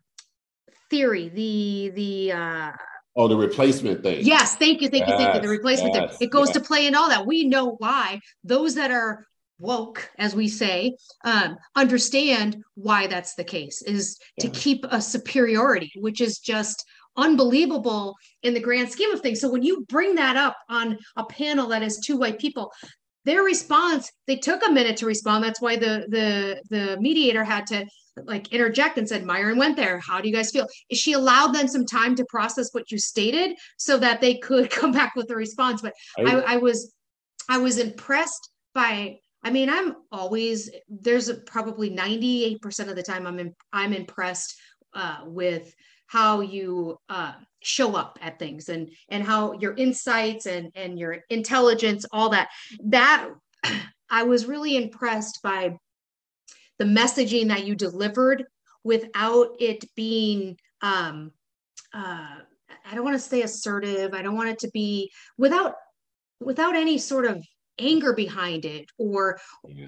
theory 0.90 1.30
the 1.30 1.92
the 1.96 2.32
uh 2.32 2.72
Oh, 3.16 3.28
the 3.28 3.38
replacement 3.38 4.02
thing. 4.02 4.26
Yes, 4.26 4.56
thank 4.56 4.82
you, 4.82 4.90
thank 4.90 5.06
yes, 5.08 5.12
you, 5.12 5.18
thank 5.18 5.36
you. 5.36 5.42
The 5.42 5.48
replacement 5.48 5.94
yes, 5.94 6.18
thing. 6.18 6.28
It 6.28 6.32
goes 6.32 6.48
yes. 6.48 6.58
to 6.58 6.64
play 6.64 6.88
in 6.88 6.96
all 6.96 7.10
that. 7.10 7.28
We 7.28 7.44
know 7.48 7.76
why 7.78 8.20
those 8.44 8.74
that 8.74 8.90
are 8.90 9.28
woke, 9.60 10.10
as 10.18 10.36
we 10.36 10.48
say, 10.48 10.96
um, 11.24 11.58
understand 11.76 12.58
why 12.76 13.08
that's 13.08 13.36
the 13.36 13.44
case, 13.44 13.82
is 13.84 14.18
yeah. 14.38 14.46
to 14.46 14.52
keep 14.52 14.86
a 14.90 15.00
superiority, 15.00 15.92
which 15.98 16.22
is 16.22 16.40
just 16.40 16.86
unbelievable 17.16 18.16
in 18.42 18.56
the 18.56 18.60
grand 18.60 18.92
scheme 18.92 19.12
of 19.12 19.22
things. 19.22 19.40
So 19.40 19.50
when 19.50 19.62
you 19.62 19.86
bring 19.88 20.16
that 20.16 20.36
up 20.36 20.58
on 20.70 20.98
a 21.16 21.26
panel 21.26 21.68
that 21.68 21.84
is 21.84 22.00
two 22.00 22.18
white 22.18 22.40
people, 22.40 22.72
their 23.26 23.44
response, 23.44 24.12
they 24.28 24.36
took 24.36 24.66
a 24.66 24.72
minute 24.72 24.98
to 24.98 25.06
respond. 25.06 25.44
That's 25.44 25.62
why 25.62 25.76
the 25.76 26.06
the 26.10 26.62
the 26.70 26.98
mediator 27.00 27.44
had 27.44 27.68
to 27.68 27.86
like 28.26 28.52
interject 28.54 28.98
and 28.98 29.10
said, 29.10 29.26
Myron 29.26 29.58
went 29.58 29.76
there. 29.76 30.00
How 30.00 30.22
do 30.22 30.28
you 30.28 30.34
guys 30.34 30.52
feel? 30.52 30.68
She 30.92 31.14
allowed 31.14 31.54
them 31.54 31.68
some 31.68 31.86
time 31.86 32.16
to 32.16 32.26
process 32.26 32.70
what 32.72 32.92
you 32.92 33.00
stated 33.00 33.58
so 33.78 33.98
that 33.98 34.22
they 34.22 34.36
could 34.36 34.70
come 34.80 34.92
back 34.92 35.16
with 35.16 35.30
a 35.32 35.36
response. 35.36 35.82
But 35.82 35.94
I, 36.18 36.24
I, 36.24 36.54
I 36.54 36.58
was 36.58 36.94
I 37.50 37.58
was 37.58 37.78
impressed 37.78 38.50
by 38.74 39.20
I 39.44 39.50
mean, 39.52 39.70
I'm 39.70 39.96
always 40.12 40.72
there's 40.88 41.30
a, 41.30 41.36
probably 41.36 41.90
98% 41.92 42.90
of 42.90 42.96
the 42.96 43.04
time 43.04 43.28
I'm 43.28 43.40
in, 43.40 43.54
I'm 43.74 43.94
impressed 43.94 44.56
uh, 44.94 45.20
with 45.26 45.74
how 46.14 46.42
you 46.42 46.96
uh, 47.10 47.34
show 47.64 47.96
up 47.96 48.20
at 48.22 48.38
things 48.38 48.70
and 48.70 48.92
and 49.10 49.24
how 49.24 49.54
your 49.54 49.74
insights 49.74 50.46
and 50.46 50.72
and 50.76 51.00
your 51.00 51.18
intelligence, 51.32 52.06
all 52.12 52.30
that. 52.30 52.50
That 52.86 53.30
I 54.12 54.22
was 54.22 54.46
really 54.46 54.78
impressed 54.78 55.40
by 55.42 55.76
the 56.78 56.86
messaging 56.86 57.48
that 57.48 57.66
you 57.66 57.74
delivered 57.74 58.46
without 58.84 59.56
it 59.60 59.84
being 59.96 60.56
um, 60.84 61.32
uh, 61.96 62.36
I 62.86 62.94
don't 62.94 63.06
want 63.06 63.16
to 63.16 63.30
say 63.30 63.42
assertive. 63.42 64.14
I 64.14 64.22
don't 64.22 64.36
want 64.36 64.50
it 64.50 64.60
to 64.60 64.70
be 64.72 65.12
without 65.40 65.74
without 66.40 66.76
any 66.76 67.00
sort 67.00 67.26
of 67.26 67.44
anger 67.80 68.14
behind 68.14 68.66
it 68.66 68.86
or 69.00 69.40
yeah. 69.68 69.88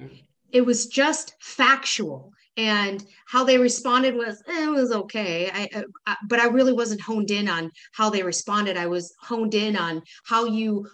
it 0.51 0.61
was 0.61 0.87
just 0.87 1.35
factual 1.39 2.33
and 2.57 3.03
how 3.25 3.43
they 3.43 3.57
responded 3.57 4.15
was 4.15 4.41
eh, 4.47 4.63
it 4.63 4.69
was 4.69 4.91
okay. 4.91 5.49
I, 5.53 5.83
I, 6.07 6.15
but 6.27 6.39
i 6.39 6.47
really 6.47 6.73
wasn't 6.73 7.01
honed 7.01 7.31
in 7.31 7.49
on 7.49 7.71
how 7.93 8.09
they 8.09 8.23
responded. 8.23 8.77
I 8.77 8.87
was 8.87 9.13
honed 9.19 9.55
in 9.55 9.75
on 9.75 10.01
how 10.23 10.45
you 10.45 10.87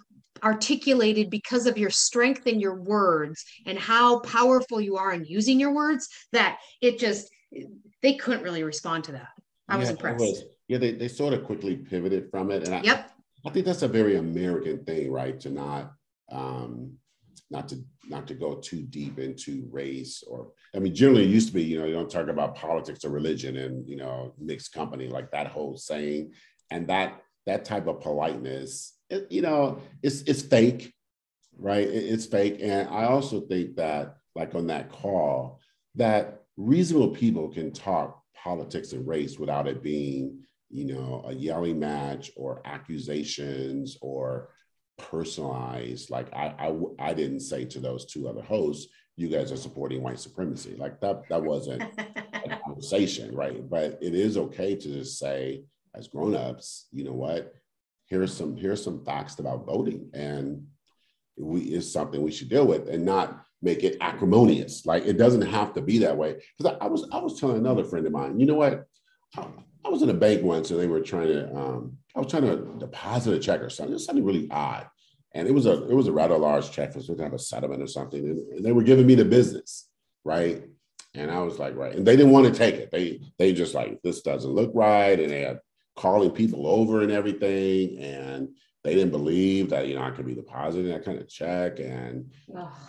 articulated 0.44 1.30
because 1.30 1.68
of 1.68 1.78
your 1.78 1.92
strength 1.92 2.48
in 2.48 2.60
your 2.60 2.82
words 2.82 3.46
and 3.66 3.78
how 3.78 4.20
powerful 4.22 4.82
you 4.82 4.98
are 4.98 5.14
in 5.14 5.24
using 5.26 5.60
your 5.60 5.74
words 5.74 6.10
that 6.32 6.58
it 6.82 6.98
just 6.98 7.30
they 8.02 8.16
couldn't 8.16 8.44
really 8.44 8.64
respond 8.64 9.04
to 9.04 9.12
that. 9.12 9.30
I 9.70 9.76
yeah, 9.76 9.80
was 9.80 9.90
impressed. 9.90 10.20
was, 10.20 10.44
yeah 10.68 10.80
they, 10.80 10.94
they 10.94 11.08
sort 11.08 11.34
of 11.34 11.44
quickly 11.44 11.78
pivoted 11.78 12.30
from 12.32 12.50
it. 12.50 12.66
And 12.66 12.76
I, 12.76 12.82
yep. 12.82 13.12
I 13.46 13.50
think 13.52 13.66
that's 13.66 13.84
a 13.84 13.88
very 13.88 14.16
american 14.16 14.84
thing 14.84 15.12
right? 15.12 15.40
To 15.42 15.50
not 15.50 15.94
um, 16.32 16.94
not 17.52 17.68
to 17.70 17.84
not 18.08 18.28
to 18.28 18.34
go 18.34 18.56
too 18.56 18.82
deep 18.82 19.20
into 19.20 19.68
race 19.72 20.24
or 20.26 20.52
I 20.76 20.80
mean 20.80 20.96
generally 20.96 21.26
it 21.26 21.30
used 21.30 21.50
to 21.50 21.54
be 21.54 21.64
you 21.64 21.80
know 21.80 21.86
you 21.86 21.94
don't 21.94 22.10
talk 22.10 22.28
about 22.28 22.56
politics 22.56 23.06
or 23.06 23.10
religion 23.10 23.58
and 23.58 23.88
you 23.88 23.98
know 23.98 24.34
mixed 24.40 24.74
company 24.74 25.08
like 25.08 25.30
that 25.32 25.48
whole 25.48 25.78
saying. 25.78 26.34
And 26.72 26.88
that 26.88 27.22
that 27.46 27.66
type 27.66 27.88
of 27.88 28.00
politeness 28.00 28.94
it, 29.10 29.30
you 29.30 29.42
know 29.42 29.82
it's 30.02 30.22
it's 30.22 30.42
fake 30.42 30.94
right? 31.58 31.88
It, 31.88 32.06
it's 32.06 32.26
fake. 32.26 32.58
And 32.62 32.90
I 32.90 33.06
also 33.06 33.42
think 33.42 33.76
that 33.76 34.18
like 34.36 34.56
on 34.56 34.68
that 34.68 34.90
call 34.90 35.60
that 35.96 36.44
reasonable 36.58 37.10
people 37.10 37.50
can 37.50 37.72
talk 37.72 38.22
politics 38.36 38.94
and 38.94 39.08
race 39.08 39.38
without 39.38 39.68
it 39.68 39.84
being 39.84 40.40
you 40.70 40.86
know 40.86 41.24
a 41.28 41.34
yelling 41.34 41.80
match 41.80 42.32
or 42.36 42.62
accusations 42.66 43.98
or 44.02 44.50
personalized. 44.98 46.10
Like 46.10 46.34
I, 46.34 46.54
I, 46.58 47.10
I 47.10 47.14
didn't 47.14 47.42
say 47.42 47.66
to 47.66 47.80
those 47.80 48.06
two 48.06 48.28
other 48.28 48.42
hosts, 48.42 48.92
you 49.18 49.28
guys 49.28 49.52
are 49.52 49.58
supporting 49.58 50.02
white 50.02 50.20
supremacy. 50.20 50.76
Like 50.78 51.00
that, 51.02 51.28
that 51.30 51.44
wasn't 51.44 51.84
a 52.02 52.60
conversation, 52.66 53.36
right? 53.36 53.68
But 53.70 54.00
it 54.02 54.16
is 54.16 54.38
okay 54.38 54.76
to 54.76 54.88
just 54.88 55.20
say, 55.20 55.64
as 55.96 56.08
grown-ups, 56.08 56.88
you 56.92 57.04
know 57.04 57.14
what? 57.14 57.54
Here's 58.08 58.36
some 58.36 58.58
here's 58.58 58.84
some 58.84 59.06
facts 59.06 59.40
about 59.40 59.66
voting, 59.66 60.10
and 60.14 60.68
we 61.38 61.62
is 61.62 61.92
something 61.92 62.22
we 62.22 62.32
should 62.32 62.50
deal 62.50 62.66
with, 62.66 62.90
and 62.90 63.06
not 63.06 63.46
make 63.62 63.84
it 63.84 63.98
acrimonious. 64.02 64.86
Like 64.86 65.06
it 65.06 65.18
doesn't 65.18 65.44
have 65.44 65.74
to 65.74 65.82
be 65.82 66.00
that 66.00 66.18
way. 66.18 66.42
Because 66.58 66.76
I, 66.80 66.86
I, 66.86 66.88
was 66.88 67.08
I 67.12 67.20
was 67.20 67.40
telling 67.40 67.58
another 67.58 67.84
friend 67.84 68.06
of 68.06 68.12
mine, 68.12 68.40
you 68.40 68.46
know 68.46 68.56
what? 68.56 68.86
I, 69.38 69.90
was 69.90 70.02
in 70.02 70.10
a 70.10 70.14
bank 70.14 70.44
once, 70.44 70.72
and 70.72 70.80
they 70.80 70.88
were 70.88 71.02
trying 71.02 71.28
to 71.28 71.56
um, 71.56 71.98
I 72.16 72.20
was 72.20 72.30
trying 72.30 72.44
to 72.44 72.76
deposit 72.78 73.34
a 73.34 73.40
check 73.40 73.62
or 73.62 73.70
something. 73.70 73.92
It 73.92 73.96
was 73.96 74.06
something 74.06 74.26
really 74.26 74.48
odd. 74.52 74.88
And 75.34 75.48
it 75.48 75.54
was 75.54 75.66
a 75.66 75.88
it 75.88 75.94
was 75.94 76.08
a 76.08 76.12
rather 76.12 76.38
large 76.38 76.72
check 76.72 76.94
for 76.94 77.02
some 77.02 77.16
kind 77.16 77.28
of 77.28 77.34
a 77.34 77.40
settlement 77.40 77.82
or 77.82 77.88
something. 77.88 78.20
And, 78.20 78.40
and, 78.54 78.66
they 78.66 78.72
were 78.72 78.84
giving 78.84 79.08
me 79.08 79.16
the 79.16 79.26
business, 79.26 79.88
right? 80.26 80.64
And 81.14 81.32
I 81.32 81.40
was 81.40 81.58
like, 81.58 81.76
right. 81.76 81.96
And 81.96 82.06
they 82.06 82.16
didn't 82.16 82.34
want 82.34 82.48
to 82.48 82.58
take 82.58 82.76
it. 82.76 82.92
They 82.92 83.22
they 83.38 83.54
just 83.54 83.74
like, 83.74 84.02
this 84.04 84.22
doesn't 84.22 84.52
look 84.52 84.72
right. 84.74 85.20
And 85.20 85.32
they 85.32 85.42
had 85.42 85.60
calling 85.96 86.32
people 86.32 86.68
over 86.68 87.02
and 87.02 87.12
everything. 87.12 87.98
And 88.00 88.50
they 88.84 88.94
didn't 88.94 89.12
believe 89.12 89.70
that, 89.70 89.88
you 89.88 89.96
know, 89.96 90.04
I 90.04 90.12
could 90.12 90.26
be 90.26 90.36
depositing 90.36 90.90
that 90.90 91.06
kind 91.06 91.20
of 91.20 91.30
check. 91.30 91.80
And 91.80 92.32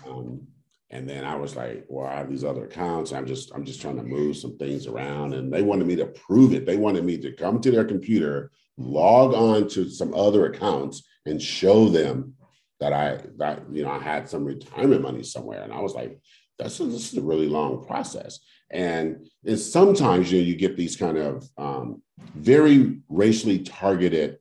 um, 0.07 0.47
and 0.93 1.09
then 1.09 1.25
I 1.25 1.35
was 1.35 1.57
like, 1.57 1.85
well, 1.89 2.07
I 2.07 2.17
have 2.17 2.31
these 2.31 2.45
other 2.45 2.67
accounts. 2.67 3.13
I'm 3.13 3.27
just, 3.27 3.51
I'm 3.55 3.65
just 3.65 3.81
trying 3.81 3.97
to 3.97 4.03
move 4.03 4.37
some 4.37 4.57
things 4.59 4.87
around. 4.87 5.33
And 5.33 5.53
they 5.53 5.63
wanted 5.63 5.87
me 5.87 5.97
to 5.97 6.07
prove 6.07 6.53
it. 6.53 6.67
They 6.67 6.77
wanted 6.77 7.05
me 7.05 7.19
to 7.19 7.33
come 7.33 7.61
to 7.63 7.71
their 7.71 7.85
computer 7.85 8.53
log 8.77 9.35
on 9.35 9.69
to 9.69 9.89
some 9.89 10.15
other 10.15 10.47
accounts 10.47 11.03
and 11.27 11.41
show 11.41 11.89
them 11.89 12.35
that 12.81 12.93
I 12.93 13.21
that 13.37 13.63
you 13.71 13.85
know 13.85 13.91
I 13.91 13.99
had 13.99 14.29
some 14.29 14.45
retirement 14.45 15.03
money 15.03 15.23
somewhere, 15.23 15.63
and 15.63 15.73
I 15.73 15.81
was 15.81 15.95
like, 15.95 16.19
that's 16.59 16.79
this 16.79 17.13
is 17.13 17.19
a 17.19 17.23
really 17.23 17.49
long 17.49 17.85
process. 17.87 18.41
And, 18.71 19.29
and 19.45 19.59
sometimes 19.59 20.33
you 20.33 20.41
know 20.41 20.47
you 20.47 20.57
get 20.57 20.77
these 20.77 20.97
kind 20.97 21.19
of 21.19 21.49
um, 21.59 22.03
very 22.35 22.99
racially 23.09 23.61
targeted 23.61 24.39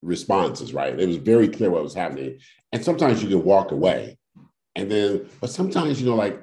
responses, 0.00 0.72
right? 0.72 0.98
It 0.98 1.06
was 1.06 1.16
very 1.16 1.48
clear 1.48 1.70
what 1.70 1.82
was 1.82 1.94
happening, 1.94 2.38
and 2.72 2.84
sometimes 2.84 3.22
you 3.22 3.28
can 3.28 3.44
walk 3.44 3.70
away, 3.70 4.18
and 4.76 4.90
then 4.90 5.28
but 5.40 5.50
sometimes 5.50 6.00
you 6.00 6.08
know 6.08 6.16
like 6.16 6.42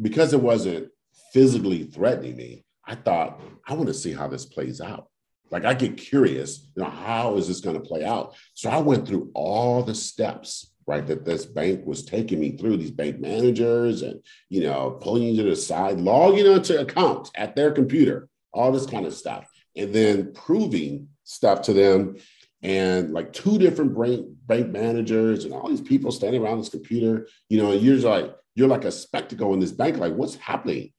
because 0.00 0.32
it 0.32 0.40
wasn't 0.40 0.88
physically 1.32 1.84
threatening 1.84 2.36
me, 2.36 2.64
I 2.84 2.94
thought 2.94 3.40
I 3.66 3.74
want 3.74 3.88
to 3.88 3.94
see 3.94 4.12
how 4.12 4.28
this 4.28 4.44
plays 4.44 4.80
out. 4.80 5.08
Like 5.50 5.64
I 5.64 5.74
get 5.74 5.96
curious, 5.96 6.68
you 6.74 6.82
know, 6.82 6.90
how 6.90 7.36
is 7.36 7.48
this 7.48 7.60
going 7.60 7.76
to 7.76 7.86
play 7.86 8.04
out? 8.04 8.34
So 8.54 8.70
I 8.70 8.78
went 8.78 9.06
through 9.06 9.30
all 9.34 9.82
the 9.82 9.94
steps 9.94 10.72
right 10.86 11.06
that 11.06 11.24
this 11.24 11.46
bank 11.46 11.86
was 11.86 12.04
taking 12.04 12.40
me 12.40 12.56
through 12.56 12.76
these 12.76 12.90
bank 12.90 13.18
managers 13.18 14.02
and 14.02 14.20
you 14.50 14.62
know 14.62 14.98
pulling 15.00 15.22
you 15.22 15.42
to 15.42 15.50
the 15.50 15.56
side 15.56 15.98
logging 15.98 16.46
onto 16.46 16.76
accounts 16.76 17.30
at 17.36 17.56
their 17.56 17.70
computer 17.70 18.28
all 18.52 18.70
this 18.70 18.84
kind 18.84 19.06
of 19.06 19.14
stuff 19.14 19.50
and 19.76 19.94
then 19.94 20.30
proving 20.34 21.08
stuff 21.24 21.62
to 21.62 21.72
them 21.72 22.16
and 22.64 23.12
like 23.12 23.32
two 23.32 23.58
different 23.58 23.96
bank, 23.96 24.26
bank 24.46 24.68
managers 24.70 25.44
and 25.44 25.54
all 25.54 25.68
these 25.68 25.80
people 25.80 26.10
standing 26.10 26.42
around 26.42 26.58
this 26.58 26.68
computer 26.68 27.28
you 27.48 27.62
know 27.62 27.70
and 27.70 27.80
you're 27.80 27.96
like 27.98 28.34
you're 28.54 28.68
like 28.68 28.84
a 28.84 28.92
spectacle 28.92 29.54
in 29.54 29.60
this 29.60 29.72
bank 29.72 29.96
like 29.98 30.14
what's 30.14 30.34
happening 30.36 30.92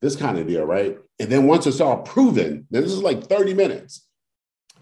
this 0.00 0.16
kind 0.16 0.38
of 0.38 0.46
deal 0.46 0.64
right 0.64 0.98
and 1.18 1.30
then 1.30 1.46
once 1.46 1.66
it's 1.66 1.80
all 1.80 2.02
proven 2.02 2.66
then 2.70 2.82
this 2.82 2.92
is 2.92 3.02
like 3.02 3.24
30 3.24 3.54
minutes 3.54 4.06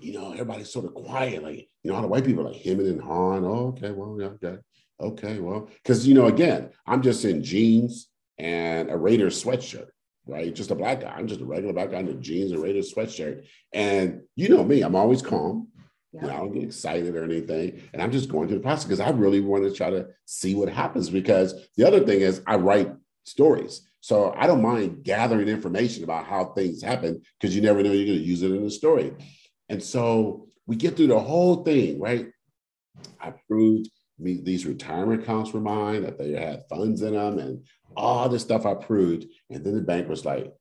you 0.00 0.14
know, 0.14 0.32
everybody's 0.32 0.72
sort 0.72 0.86
of 0.86 0.94
quiet. 0.94 1.42
Like, 1.42 1.68
you 1.82 1.90
know, 1.90 1.96
all 1.96 2.02
the 2.02 2.08
white 2.08 2.24
people 2.24 2.44
like 2.44 2.56
him 2.56 2.80
and 2.80 3.00
Han. 3.00 3.44
Oh, 3.44 3.74
okay, 3.76 3.90
well, 3.90 4.16
yeah, 4.18 4.26
okay. 4.28 4.58
Okay, 5.00 5.38
well, 5.38 5.68
because 5.82 6.06
you 6.06 6.14
know, 6.14 6.26
again, 6.26 6.70
I'm 6.86 7.00
just 7.00 7.24
in 7.24 7.42
jeans 7.42 8.08
and 8.38 8.90
a 8.90 8.96
Raiders 8.96 9.42
sweatshirt, 9.42 9.88
right? 10.26 10.54
Just 10.54 10.70
a 10.70 10.74
black 10.74 11.00
guy. 11.00 11.14
I'm 11.16 11.26
just 11.26 11.40
a 11.40 11.44
regular 11.44 11.72
black 11.72 11.90
guy 11.90 12.00
in 12.00 12.22
jeans 12.22 12.52
and 12.52 12.62
Raiders 12.62 12.92
sweatshirt. 12.92 13.46
And 13.72 14.22
you 14.36 14.50
know 14.50 14.62
me, 14.62 14.82
I'm 14.82 14.96
always 14.96 15.22
calm. 15.22 15.68
Yeah. 16.12 16.26
I 16.26 16.38
don't 16.38 16.52
get 16.52 16.64
excited 16.64 17.14
or 17.14 17.22
anything. 17.22 17.82
And 17.92 18.02
I'm 18.02 18.10
just 18.10 18.28
going 18.28 18.48
through 18.48 18.58
the 18.58 18.62
process 18.62 18.84
because 18.84 19.00
I 19.00 19.10
really 19.10 19.40
want 19.40 19.64
to 19.64 19.72
try 19.72 19.90
to 19.90 20.08
see 20.24 20.54
what 20.54 20.68
happens. 20.68 21.08
Because 21.08 21.54
the 21.76 21.86
other 21.86 22.00
thing 22.04 22.20
is 22.20 22.42
I 22.46 22.56
write 22.56 22.92
stories. 23.24 23.82
So 24.00 24.34
I 24.36 24.46
don't 24.46 24.62
mind 24.62 25.04
gathering 25.04 25.48
information 25.48 26.04
about 26.04 26.26
how 26.26 26.46
things 26.46 26.82
happen 26.82 27.20
because 27.38 27.54
you 27.54 27.62
never 27.62 27.82
know 27.82 27.92
you're 27.92 28.06
going 28.06 28.18
to 28.18 28.24
use 28.24 28.42
it 28.42 28.50
in 28.50 28.64
a 28.64 28.70
story. 28.70 29.12
And 29.68 29.82
so 29.82 30.48
we 30.66 30.76
get 30.76 30.96
through 30.96 31.08
the 31.08 31.20
whole 31.20 31.62
thing, 31.62 32.00
right? 32.00 32.28
I 33.20 33.34
proved 33.46 33.90
me 34.18 34.40
these 34.42 34.66
retirement 34.66 35.22
accounts 35.22 35.52
were 35.52 35.60
mine, 35.60 36.02
that 36.02 36.18
they 36.18 36.32
had 36.32 36.64
funds 36.68 37.02
in 37.02 37.14
them, 37.14 37.38
and 37.38 37.64
all 37.96 38.28
this 38.28 38.42
stuff 38.42 38.66
I 38.66 38.74
proved. 38.74 39.26
And 39.50 39.64
then 39.64 39.74
the 39.74 39.82
bank 39.82 40.08
was 40.08 40.24
like, 40.24 40.52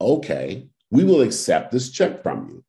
okay, 0.00 0.68
we 0.90 1.04
will 1.04 1.22
accept 1.22 1.72
this 1.72 1.90
check 1.90 2.22
from 2.22 2.48
you. 2.48 2.64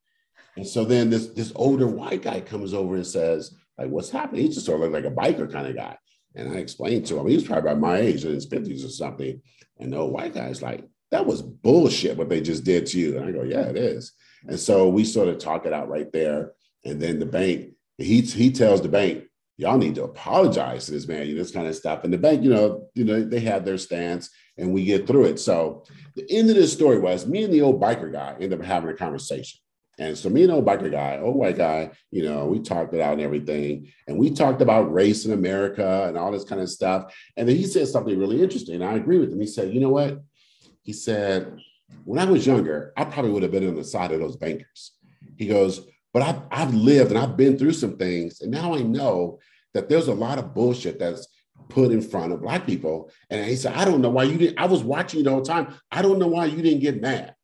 And 0.59 0.67
so 0.67 0.83
then 0.83 1.09
this, 1.09 1.27
this 1.27 1.53
older 1.55 1.87
white 1.87 2.21
guy 2.21 2.41
comes 2.41 2.73
over 2.73 2.95
and 2.95 3.07
says, 3.07 3.55
like, 3.77 3.87
what's 3.87 4.09
happening? 4.09 4.41
He 4.41 4.49
just 4.49 4.65
sort 4.65 4.75
of 4.75 4.91
looked 4.91 5.05
like 5.05 5.13
a 5.13 5.15
biker 5.15 5.49
kind 5.49 5.67
of 5.67 5.73
guy. 5.73 5.97
And 6.35 6.51
I 6.51 6.57
explained 6.57 7.05
to 7.05 7.17
him, 7.17 7.27
he 7.27 7.35
was 7.35 7.45
probably 7.45 7.71
about 7.71 7.79
my 7.79 7.97
age, 7.97 8.25
in 8.25 8.33
his 8.33 8.45
50s 8.45 8.85
or 8.85 8.89
something. 8.89 9.41
And 9.79 9.93
the 9.93 9.97
old 9.97 10.11
white 10.11 10.33
guy's 10.33 10.61
like, 10.61 10.83
that 11.11 11.25
was 11.25 11.41
bullshit 11.41 12.17
what 12.17 12.27
they 12.27 12.41
just 12.41 12.65
did 12.65 12.87
to 12.87 12.99
you. 12.99 13.15
And 13.15 13.25
I 13.25 13.31
go, 13.31 13.43
yeah, 13.43 13.69
it 13.69 13.77
is. 13.77 14.11
And 14.49 14.59
so 14.59 14.89
we 14.89 15.05
sort 15.05 15.29
of 15.29 15.37
talk 15.37 15.65
it 15.65 15.71
out 15.71 15.87
right 15.87 16.11
there. 16.11 16.51
And 16.83 17.01
then 17.01 17.19
the 17.19 17.25
bank, 17.25 17.75
he, 17.97 18.19
he 18.19 18.51
tells 18.51 18.81
the 18.81 18.89
bank, 18.89 19.23
y'all 19.55 19.77
need 19.77 19.95
to 19.95 20.03
apologize 20.03 20.87
to 20.87 20.91
this 20.91 21.07
man, 21.07 21.25
you 21.25 21.35
know, 21.35 21.41
this 21.41 21.53
kind 21.53 21.67
of 21.67 21.75
stuff. 21.75 22.03
And 22.03 22.11
the 22.11 22.17
bank, 22.17 22.43
you 22.43 22.49
know, 22.49 22.89
you 22.95 23.05
know, 23.05 23.23
they 23.23 23.39
have 23.39 23.63
their 23.63 23.77
stance 23.77 24.29
and 24.57 24.73
we 24.73 24.83
get 24.83 25.07
through 25.07 25.23
it. 25.23 25.39
So 25.39 25.85
the 26.17 26.29
end 26.29 26.49
of 26.49 26.57
this 26.57 26.73
story 26.73 26.99
was 26.99 27.25
me 27.25 27.45
and 27.45 27.53
the 27.53 27.61
old 27.61 27.81
biker 27.81 28.11
guy 28.11 28.35
end 28.41 28.53
up 28.53 28.61
having 28.61 28.89
a 28.89 28.93
conversation. 28.93 29.61
And 29.99 30.17
so 30.17 30.29
me 30.29 30.43
and 30.43 30.51
old 30.51 30.65
biker 30.65 30.89
guy, 30.89 31.19
old 31.19 31.35
white 31.35 31.57
guy, 31.57 31.91
you 32.09 32.23
know, 32.23 32.45
we 32.45 32.59
talked 32.59 32.93
it 32.93 33.01
out 33.01 33.13
and 33.13 33.21
everything. 33.21 33.91
And 34.07 34.17
we 34.17 34.31
talked 34.31 34.61
about 34.61 34.93
race 34.93 35.25
in 35.25 35.33
America 35.33 36.05
and 36.07 36.17
all 36.17 36.31
this 36.31 36.45
kind 36.45 36.61
of 36.61 36.69
stuff. 36.69 37.13
And 37.35 37.47
then 37.47 37.57
he 37.57 37.65
said 37.65 37.87
something 37.87 38.17
really 38.17 38.41
interesting. 38.41 38.75
And 38.75 38.83
I 38.83 38.93
agree 38.93 39.19
with 39.19 39.31
him. 39.31 39.41
He 39.41 39.47
said, 39.47 39.73
you 39.73 39.81
know 39.81 39.89
what? 39.89 40.21
He 40.81 40.93
said, 40.93 41.59
when 42.05 42.17
I 42.17 42.25
was 42.25 42.47
younger, 42.47 42.93
I 42.95 43.03
probably 43.03 43.31
would 43.31 43.43
have 43.43 43.51
been 43.51 43.67
on 43.67 43.75
the 43.75 43.83
side 43.83 44.13
of 44.13 44.21
those 44.21 44.37
bankers. 44.37 44.93
He 45.37 45.47
goes, 45.47 45.81
but 46.13 46.23
I've, 46.23 46.41
I've 46.49 46.73
lived 46.73 47.11
and 47.11 47.19
I've 47.19 47.35
been 47.35 47.57
through 47.57 47.73
some 47.73 47.97
things. 47.97 48.41
And 48.41 48.51
now 48.51 48.73
I 48.73 48.79
know 48.79 49.39
that 49.73 49.89
there's 49.89 50.07
a 50.07 50.13
lot 50.13 50.39
of 50.39 50.53
bullshit 50.53 50.97
that's 50.97 51.27
put 51.67 51.91
in 51.91 52.01
front 52.01 52.31
of 52.31 52.41
Black 52.41 52.65
people. 52.65 53.11
And 53.29 53.45
he 53.45 53.55
said, 53.55 53.75
I 53.75 53.83
don't 53.83 54.01
know 54.01 54.09
why 54.09 54.23
you 54.23 54.37
didn't. 54.37 54.59
I 54.59 54.65
was 54.65 54.81
watching 54.81 55.19
you 55.19 55.23
the 55.25 55.31
whole 55.31 55.41
time. 55.41 55.75
I 55.91 56.01
don't 56.01 56.19
know 56.19 56.27
why 56.27 56.45
you 56.45 56.61
didn't 56.61 56.79
get 56.79 57.01
mad. 57.01 57.35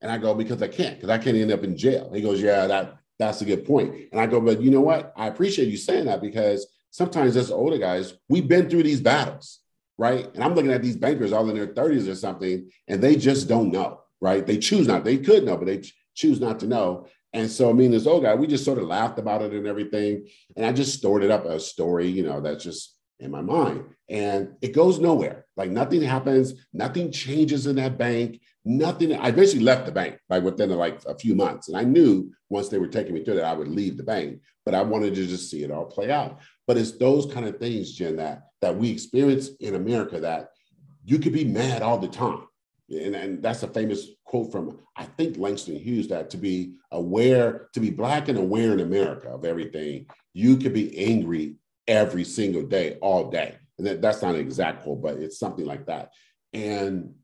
And 0.00 0.10
I 0.10 0.18
go, 0.18 0.34
because 0.34 0.62
I 0.62 0.68
can't, 0.68 0.96
because 0.96 1.10
I 1.10 1.18
can't 1.18 1.36
end 1.36 1.52
up 1.52 1.64
in 1.64 1.76
jail. 1.76 2.10
He 2.12 2.20
goes, 2.20 2.40
Yeah, 2.40 2.66
that 2.66 2.98
that's 3.18 3.40
a 3.40 3.46
good 3.46 3.64
point. 3.64 3.94
And 4.12 4.20
I 4.20 4.26
go, 4.26 4.40
but 4.42 4.60
you 4.60 4.70
know 4.70 4.82
what? 4.82 5.14
I 5.16 5.26
appreciate 5.26 5.68
you 5.68 5.78
saying 5.78 6.04
that 6.04 6.20
because 6.20 6.66
sometimes 6.90 7.34
as 7.36 7.50
older 7.50 7.78
guys, 7.78 8.12
we've 8.28 8.46
been 8.46 8.68
through 8.68 8.82
these 8.82 9.00
battles 9.00 9.60
right? 9.98 10.28
And 10.34 10.44
I'm 10.44 10.54
looking 10.54 10.72
at 10.72 10.82
these 10.82 10.96
bankers 10.96 11.32
all 11.32 11.48
in 11.48 11.56
their 11.56 11.68
30s 11.68 12.10
or 12.10 12.14
something, 12.14 12.70
and 12.88 13.00
they 13.00 13.16
just 13.16 13.48
don't 13.48 13.70
know, 13.70 14.00
right? 14.20 14.46
They 14.46 14.58
choose 14.58 14.86
not. 14.86 15.04
They 15.04 15.18
could 15.18 15.44
know, 15.44 15.56
but 15.56 15.66
they 15.66 15.82
choose 16.14 16.40
not 16.40 16.60
to 16.60 16.66
know. 16.66 17.06
And 17.32 17.50
so, 17.50 17.68
I 17.68 17.72
mean, 17.72 17.90
this 17.90 18.06
old 18.06 18.22
guy, 18.22 18.34
we 18.34 18.46
just 18.46 18.64
sort 18.64 18.78
of 18.78 18.86
laughed 18.86 19.18
about 19.18 19.42
it 19.42 19.52
and 19.52 19.66
everything. 19.66 20.26
And 20.56 20.64
I 20.64 20.72
just 20.72 20.96
stored 20.96 21.22
it 21.22 21.30
up 21.30 21.44
a 21.44 21.60
story, 21.60 22.08
you 22.08 22.22
know, 22.22 22.40
that's 22.40 22.64
just 22.64 22.94
in 23.18 23.30
my 23.30 23.42
mind. 23.42 23.84
And 24.08 24.54
it 24.62 24.72
goes 24.72 24.98
nowhere. 24.98 25.46
Like 25.56 25.70
nothing 25.70 26.02
happens, 26.02 26.54
nothing 26.72 27.10
changes 27.10 27.66
in 27.66 27.76
that 27.76 27.98
bank, 27.98 28.40
nothing. 28.66 29.14
I 29.14 29.30
basically 29.30 29.64
left 29.64 29.86
the 29.86 29.92
bank 29.92 30.18
like 30.28 30.42
within 30.42 30.70
like 30.70 31.00
a 31.06 31.16
few 31.16 31.34
months. 31.34 31.68
And 31.68 31.76
I 31.76 31.84
knew 31.84 32.30
once 32.50 32.68
they 32.68 32.78
were 32.78 32.88
taking 32.88 33.14
me 33.14 33.24
through 33.24 33.36
that, 33.36 33.44
I 33.44 33.54
would 33.54 33.68
leave 33.68 33.96
the 33.96 34.02
bank, 34.02 34.40
but 34.64 34.74
I 34.74 34.82
wanted 34.82 35.14
to 35.14 35.26
just 35.26 35.50
see 35.50 35.62
it 35.62 35.70
all 35.70 35.86
play 35.86 36.10
out. 36.10 36.40
But 36.66 36.76
it's 36.76 36.92
those 36.92 37.32
kind 37.32 37.46
of 37.46 37.58
things, 37.58 37.92
Jenn, 37.92 38.16
that 38.16 38.42
that 38.60 38.76
we 38.76 38.90
experience 38.90 39.50
in 39.60 39.76
America 39.76 40.18
that 40.20 40.50
you 41.04 41.18
could 41.18 41.32
be 41.32 41.44
mad 41.44 41.82
all 41.82 41.98
the 41.98 42.08
time. 42.08 42.42
And, 42.90 43.14
and 43.14 43.42
that's 43.42 43.62
a 43.62 43.68
famous 43.68 44.08
quote 44.24 44.50
from 44.50 44.80
I 44.96 45.04
think 45.04 45.38
Langston 45.38 45.76
Hughes 45.76 46.08
that 46.08 46.30
to 46.30 46.36
be 46.36 46.74
aware, 46.90 47.68
to 47.74 47.80
be 47.80 47.90
black 47.90 48.28
and 48.28 48.38
aware 48.38 48.72
in 48.72 48.80
America 48.80 49.28
of 49.28 49.44
everything, 49.44 50.06
you 50.32 50.56
could 50.56 50.72
be 50.72 50.96
angry 50.98 51.56
every 51.86 52.24
single 52.24 52.62
day, 52.62 52.98
all 53.00 53.30
day. 53.30 53.56
And 53.78 53.86
that, 53.86 54.02
that's 54.02 54.22
not 54.22 54.34
an 54.34 54.40
exact 54.40 54.82
quote, 54.82 55.02
but 55.02 55.18
it's 55.18 55.38
something 55.38 55.64
like 55.64 55.86
that. 55.86 56.10
And 56.52 57.14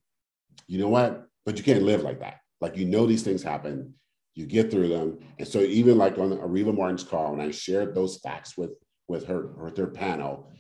you 0.66 0.78
know 0.78 0.88
what? 0.88 1.26
But 1.45 1.59
you 1.59 1.64
can't 1.64 1.82
live 1.82 2.03
like 2.03 2.20
that. 2.20 2.38
Like 2.61 2.76
you 2.76 2.84
know 2.84 3.07
these 3.07 3.22
things 3.22 3.43
happen, 3.43 3.95
you 4.34 4.47
get 4.47 4.70
through 4.70 4.88
them. 4.88 5.18
And 5.38 5.47
so 5.47 5.61
even 5.61 5.99
like 5.99 6.18
on 6.18 6.30
Areva 6.38 6.74
Martin's 6.74 7.05
call, 7.05 7.32
when 7.32 7.40
I 7.40 7.51
shared 7.51 7.95
those 7.95 8.18
facts 8.18 8.57
with 8.57 8.70
with 9.09 9.26
her 9.26 9.49
with 9.49 9.76
her 9.76 9.88
panel, 9.88 10.51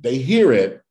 they 0.00 0.18
hear 0.18 0.52
it, 0.52 0.82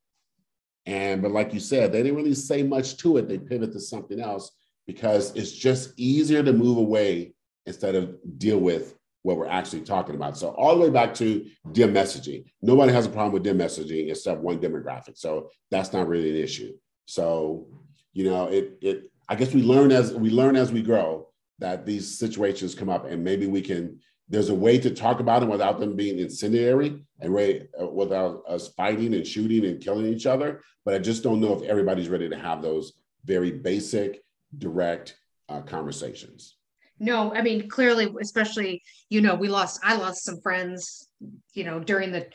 and 0.85 1.21
but 1.21 1.31
like 1.31 1.53
you 1.53 1.59
said, 1.59 1.91
they 1.91 2.03
didn't 2.03 2.17
really 2.17 2.33
say 2.33 2.63
much 2.63 2.97
to 2.97 3.17
it. 3.17 3.27
They 3.27 3.37
pivot 3.37 3.71
to 3.73 3.79
something 3.79 4.19
else 4.19 4.51
because 4.87 5.35
it's 5.35 5.51
just 5.51 5.93
easier 5.97 6.41
to 6.41 6.51
move 6.51 6.77
away 6.77 7.33
instead 7.67 7.93
of 7.93 8.17
deal 8.39 8.57
with 8.57 8.95
what 9.21 9.37
we're 9.37 9.47
actually 9.47 9.81
talking 9.81 10.15
about. 10.15 10.37
So 10.37 10.49
all 10.49 10.75
the 10.75 10.81
way 10.81 10.89
back 10.89 11.13
to 11.15 11.45
dim 11.71 11.93
messaging. 11.93 12.45
Nobody 12.61 12.91
has 12.91 13.05
a 13.05 13.09
problem 13.09 13.33
with 13.33 13.43
dim 13.43 13.59
messaging 13.59 14.09
except 14.09 14.41
one 14.41 14.59
demographic. 14.59 15.17
So 15.17 15.49
that's 15.69 15.93
not 15.93 16.07
really 16.07 16.29
an 16.31 16.43
issue. 16.43 16.73
So, 17.05 17.67
you 18.13 18.23
know, 18.23 18.47
it 18.47 18.77
it 18.81 19.11
I 19.29 19.35
guess 19.35 19.53
we 19.53 19.61
learn 19.61 19.91
as 19.91 20.13
we 20.13 20.31
learn 20.31 20.55
as 20.55 20.71
we 20.71 20.81
grow 20.81 21.27
that 21.59 21.85
these 21.85 22.17
situations 22.17 22.73
come 22.73 22.89
up 22.89 23.05
and 23.05 23.23
maybe 23.23 23.45
we 23.45 23.61
can 23.61 23.99
there's 24.27 24.49
a 24.49 24.55
way 24.55 24.77
to 24.77 24.91
talk 24.91 25.19
about 25.19 25.39
them 25.39 25.49
without 25.49 25.79
them 25.79 25.95
being 25.95 26.19
incendiary 26.19 27.03
and 27.19 27.33
way, 27.33 27.67
uh, 27.81 27.87
without 27.87 28.43
us 28.47 28.67
fighting 28.69 29.15
and 29.15 29.25
shooting 29.25 29.65
and 29.65 29.81
killing 29.81 30.05
each 30.05 30.27
other. 30.27 30.61
But 30.85 30.93
I 30.93 30.99
just 30.99 31.23
don't 31.23 31.41
know 31.41 31.53
if 31.57 31.63
everybody's 31.63 32.09
ready 32.09 32.29
to 32.29 32.37
have 32.37 32.61
those 32.61 32.93
very 33.25 33.51
basic, 33.51 34.23
direct 34.55 35.15
uh, 35.49 35.61
conversations. 35.61 36.57
No, 36.99 37.33
I 37.33 37.41
mean, 37.41 37.69
clearly, 37.69 38.13
especially, 38.19 38.81
you 39.09 39.21
know, 39.21 39.33
we 39.33 39.47
lost, 39.47 39.79
I 39.83 39.95
lost 39.95 40.25
some 40.25 40.41
friends, 40.41 41.07
you 41.53 41.63
know, 41.63 41.79
during 41.79 42.11
the, 42.11 42.27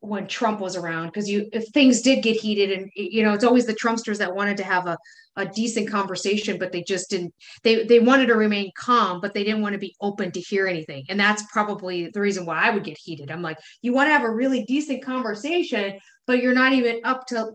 when 0.00 0.26
Trump 0.26 0.60
was 0.60 0.76
around, 0.76 1.06
because 1.06 1.30
you, 1.30 1.48
if 1.52 1.68
things 1.68 2.02
did 2.02 2.22
get 2.22 2.36
heated 2.36 2.76
and, 2.76 2.90
you 2.96 3.22
know, 3.22 3.32
it's 3.32 3.44
always 3.44 3.66
the 3.66 3.74
Trumpsters 3.74 4.18
that 4.18 4.34
wanted 4.34 4.56
to 4.56 4.64
have 4.64 4.88
a, 4.88 4.98
a 5.36 5.46
decent 5.46 5.88
conversation, 5.88 6.58
but 6.58 6.72
they 6.72 6.82
just 6.82 7.10
didn't, 7.10 7.32
they, 7.62 7.84
they 7.84 8.00
wanted 8.00 8.26
to 8.26 8.34
remain 8.34 8.72
calm, 8.76 9.20
but 9.20 9.34
they 9.34 9.44
didn't 9.44 9.62
want 9.62 9.74
to 9.74 9.78
be 9.78 9.94
open 10.00 10.32
to 10.32 10.40
hear 10.40 10.66
anything. 10.66 11.04
And 11.08 11.18
that's 11.18 11.44
probably 11.52 12.10
the 12.10 12.20
reason 12.20 12.44
why 12.44 12.60
I 12.60 12.70
would 12.70 12.84
get 12.84 12.98
heated. 12.98 13.30
I'm 13.30 13.42
like, 13.42 13.58
you 13.82 13.92
want 13.92 14.08
to 14.08 14.12
have 14.12 14.24
a 14.24 14.34
really 14.34 14.64
decent 14.64 15.04
conversation, 15.04 15.98
but 16.26 16.42
you're 16.42 16.54
not 16.54 16.72
even 16.72 17.00
up 17.04 17.26
to 17.28 17.52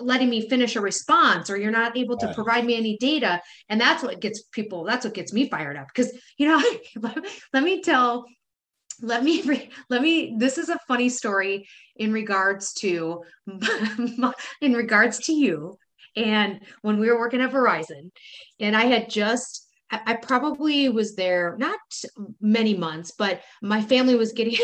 letting 0.00 0.30
me 0.30 0.48
finish 0.48 0.76
a 0.76 0.80
response 0.80 1.50
or 1.50 1.56
you're 1.56 1.70
not 1.70 1.96
able 1.96 2.16
to 2.16 2.26
right. 2.26 2.34
provide 2.34 2.64
me 2.64 2.76
any 2.76 2.96
data. 2.98 3.40
And 3.68 3.80
that's 3.80 4.02
what 4.02 4.20
gets 4.20 4.42
people 4.52 4.84
that's 4.84 5.04
what 5.04 5.14
gets 5.14 5.32
me 5.32 5.48
fired 5.48 5.76
up. 5.76 5.88
Because 5.88 6.12
you 6.38 6.48
know 6.48 6.62
let 7.52 7.62
me 7.62 7.82
tell 7.82 8.26
let 9.00 9.22
me 9.22 9.68
let 9.90 10.02
me 10.02 10.36
this 10.38 10.58
is 10.58 10.68
a 10.68 10.78
funny 10.88 11.08
story 11.08 11.68
in 11.96 12.12
regards 12.12 12.72
to 12.74 13.22
in 14.60 14.72
regards 14.72 15.18
to 15.18 15.32
you 15.32 15.76
and 16.16 16.60
when 16.82 16.98
we 16.98 17.08
were 17.08 17.18
working 17.18 17.40
at 17.40 17.52
Verizon. 17.52 18.10
And 18.60 18.76
I 18.76 18.84
had 18.84 19.08
just 19.08 19.68
I 19.92 20.14
probably 20.14 20.88
was 20.88 21.16
there 21.16 21.54
not 21.58 21.78
many 22.40 22.74
months, 22.74 23.12
but 23.16 23.42
my 23.60 23.82
family 23.82 24.14
was 24.14 24.32
getting 24.32 24.56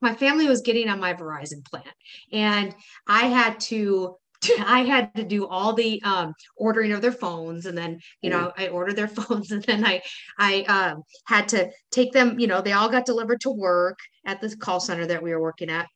my 0.00 0.14
family 0.14 0.46
was 0.46 0.60
getting 0.60 0.88
on 0.88 1.00
my 1.00 1.14
Verizon 1.14 1.64
plan, 1.68 1.82
and 2.32 2.74
I 3.06 3.26
had 3.26 3.58
to 3.60 4.16
I 4.60 4.80
had 4.80 5.14
to 5.16 5.24
do 5.24 5.46
all 5.46 5.72
the 5.72 6.00
um, 6.02 6.34
ordering 6.56 6.92
of 6.92 7.02
their 7.02 7.12
phones, 7.12 7.66
and 7.66 7.76
then 7.76 8.00
you 8.22 8.30
know 8.30 8.52
I 8.56 8.68
ordered 8.68 8.96
their 8.96 9.08
phones, 9.18 9.50
and 9.50 9.62
then 9.64 9.84
I 9.84 10.02
I 10.38 10.62
um, 10.62 11.02
had 11.26 11.48
to 11.48 11.70
take 11.90 12.12
them. 12.12 12.38
You 12.38 12.46
know, 12.46 12.60
they 12.60 12.72
all 12.72 12.88
got 12.88 13.06
delivered 13.06 13.40
to 13.42 13.50
work 13.50 13.98
at 14.24 14.40
this 14.40 14.54
call 14.54 14.80
center 14.80 15.06
that 15.06 15.22
we 15.22 15.32
were 15.32 15.40
working 15.40 15.70
at, 15.70 15.86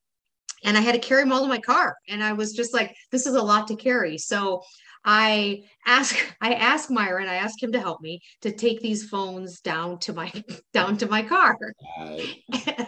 and 0.65 0.77
I 0.77 0.81
had 0.81 0.95
to 0.95 1.01
carry 1.01 1.23
them 1.23 1.33
all 1.33 1.45
in 1.45 1.49
my 1.49 1.61
car, 1.61 1.97
and 2.09 2.23
I 2.23 2.33
was 2.33 2.53
just 2.53 2.75
like, 2.75 2.95
this 3.11 3.27
is 3.27 3.35
a 3.35 3.43
lot 3.43 3.69
to 3.69 3.77
carry. 3.77 4.19
So 4.19 4.63
I 5.05 5.63
ask 5.87 6.17
I 6.41 6.55
ask 6.55 6.91
Myron, 6.91 7.29
I 7.29 7.35
ask 7.35 7.63
him 7.63 7.73
to 7.73 7.81
help 7.81 8.01
me 8.01 8.21
to 8.43 8.53
take 8.53 8.81
these 8.81 9.09
phones 9.09 9.61
down 9.61 9.99
to 10.01 10.13
my 10.13 10.33
down 10.73 10.97
to 10.99 11.07
my 11.07 11.23
car. 11.23 11.57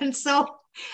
And 0.00 0.16
so 0.16 0.46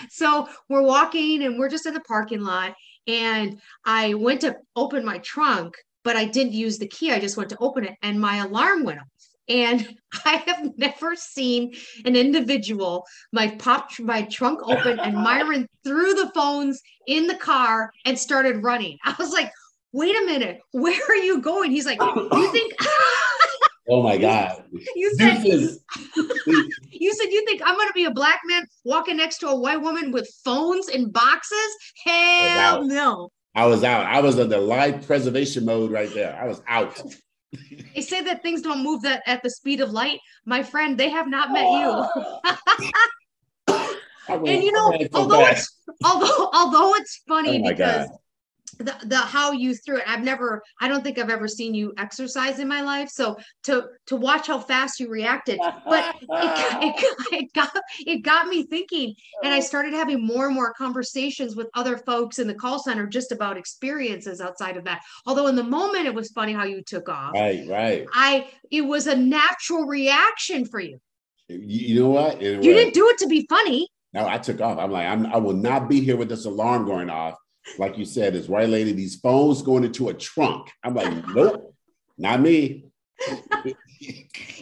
so 0.09 0.47
we're 0.69 0.83
walking 0.83 1.43
and 1.43 1.57
we're 1.57 1.69
just 1.69 1.85
in 1.85 1.93
the 1.93 2.01
parking 2.01 2.41
lot 2.41 2.75
and 3.07 3.59
I 3.85 4.13
went 4.13 4.41
to 4.41 4.57
open 4.75 5.05
my 5.05 5.19
trunk, 5.19 5.75
but 6.03 6.15
I 6.15 6.25
didn't 6.25 6.53
use 6.53 6.77
the 6.77 6.87
key. 6.87 7.11
I 7.11 7.19
just 7.19 7.37
went 7.37 7.49
to 7.49 7.57
open 7.59 7.85
it 7.85 7.95
and 8.01 8.19
my 8.19 8.37
alarm 8.37 8.83
went 8.83 8.99
off. 8.99 9.07
And 9.47 9.95
I 10.25 10.43
have 10.47 10.71
never 10.77 11.15
seen 11.15 11.73
an 12.05 12.15
individual 12.15 13.05
my 13.31 13.47
pop 13.47 13.89
my 13.99 14.23
trunk 14.23 14.59
open 14.63 14.99
and 14.99 15.15
Myron 15.23 15.67
threw 15.83 16.13
the 16.13 16.31
phones 16.33 16.81
in 17.07 17.27
the 17.27 17.35
car 17.35 17.91
and 18.05 18.17
started 18.17 18.63
running. 18.63 18.97
I 19.03 19.15
was 19.17 19.31
like, 19.31 19.51
wait 19.93 20.15
a 20.15 20.25
minute, 20.25 20.59
where 20.71 21.01
are 21.09 21.15
you 21.15 21.41
going? 21.41 21.71
He's 21.71 21.85
like, 21.85 21.99
you 22.01 22.51
think 22.51 22.73
Oh 23.89 24.03
my 24.03 24.17
God. 24.17 24.63
You 24.95 25.13
said 25.15 25.43
you 27.01 27.13
said 27.15 27.31
you 27.31 27.43
think 27.45 27.61
I'm 27.65 27.75
gonna 27.75 27.91
be 27.93 28.05
a 28.05 28.11
black 28.11 28.39
man 28.45 28.63
walking 28.85 29.17
next 29.17 29.39
to 29.39 29.47
a 29.47 29.55
white 29.55 29.81
woman 29.81 30.11
with 30.11 30.31
phones 30.45 30.87
and 30.87 31.11
boxes? 31.11 31.75
Hell 32.05 32.81
oh, 32.81 32.83
no. 32.83 33.31
I 33.55 33.65
was 33.65 33.83
out. 33.83 34.05
I 34.05 34.21
was 34.21 34.37
in 34.37 34.49
the 34.49 34.59
life 34.59 35.07
preservation 35.07 35.65
mode 35.65 35.91
right 35.91 36.13
there. 36.13 36.39
I 36.39 36.47
was 36.47 36.61
out. 36.67 37.01
they 37.95 38.01
say 38.01 38.21
that 38.21 38.43
things 38.43 38.61
don't 38.61 38.83
move 38.83 39.01
that 39.01 39.23
at 39.25 39.41
the 39.41 39.49
speed 39.49 39.81
of 39.81 39.89
light. 39.89 40.19
My 40.45 40.61
friend, 40.61 40.97
they 40.97 41.09
have 41.09 41.27
not 41.27 41.51
met 41.51 41.63
you. 41.63 42.05
Oh. 43.67 43.95
and 44.45 44.63
you 44.63 44.71
know, 44.71 44.93
although 45.13 45.47
it's 45.47 45.75
although 46.05 46.49
although 46.53 46.93
it's 46.95 47.21
funny 47.27 47.63
oh 47.65 47.69
because 47.69 48.07
God 48.07 48.17
the, 48.83 48.95
the 49.05 49.17
how 49.17 49.51
you 49.51 49.75
threw 49.75 49.97
it. 49.97 50.03
I've 50.07 50.23
never 50.23 50.61
i 50.79 50.87
don't 50.87 51.03
think 51.03 51.17
i've 51.17 51.29
ever 51.29 51.47
seen 51.47 51.73
you 51.73 51.93
exercise 51.97 52.59
in 52.59 52.67
my 52.67 52.81
life. 52.81 53.09
So 53.09 53.37
to 53.63 53.87
to 54.07 54.15
watch 54.15 54.47
how 54.47 54.59
fast 54.59 54.99
you 54.99 55.09
reacted 55.09 55.59
but 55.85 56.15
it, 56.21 56.27
it, 56.29 57.15
it 57.31 57.53
got 57.53 57.71
it 57.99 58.23
got 58.23 58.47
me 58.47 58.63
thinking. 58.63 59.13
And 59.43 59.53
i 59.53 59.57
oh. 59.57 59.61
started 59.61 59.93
having 59.93 60.25
more 60.25 60.47
and 60.47 60.55
more 60.55 60.73
conversations 60.73 61.55
with 61.55 61.67
other 61.73 61.97
folks 61.97 62.39
in 62.39 62.47
the 62.47 62.55
call 62.55 62.79
center 62.79 63.07
just 63.07 63.31
about 63.31 63.57
experiences 63.57 64.41
outside 64.41 64.77
of 64.77 64.85
that. 64.85 65.01
Although 65.25 65.47
in 65.47 65.55
the 65.55 65.63
moment 65.63 66.05
it 66.05 66.13
was 66.13 66.29
funny 66.31 66.53
how 66.53 66.65
you 66.65 66.81
took 66.81 67.09
off 67.09 67.33
right 67.33 67.67
right. 67.67 68.07
I 68.13 68.49
it 68.69 68.81
was 68.81 69.07
a 69.07 69.15
natural 69.15 69.85
reaction 69.85 70.65
for 70.65 70.79
you. 70.79 70.99
You, 71.47 72.01
know 72.01 72.09
what? 72.09 72.41
It 72.41 72.63
you 72.63 72.71
was. 72.71 72.79
didn't 72.79 72.93
do 72.93 73.09
it 73.09 73.17
to 73.19 73.27
be 73.27 73.45
funny. 73.49 73.87
No 74.13 74.27
i 74.27 74.37
took 74.37 74.61
off. 74.61 74.77
I'm 74.77 74.91
like 74.91 75.07
I'm, 75.07 75.25
i 75.27 75.37
will 75.37 75.53
not 75.53 75.89
be 75.89 76.01
here 76.01 76.17
with 76.17 76.29
this 76.29 76.45
alarm 76.45 76.85
going 76.85 77.09
off 77.09 77.35
like 77.77 77.97
you 77.97 78.05
said, 78.05 78.33
this 78.33 78.47
white 78.47 78.69
lady, 78.69 78.91
these 78.91 79.19
phones 79.19 79.61
going 79.61 79.83
into 79.83 80.09
a 80.09 80.13
trunk. 80.13 80.69
I'm 80.83 80.95
like, 80.95 81.27
nope, 81.29 81.75
not 82.17 82.41
me. 82.41 82.85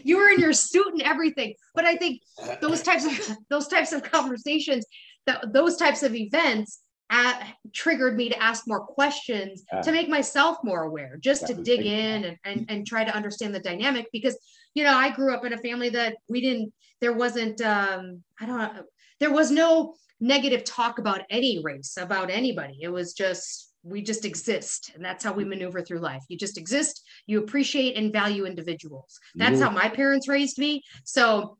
you 0.03 0.17
were 0.17 0.29
in 0.29 0.39
your 0.39 0.53
suit 0.53 0.93
and 0.93 1.01
everything. 1.01 1.55
But 1.73 1.85
I 1.85 1.95
think 1.95 2.21
those 2.61 2.81
types 2.81 3.05
of 3.05 3.37
those 3.49 3.67
types 3.67 3.91
of 3.91 4.03
conversations, 4.03 4.85
that 5.25 5.53
those 5.53 5.77
types 5.77 6.03
of 6.03 6.15
events 6.15 6.81
at, 7.09 7.55
triggered 7.73 8.15
me 8.15 8.29
to 8.29 8.41
ask 8.41 8.67
more 8.67 8.81
questions 8.81 9.63
to 9.83 9.91
make 9.91 10.09
myself 10.09 10.57
more 10.63 10.83
aware, 10.83 11.17
just 11.19 11.47
to 11.47 11.53
dig 11.53 11.85
in 11.85 12.25
and, 12.25 12.37
and, 12.45 12.65
and 12.69 12.87
try 12.87 13.03
to 13.03 13.15
understand 13.15 13.53
the 13.53 13.59
dynamic. 13.59 14.07
Because, 14.11 14.37
you 14.73 14.83
know, 14.83 14.93
I 14.93 15.09
grew 15.09 15.33
up 15.33 15.45
in 15.45 15.53
a 15.53 15.57
family 15.57 15.89
that 15.89 16.17
we 16.27 16.41
didn't, 16.41 16.73
there 17.01 17.13
wasn't, 17.13 17.61
um, 17.61 18.23
I 18.39 18.45
don't 18.45 18.57
know, 18.57 18.83
there 19.19 19.31
was 19.31 19.51
no 19.51 19.95
negative 20.19 20.63
talk 20.63 20.99
about 20.99 21.21
any 21.29 21.61
race, 21.63 21.97
about 21.97 22.29
anybody. 22.29 22.79
It 22.81 22.89
was 22.89 23.13
just, 23.13 23.71
we 23.83 24.01
just 24.01 24.25
exist. 24.25 24.91
And 24.95 25.03
that's 25.03 25.23
how 25.23 25.33
we 25.33 25.45
maneuver 25.45 25.81
through 25.81 25.99
life. 25.99 26.23
You 26.27 26.37
just 26.37 26.57
exist, 26.57 27.03
you 27.25 27.39
appreciate 27.39 27.95
and 27.95 28.11
value 28.11 28.45
individuals. 28.45 29.19
That's 29.35 29.61
how 29.61 29.69
my 29.69 29.89
parents 29.89 30.27
raised 30.27 30.57
me. 30.57 30.83
So, 31.05 31.57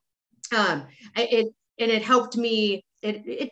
um, 0.55 0.87
it, 1.15 1.53
and 1.79 1.91
it 1.91 2.03
helped 2.03 2.35
me, 2.35 2.83
it, 3.01 3.23
it, 3.25 3.49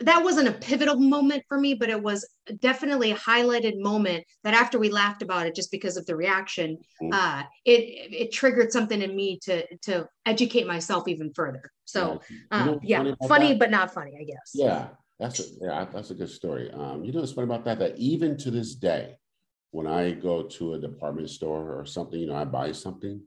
that 0.00 0.24
wasn't 0.24 0.48
a 0.48 0.52
pivotal 0.52 0.96
moment 0.96 1.44
for 1.48 1.58
me, 1.58 1.74
but 1.74 1.88
it 1.88 2.02
was 2.02 2.28
definitely 2.58 3.12
a 3.12 3.16
highlighted 3.16 3.78
moment 3.78 4.24
that 4.42 4.54
after 4.54 4.78
we 4.78 4.90
laughed 4.90 5.22
about 5.22 5.46
it, 5.46 5.54
just 5.54 5.70
because 5.70 5.96
of 5.96 6.04
the 6.06 6.16
reaction, 6.16 6.78
mm. 7.00 7.10
uh, 7.12 7.44
it 7.64 8.12
it 8.12 8.32
triggered 8.32 8.72
something 8.72 9.00
in 9.00 9.14
me 9.14 9.38
to 9.44 9.64
to 9.82 10.08
educate 10.26 10.66
myself 10.66 11.06
even 11.06 11.32
further. 11.32 11.70
So 11.84 12.20
um, 12.50 12.80
yeah, 12.82 13.04
funny, 13.28 13.54
but 13.54 13.70
not 13.70 13.94
funny, 13.94 14.16
I 14.20 14.24
guess. 14.24 14.52
Yeah, 14.52 14.88
that's 15.20 15.40
a, 15.40 15.44
yeah, 15.60 15.86
that's 15.92 16.10
a 16.10 16.14
good 16.14 16.30
story. 16.30 16.70
Um, 16.72 17.04
you 17.04 17.12
know 17.12 17.20
what's 17.20 17.32
funny 17.32 17.46
about 17.46 17.64
that? 17.66 17.78
That 17.78 17.96
even 17.96 18.36
to 18.38 18.50
this 18.50 18.74
day, 18.74 19.16
when 19.70 19.86
I 19.86 20.10
go 20.10 20.42
to 20.42 20.74
a 20.74 20.78
department 20.78 21.30
store 21.30 21.78
or 21.78 21.86
something, 21.86 22.18
you 22.18 22.26
know, 22.26 22.36
I 22.36 22.44
buy 22.44 22.72
something, 22.72 23.20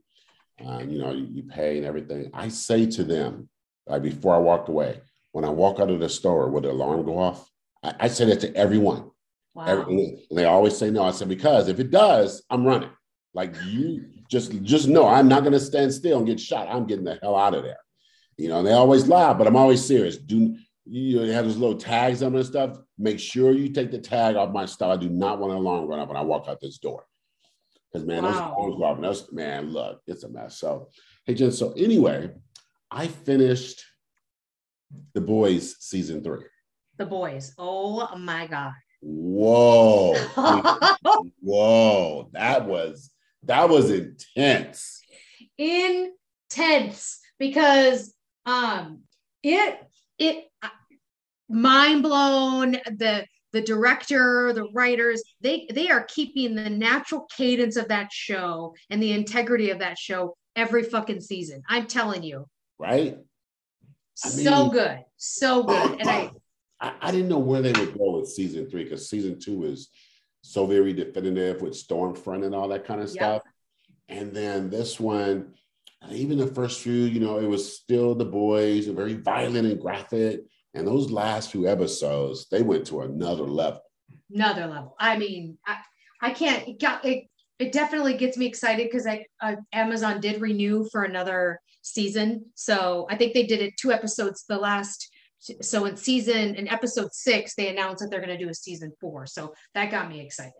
uh, 0.66 0.78
you 0.78 0.98
know, 0.98 1.12
you, 1.12 1.28
you 1.30 1.42
pay 1.44 1.78
and 1.78 1.86
everything. 1.86 2.30
I 2.34 2.48
say 2.48 2.84
to 2.86 3.04
them, 3.04 3.48
like 3.86 4.02
before 4.02 4.34
I 4.34 4.38
walk 4.38 4.68
away, 4.68 5.00
when 5.32 5.44
I 5.44 5.50
walk 5.50 5.80
out 5.80 5.90
of 5.90 6.00
the 6.00 6.08
store, 6.08 6.50
will 6.50 6.60
the 6.60 6.70
alarm 6.70 7.04
go 7.04 7.18
off? 7.18 7.48
I, 7.82 7.94
I 8.00 8.08
say 8.08 8.24
that 8.26 8.40
to 8.40 8.54
everyone. 8.56 9.10
Wow. 9.54 9.66
Every, 9.66 10.24
and 10.30 10.38
they 10.38 10.44
always 10.44 10.76
say 10.76 10.90
no. 10.90 11.02
I 11.02 11.10
said 11.10 11.28
because 11.28 11.68
if 11.68 11.80
it 11.80 11.90
does, 11.90 12.42
I'm 12.50 12.64
running. 12.64 12.90
Like 13.34 13.54
you 13.66 14.06
just 14.28 14.62
just 14.62 14.88
know 14.88 15.06
I'm 15.06 15.28
not 15.28 15.44
gonna 15.44 15.60
stand 15.60 15.92
still 15.92 16.18
and 16.18 16.26
get 16.26 16.40
shot. 16.40 16.68
I'm 16.68 16.86
getting 16.86 17.04
the 17.04 17.18
hell 17.22 17.36
out 17.36 17.54
of 17.54 17.62
there. 17.62 17.78
You 18.36 18.48
know, 18.48 18.62
they 18.62 18.72
always 18.72 19.08
laugh, 19.08 19.36
but 19.36 19.46
I'm 19.46 19.56
always 19.56 19.84
serious. 19.84 20.16
Do 20.16 20.56
you 20.86 21.16
know, 21.16 21.32
have 21.32 21.44
those 21.44 21.56
little 21.56 21.76
tags 21.76 22.22
on 22.22 22.34
and 22.34 22.46
stuff? 22.46 22.78
Make 22.96 23.18
sure 23.18 23.52
you 23.52 23.68
take 23.68 23.90
the 23.90 23.98
tag 23.98 24.36
off 24.36 24.52
my 24.52 24.64
stuff. 24.64 24.92
I 24.92 24.96
do 24.96 25.08
not 25.08 25.38
want 25.38 25.52
an 25.52 25.58
alarm 25.58 25.86
run 25.86 25.98
up 25.98 26.08
when 26.08 26.16
I 26.16 26.22
walk 26.22 26.46
out 26.48 26.60
this 26.60 26.78
door. 26.78 27.04
Because 27.92 28.06
man, 28.06 28.22
wow. 28.22 28.30
those 28.30 28.40
alarms 28.40 28.76
go 28.76 28.84
off. 28.84 29.00
Those, 29.00 29.32
man, 29.32 29.72
look, 29.72 30.00
it's 30.06 30.24
a 30.24 30.28
mess. 30.28 30.58
So, 30.58 30.88
hey, 31.24 31.34
Jenn. 31.34 31.52
So 31.52 31.72
anyway, 31.72 32.30
I 32.90 33.08
finished 33.08 33.84
the 35.14 35.20
Boys 35.20 35.76
season 35.80 36.22
three. 36.22 36.44
The 36.96 37.06
Boys. 37.06 37.54
Oh 37.58 38.16
my 38.16 38.46
God. 38.46 38.72
Whoa. 39.00 40.14
Whoa. 41.40 42.30
That 42.32 42.66
was 42.66 43.10
that 43.44 43.68
was 43.68 43.90
intense. 43.90 45.02
Intense 45.56 47.20
because 47.38 48.14
um 48.46 49.00
it 49.42 49.80
it 50.18 50.46
mind 51.48 52.02
blown 52.02 52.72
the 52.72 53.24
the 53.52 53.60
director 53.62 54.52
the 54.52 54.68
writers 54.74 55.22
they 55.40 55.66
they 55.72 55.88
are 55.88 56.04
keeping 56.04 56.54
the 56.54 56.68
natural 56.68 57.26
cadence 57.34 57.76
of 57.76 57.88
that 57.88 58.12
show 58.12 58.74
and 58.90 59.02
the 59.02 59.12
integrity 59.12 59.70
of 59.70 59.78
that 59.78 59.96
show 59.98 60.36
every 60.56 60.82
fucking 60.82 61.20
season 61.20 61.62
i'm 61.68 61.86
telling 61.86 62.22
you 62.22 62.44
right 62.78 63.16
I 64.24 64.28
mean, 64.28 64.44
so 64.44 64.68
good 64.68 65.04
so 65.16 65.60
oh, 65.60 65.88
good 65.88 66.00
and 66.00 66.08
i 66.08 66.30
I, 66.80 66.94
I 67.00 67.10
didn't 67.10 67.28
know 67.28 67.38
where 67.38 67.60
they 67.60 67.72
would 67.72 67.98
go 67.98 68.18
with 68.18 68.28
season 68.28 68.70
three 68.70 68.84
because 68.84 69.10
season 69.10 69.40
two 69.40 69.64
is 69.64 69.88
so 70.42 70.64
very 70.64 70.92
definitive 70.92 71.60
with 71.60 71.72
stormfront 71.72 72.44
and 72.44 72.54
all 72.54 72.68
that 72.68 72.86
kind 72.86 73.00
of 73.00 73.08
yep. 73.08 73.14
stuff 73.14 73.42
and 74.08 74.32
then 74.32 74.70
this 74.70 75.00
one 75.00 75.54
even 76.10 76.38
the 76.38 76.46
first 76.46 76.80
few, 76.80 76.92
you 76.92 77.20
know, 77.20 77.38
it 77.38 77.46
was 77.46 77.76
still 77.76 78.14
the 78.14 78.24
boys, 78.24 78.86
very 78.86 79.14
violent 79.14 79.66
and 79.66 79.80
graphic. 79.80 80.42
And 80.74 80.86
those 80.86 81.10
last 81.10 81.50
few 81.50 81.66
episodes, 81.68 82.46
they 82.50 82.62
went 82.62 82.86
to 82.86 83.02
another 83.02 83.44
level. 83.44 83.82
Another 84.32 84.66
level. 84.66 84.94
I 84.98 85.18
mean, 85.18 85.58
I, 85.66 85.78
I 86.20 86.30
can't. 86.30 86.68
It, 86.68 86.80
got, 86.80 87.04
it, 87.04 87.28
it 87.58 87.72
definitely 87.72 88.14
gets 88.14 88.36
me 88.36 88.46
excited 88.46 88.88
because 88.88 89.06
I 89.06 89.26
uh, 89.40 89.56
Amazon 89.72 90.20
did 90.20 90.40
renew 90.40 90.86
for 90.90 91.02
another 91.02 91.60
season. 91.82 92.46
So 92.54 93.06
I 93.10 93.16
think 93.16 93.34
they 93.34 93.46
did 93.46 93.60
it 93.60 93.74
two 93.76 93.92
episodes. 93.92 94.44
The 94.48 94.58
last 94.58 95.10
so 95.62 95.84
in 95.84 95.96
season 95.96 96.54
in 96.56 96.68
episode 96.68 97.12
six, 97.12 97.54
they 97.54 97.68
announced 97.68 98.02
that 98.02 98.10
they're 98.10 98.24
going 98.24 98.36
to 98.36 98.44
do 98.44 98.50
a 98.50 98.54
season 98.54 98.92
four. 99.00 99.26
So 99.26 99.54
that 99.74 99.90
got 99.90 100.08
me 100.08 100.20
excited. 100.20 100.52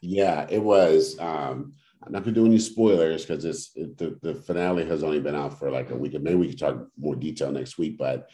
Yeah, 0.00 0.46
it 0.48 0.62
was. 0.62 1.18
Um, 1.18 1.74
I'm 2.02 2.12
not 2.12 2.22
gonna 2.22 2.34
do 2.34 2.46
any 2.46 2.58
spoilers 2.58 3.26
because 3.26 3.44
it's 3.44 3.70
it, 3.74 3.98
the, 3.98 4.18
the 4.22 4.34
finale 4.34 4.86
has 4.86 5.02
only 5.02 5.20
been 5.20 5.34
out 5.34 5.58
for 5.58 5.70
like 5.70 5.90
a 5.90 5.96
week, 5.96 6.14
and 6.14 6.22
maybe 6.22 6.36
we 6.36 6.48
can 6.48 6.56
talk 6.56 6.88
more 6.96 7.16
detail 7.16 7.50
next 7.50 7.76
week. 7.76 7.98
But 7.98 8.28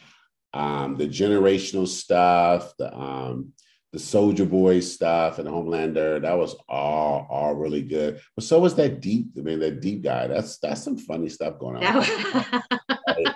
um, 0.53 0.95
the 0.95 1.07
generational 1.07 1.87
stuff, 1.87 2.73
the 2.77 2.95
um, 2.95 3.53
the 3.95 4.01
Soldier 4.01 4.45
Boy 4.45 4.81
stuff, 4.81 5.39
and 5.39 5.47
Homelander. 5.47 6.21
That 6.21 6.37
was 6.37 6.53
all 6.67 7.25
all 7.29 7.55
really 7.55 7.81
good. 7.81 8.19
But 8.35 8.43
so 8.43 8.59
was 8.59 8.75
that 8.75 8.99
deep. 8.99 9.27
I 9.37 9.41
mean, 9.41 9.59
that 9.59 9.79
deep 9.79 10.03
guy. 10.03 10.27
That's 10.27 10.57
that's 10.57 10.83
some 10.83 10.97
funny 10.97 11.29
stuff 11.29 11.57
going 11.59 11.77
on. 11.77 11.95
right? 13.07 13.35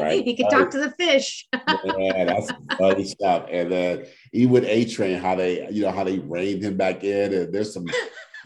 right? 0.00 0.24
He 0.24 0.34
could 0.34 0.48
talk 0.48 0.70
to 0.70 0.78
the 0.78 0.92
fish. 0.92 1.46
yeah, 1.52 2.24
that's 2.24 2.50
funny 2.78 3.04
stuff. 3.04 3.48
And 3.50 3.70
then 3.70 4.06
even 4.32 4.50
with 4.50 4.64
A 4.64 4.86
Train, 4.86 5.20
how 5.20 5.34
they, 5.34 5.68
you 5.70 5.82
know, 5.82 5.90
how 5.90 6.04
they 6.04 6.20
reined 6.20 6.62
him 6.62 6.78
back 6.78 7.04
in, 7.04 7.34
and 7.34 7.52
there's 7.52 7.74
some 7.74 7.84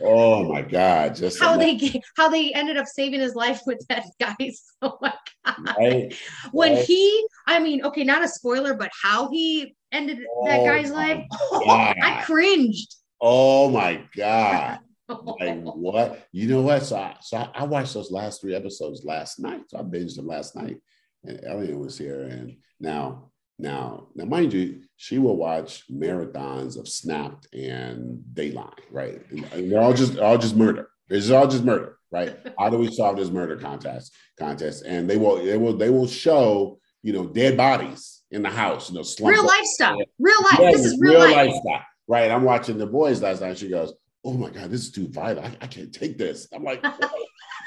Oh 0.02 0.42
my 0.52 0.62
God! 0.62 1.14
Just 1.14 1.38
how 1.38 1.56
they 1.56 2.02
how 2.16 2.28
they 2.28 2.52
ended 2.52 2.76
up 2.76 2.86
saving 2.86 3.20
his 3.20 3.36
life 3.36 3.60
with 3.66 3.86
that 3.88 4.04
guy. 4.20 4.34
Oh 4.84 4.98
my 5.00 5.14
God! 5.44 5.76
Right, 5.78 6.14
when 6.50 6.76
he, 6.76 7.24
I 7.46 7.60
mean, 7.60 7.84
okay, 7.84 8.02
not 8.02 8.24
a 8.24 8.28
spoiler, 8.28 8.74
but 8.74 8.90
how 9.00 9.30
he 9.30 9.76
ended 9.93 10.18
oh 10.30 10.47
that 10.47 10.64
guy's 10.64 10.90
life, 10.90 11.24
oh, 11.32 11.64
I 11.68 12.22
cringed. 12.24 12.95
Oh 13.20 13.70
my 13.70 14.03
God! 14.16 14.80
like 15.09 15.62
what? 15.62 16.26
You 16.32 16.49
know 16.49 16.62
what? 16.62 16.84
So 16.84 16.97
I, 16.97 17.16
so 17.20 17.36
I, 17.36 17.51
I, 17.55 17.64
watched 17.64 17.95
those 17.95 18.11
last 18.11 18.40
three 18.40 18.55
episodes 18.55 19.05
last 19.05 19.38
night. 19.38 19.62
So 19.68 19.78
I 19.78 19.82
binged 19.82 20.16
them 20.16 20.26
last 20.26 20.57
night, 20.57 20.78
and 21.24 21.40
Elliot 21.45 21.78
was 21.78 21.97
here, 21.97 22.22
and 22.22 22.57
now 22.80 23.32
now, 23.62 24.09
now, 24.16 24.24
mind 24.24 24.53
you, 24.53 24.82
she 24.97 25.18
will 25.18 25.36
watch 25.36 25.84
marathons 25.88 26.76
of 26.76 26.88
Snapped 26.88 27.47
and 27.55 28.20
Dateline, 28.34 28.72
right? 28.90 29.20
And 29.30 29.70
they're 29.70 29.80
all 29.80 29.95
just 29.95 30.18
all 30.18 30.36
just 30.36 30.57
murder. 30.57 30.88
It's 31.09 31.30
all 31.30 31.47
just 31.47 31.62
murder, 31.62 31.97
right? 32.11 32.36
How 32.59 32.70
do 32.70 32.78
we 32.78 32.90
solve 32.90 33.18
this 33.18 33.30
murder 33.30 33.57
contest? 33.57 34.14
Contest, 34.36 34.84
and 34.84 35.09
they 35.09 35.16
will 35.16 35.45
they 35.45 35.59
will 35.59 35.76
they 35.76 35.90
will 35.90 36.09
show 36.09 36.80
you 37.03 37.12
know 37.12 37.26
dead 37.26 37.57
bodies 37.57 38.21
in 38.32 38.42
the 38.42 38.50
house, 38.50 38.90
you 38.90 38.96
know, 38.96 39.04
real 39.26 39.46
life 39.46 39.64
stuff, 39.64 39.96
real 40.18 40.42
life. 40.42 40.58
Yeah, 40.58 40.72
this 40.72 40.84
is 40.84 40.98
real, 40.98 41.12
real 41.12 41.20
life. 41.20 41.48
life 41.48 41.54
stuff, 41.64 41.82
right? 42.08 42.30
I'm 42.30 42.42
watching 42.42 42.78
The 42.78 42.86
Boys 42.86 43.22
last 43.22 43.40
night. 43.40 43.58
She 43.58 43.68
goes, 43.68 43.94
"Oh 44.24 44.32
my 44.34 44.50
god, 44.50 44.70
this 44.70 44.82
is 44.82 44.90
too 44.90 45.08
violent. 45.08 45.56
I, 45.60 45.64
I 45.64 45.66
can't 45.68 45.92
take 45.92 46.18
this." 46.18 46.48
I'm 46.52 46.64
like. 46.64 46.84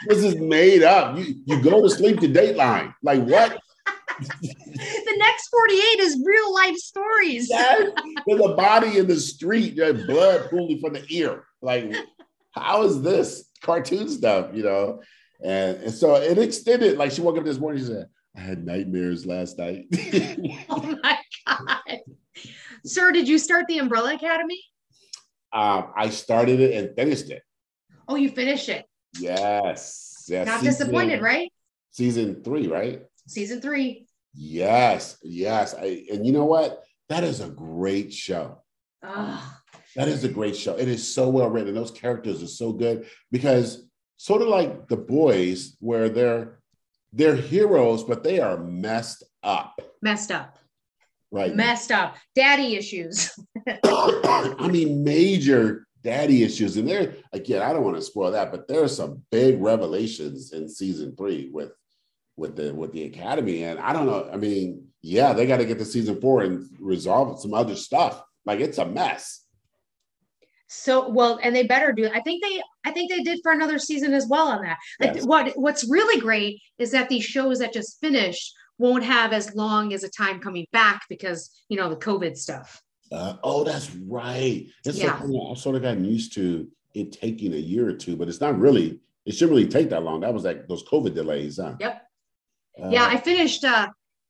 this 0.07 0.24
is 0.24 0.36
made 0.36 0.84
up. 0.84 1.18
You 1.18 1.36
you 1.45 1.61
go 1.61 1.82
to 1.82 1.89
sleep 1.89 2.20
to 2.20 2.28
Dateline. 2.28 2.93
Like 3.01 3.24
what? 3.24 3.57
the 4.41 5.16
next 5.18 5.49
48 5.49 5.99
is 5.99 6.24
real 6.26 6.53
life 6.53 6.76
stories. 6.78 7.49
yes, 7.49 7.89
with 8.26 8.39
a 8.39 8.55
body 8.55 8.97
in 8.97 9.07
the 9.07 9.20
street, 9.20 9.76
blood 9.76 10.49
pooling 10.49 10.80
from 10.80 10.93
the 10.93 11.05
ear. 11.09 11.43
Like, 11.61 11.93
how 12.51 12.84
is 12.84 13.01
this 13.01 13.49
cartoon 13.61 14.07
stuff? 14.07 14.51
You 14.53 14.63
know, 14.63 15.01
and, 15.43 15.84
and 15.84 15.93
so 15.93 16.16
it 16.16 16.38
extended. 16.38 16.97
Like 16.97 17.11
she 17.11 17.22
woke 17.22 17.38
up 17.38 17.43
this 17.43 17.59
morning, 17.59 17.82
she 17.82 17.88
said, 17.88 18.07
"I 18.36 18.40
had 18.40 18.66
nightmares 18.66 19.26
last 19.26 19.58
night." 19.58 19.86
oh 20.70 20.98
my 21.04 21.20
god, 21.48 22.00
sir! 22.86 23.12
Did 23.12 23.28
you 23.28 23.38
start 23.38 23.66
the 23.68 23.80
Umbrella 23.80 24.16
Academy? 24.16 24.62
Um, 25.54 25.94
I 25.96 26.10
started 26.10 26.60
it 26.60 26.76
and 26.76 26.96
finished 26.96 27.30
it. 27.30 27.42
Oh, 28.08 28.16
you 28.16 28.30
finished 28.30 28.70
it? 28.70 28.86
Yes. 29.20 30.26
Yes. 30.28 30.48
Not 30.48 30.60
season, 30.60 30.72
disappointed, 30.72 31.22
right? 31.22 31.52
Season 31.92 32.44
three, 32.44 32.68
right? 32.68 33.04
Season 33.28 33.62
three. 33.62 34.06
Yes, 34.34 35.18
yes. 35.24 35.74
I, 35.74 36.06
and 36.12 36.26
you 36.26 36.34
know 36.34 36.46
what? 36.46 36.84
That 37.10 37.24
is 37.24 37.40
a 37.40 37.48
great 37.48 38.14
show. 38.14 38.62
Oh. 39.02 39.58
That 39.96 40.10
is 40.10 40.24
a 40.26 40.30
great 40.30 40.58
show. 40.58 40.76
It 40.76 40.90
is 40.90 41.14
so 41.14 41.30
well 41.30 41.50
written. 41.50 41.74
Those 41.74 41.92
characters 41.92 42.44
are 42.44 42.48
so 42.48 42.74
good 42.74 43.08
because 43.32 43.88
sort 44.18 44.42
of 44.42 44.50
like 44.50 44.88
the 44.90 44.98
boys, 44.98 45.78
where 45.80 46.10
they're 46.10 46.60
they're 47.16 47.36
heroes, 47.36 48.03
but 48.03 48.24
they 48.24 48.39
are 48.39 48.57
messed 48.57 49.24
up. 49.41 49.80
Messed 50.01 50.32
up. 50.32 50.59
Right. 51.32 51.55
Messed 51.55 51.91
up. 51.91 52.18
Daddy 52.36 52.76
issues. 52.76 53.32
I 53.86 54.68
mean, 54.70 55.03
major 55.03 55.88
daddy 56.03 56.43
issues. 56.43 56.76
And 56.78 56.88
there, 56.88 57.16
again, 57.32 57.61
I 57.61 57.72
don't 57.72 57.84
want 57.84 57.95
to 57.95 58.01
spoil 58.01 58.32
that, 58.32 58.51
but 58.51 58.68
there 58.68 58.84
are 58.84 58.89
some 58.89 59.24
big 59.32 59.61
revelations 59.61 60.51
in 60.51 60.68
season 60.70 61.16
three 61.16 61.49
with 61.51 61.72
with 62.38 62.57
the 62.57 62.74
with 62.74 62.91
the 62.91 63.05
academy. 63.05 63.63
And 63.63 63.80
I 63.80 63.93
don't 63.93 64.05
know. 64.05 64.30
I 64.32 64.36
mean, 64.36 64.88
yeah, 65.01 65.32
they 65.32 65.47
got 65.47 65.57
to 65.57 65.66
get 65.66 65.80
to 65.80 65.86
season 65.86 66.20
four 66.20 66.43
and 66.43 66.68
resolve 66.80 67.39
some 67.39 67.53
other 67.53 67.76
stuff. 67.76 68.22
Like 68.45 68.59
it's 68.59 68.78
a 68.78 68.86
mess. 68.86 69.45
So 70.68 71.09
well, 71.09 71.39
and 71.43 71.55
they 71.55 71.63
better 71.63 71.91
do. 71.91 72.09
I 72.13 72.22
think 72.22 72.43
they, 72.43 72.61
I 72.84 72.91
think 72.91 73.11
they 73.11 73.22
did 73.22 73.39
for 73.43 73.51
another 73.51 73.78
season 73.78 74.13
as 74.13 74.28
well 74.28 74.47
on 74.47 74.63
that. 74.63 74.78
Like 74.99 75.16
yes. 75.16 75.26
what 75.26 75.53
what's 75.55 75.89
really 75.89 76.20
great 76.20 76.59
is 76.80 76.91
that 76.91 77.07
these 77.07 77.24
shows 77.24 77.59
that 77.59 77.74
just 77.74 77.99
finished 78.01 78.53
won't 78.78 79.03
have 79.03 79.32
as 79.32 79.55
long 79.55 79.93
as 79.93 80.03
a 80.03 80.09
time 80.09 80.39
coming 80.39 80.66
back 80.72 81.03
because 81.07 81.51
you 81.70 81.78
know 81.78 81.89
the 81.89 81.95
COVID 81.95 82.36
stuff. 82.36 82.82
Uh, 83.11 83.36
oh, 83.43 83.63
that's 83.63 83.93
right. 84.07 84.66
It's 84.86 84.97
yeah. 84.97 85.20
Like, 85.24 85.51
I've 85.51 85.57
sort 85.59 85.76
of 85.76 85.84
gotten 85.84 86.03
used 86.03 86.34
to 86.34 86.68
it 86.95 87.11
taking 87.11 87.53
a 87.53 87.57
year 87.57 87.88
or 87.88 87.93
two, 87.93 88.16
but 88.16 88.28
it's 88.28 88.41
not 88.41 88.57
really. 88.59 88.99
It 89.26 89.34
shouldn't 89.34 89.55
really 89.55 89.68
take 89.68 89.89
that 89.89 90.03
long. 90.03 90.22
That 90.22 90.34
was 90.34 90.43
like 90.43 90.68
those 90.68 90.84
COVID 90.84 91.13
delays, 91.13 91.57
huh? 91.57 91.76
Yep. 91.80 92.01
Uh, 92.84 92.89
yeah, 92.89 93.05
I 93.05 93.18
finished. 93.18 93.63
Uh, 93.63 93.88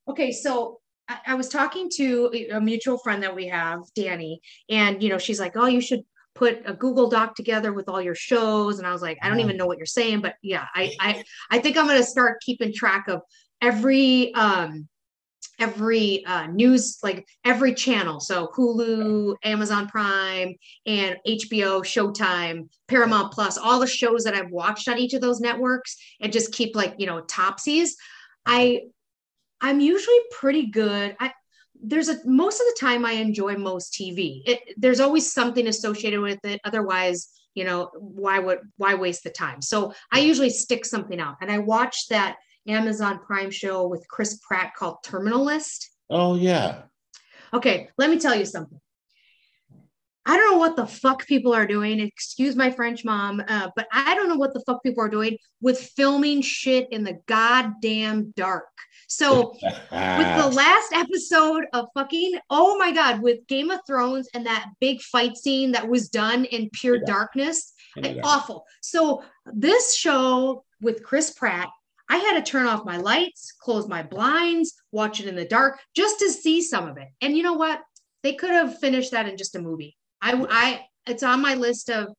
okay, 0.08 0.32
so 0.32 0.80
I, 1.08 1.18
I 1.28 1.36
was 1.36 1.50
talking 1.50 1.90
to 1.96 2.48
a 2.52 2.62
mutual 2.62 2.98
friend 2.98 3.24
that 3.24 3.36
we 3.36 3.48
have, 3.48 3.82
Danny, 3.96 4.42
and 4.70 5.02
you 5.02 5.10
know, 5.10 5.18
she's 5.18 5.40
like, 5.40 5.56
"Oh, 5.56 5.68
you 5.68 5.82
should 5.82 6.04
put 6.36 6.62
a 6.66 6.74
Google 6.74 7.10
Doc 7.10 7.36
together 7.36 7.74
with 7.74 7.90
all 7.90 8.02
your 8.02 8.16
shows." 8.16 8.78
And 8.78 8.88
I 8.88 8.92
was 8.92 9.02
like, 9.02 9.18
"I 9.22 9.30
don't 9.30 9.40
even 9.40 9.58
know 9.58 9.66
what 9.66 9.78
you're 9.78 9.86
saying, 9.86 10.22
but 10.22 10.36
yeah, 10.42 10.66
I 10.76 10.92
I 11.00 11.24
I 11.52 11.60
think 11.60 11.78
I'm 11.78 11.88
going 11.88 11.98
to 11.98 12.04
start 12.04 12.42
keeping 12.42 12.74
track 12.74 13.08
of 13.08 13.22
every 13.62 14.34
um 14.36 14.88
every 15.60 16.26
uh, 16.26 16.48
news 16.48 17.00
like 17.04 17.26
every 17.44 17.74
channel. 17.74 18.20
So 18.20 18.50
hulu 18.56 19.36
amazon 19.44 19.88
prime 19.88 20.56
and 20.86 21.18
hbo 21.28 21.82
showtime 21.82 22.68
paramount 22.88 23.32
plus 23.32 23.58
all 23.58 23.80
the 23.80 23.88
shows 23.88 24.24
that 24.24 24.34
i've 24.34 24.52
watched 24.52 24.88
on 24.90 24.98
each 24.98 25.14
of 25.14 25.22
those 25.22 25.40
networks 25.40 25.96
and 26.20 26.34
just 26.34 26.52
keep 26.52 26.76
like 26.76 26.96
you 26.98 27.08
know 27.08 27.22
topsies. 27.22 27.92
I 28.46 28.82
I'm 29.62 29.80
usually 29.80 30.20
pretty 30.32 30.68
good. 30.68 31.16
I 31.20 31.32
there's 31.88 32.10
a 32.10 32.18
most 32.26 32.60
of 32.60 32.66
the 32.68 32.78
time 32.80 33.06
I 33.06 33.14
enjoy 33.14 33.56
most 33.56 33.94
TV. 33.94 34.42
It, 34.46 34.60
there's 34.78 35.00
always 35.00 35.32
something 35.32 35.68
associated 35.68 36.20
with 36.20 36.40
it. 36.44 36.60
Otherwise, 36.64 37.30
you 37.54 37.64
know, 37.64 37.90
why 37.98 38.40
would 38.40 38.60
why 38.78 38.96
waste 38.96 39.24
the 39.24 39.30
time? 39.30 39.62
So 39.62 39.94
I 40.12 40.20
usually 40.20 40.50
stick 40.50 40.86
something 40.86 41.20
out. 41.20 41.36
And 41.42 41.52
I 41.52 41.60
watched 41.60 42.10
that 42.10 42.38
Amazon 42.68 43.20
Prime 43.20 43.52
show 43.52 43.88
with 43.88 44.08
Chris 44.10 44.40
Pratt 44.46 44.74
called 44.76 44.98
Terminal 45.04 45.44
List. 45.44 45.92
Oh 46.10 46.36
yeah. 46.36 46.84
Okay, 47.54 47.90
let 47.98 48.10
me 48.10 48.20
tell 48.20 48.36
you 48.36 48.46
something. 48.46 48.80
I 50.28 50.38
don't 50.38 50.52
know 50.52 50.58
what 50.58 50.76
the 50.76 50.88
fuck 50.88 51.28
people 51.28 51.54
are 51.54 51.68
doing. 51.68 52.00
Excuse 52.00 52.56
my 52.56 52.72
French 52.72 53.06
mom, 53.06 53.44
uh, 53.48 53.70
but 53.76 53.88
I 53.92 54.16
don't 54.16 54.28
know 54.28 54.38
what 54.38 54.54
the 54.54 54.64
fuck 54.66 54.82
people 54.82 55.04
are 55.04 55.10
doing 55.10 55.38
with 55.62 55.80
filming 55.80 56.42
shit 56.42 56.88
in 56.92 57.04
the 57.04 57.20
goddamn 57.28 58.34
dark. 58.36 58.66
So, 59.08 59.52
with 59.62 59.62
the 59.62 60.52
last 60.54 60.94
episode 60.94 61.66
of 61.74 61.88
fucking, 61.94 62.40
oh 62.50 62.78
my 62.80 62.92
God, 62.92 63.22
with 63.22 63.46
Game 63.48 63.70
of 63.70 63.82
Thrones 63.86 64.28
and 64.34 64.46
that 64.48 64.72
big 64.80 65.02
fight 65.02 65.38
scene 65.38 65.72
that 65.74 65.88
was 65.88 66.10
done 66.10 66.46
in 66.46 66.72
pure 66.74 66.96
yeah. 66.96 67.06
darkness, 67.06 67.74
like, 67.96 68.18
awful. 68.24 68.66
So, 68.82 69.24
this 69.46 69.96
show 69.96 70.66
with 70.82 71.04
Chris 71.04 71.34
Pratt, 71.34 71.70
I 72.10 72.18
had 72.18 72.34
to 72.44 72.52
turn 72.52 72.66
off 72.66 72.86
my 72.86 72.98
lights, 72.98 73.54
close 73.60 73.88
my 73.88 74.02
blinds, 74.02 74.74
watch 74.92 75.20
it 75.20 75.28
in 75.28 75.36
the 75.36 75.46
dark 75.46 75.80
just 75.96 76.20
to 76.20 76.32
see 76.32 76.62
some 76.62 76.88
of 76.88 76.98
it. 76.98 77.08
And 77.22 77.38
you 77.38 77.44
know 77.44 77.54
what? 77.54 77.82
They 78.24 78.34
could 78.34 78.52
have 78.52 78.80
finished 78.80 79.12
that 79.12 79.28
in 79.28 79.38
just 79.38 79.56
a 79.56 79.62
movie. 79.62 79.96
I, 80.22 80.46
I, 80.50 80.86
it's 81.08 81.24
on 81.24 81.42
my 81.42 81.56
list 81.56 81.90
of 81.90 82.10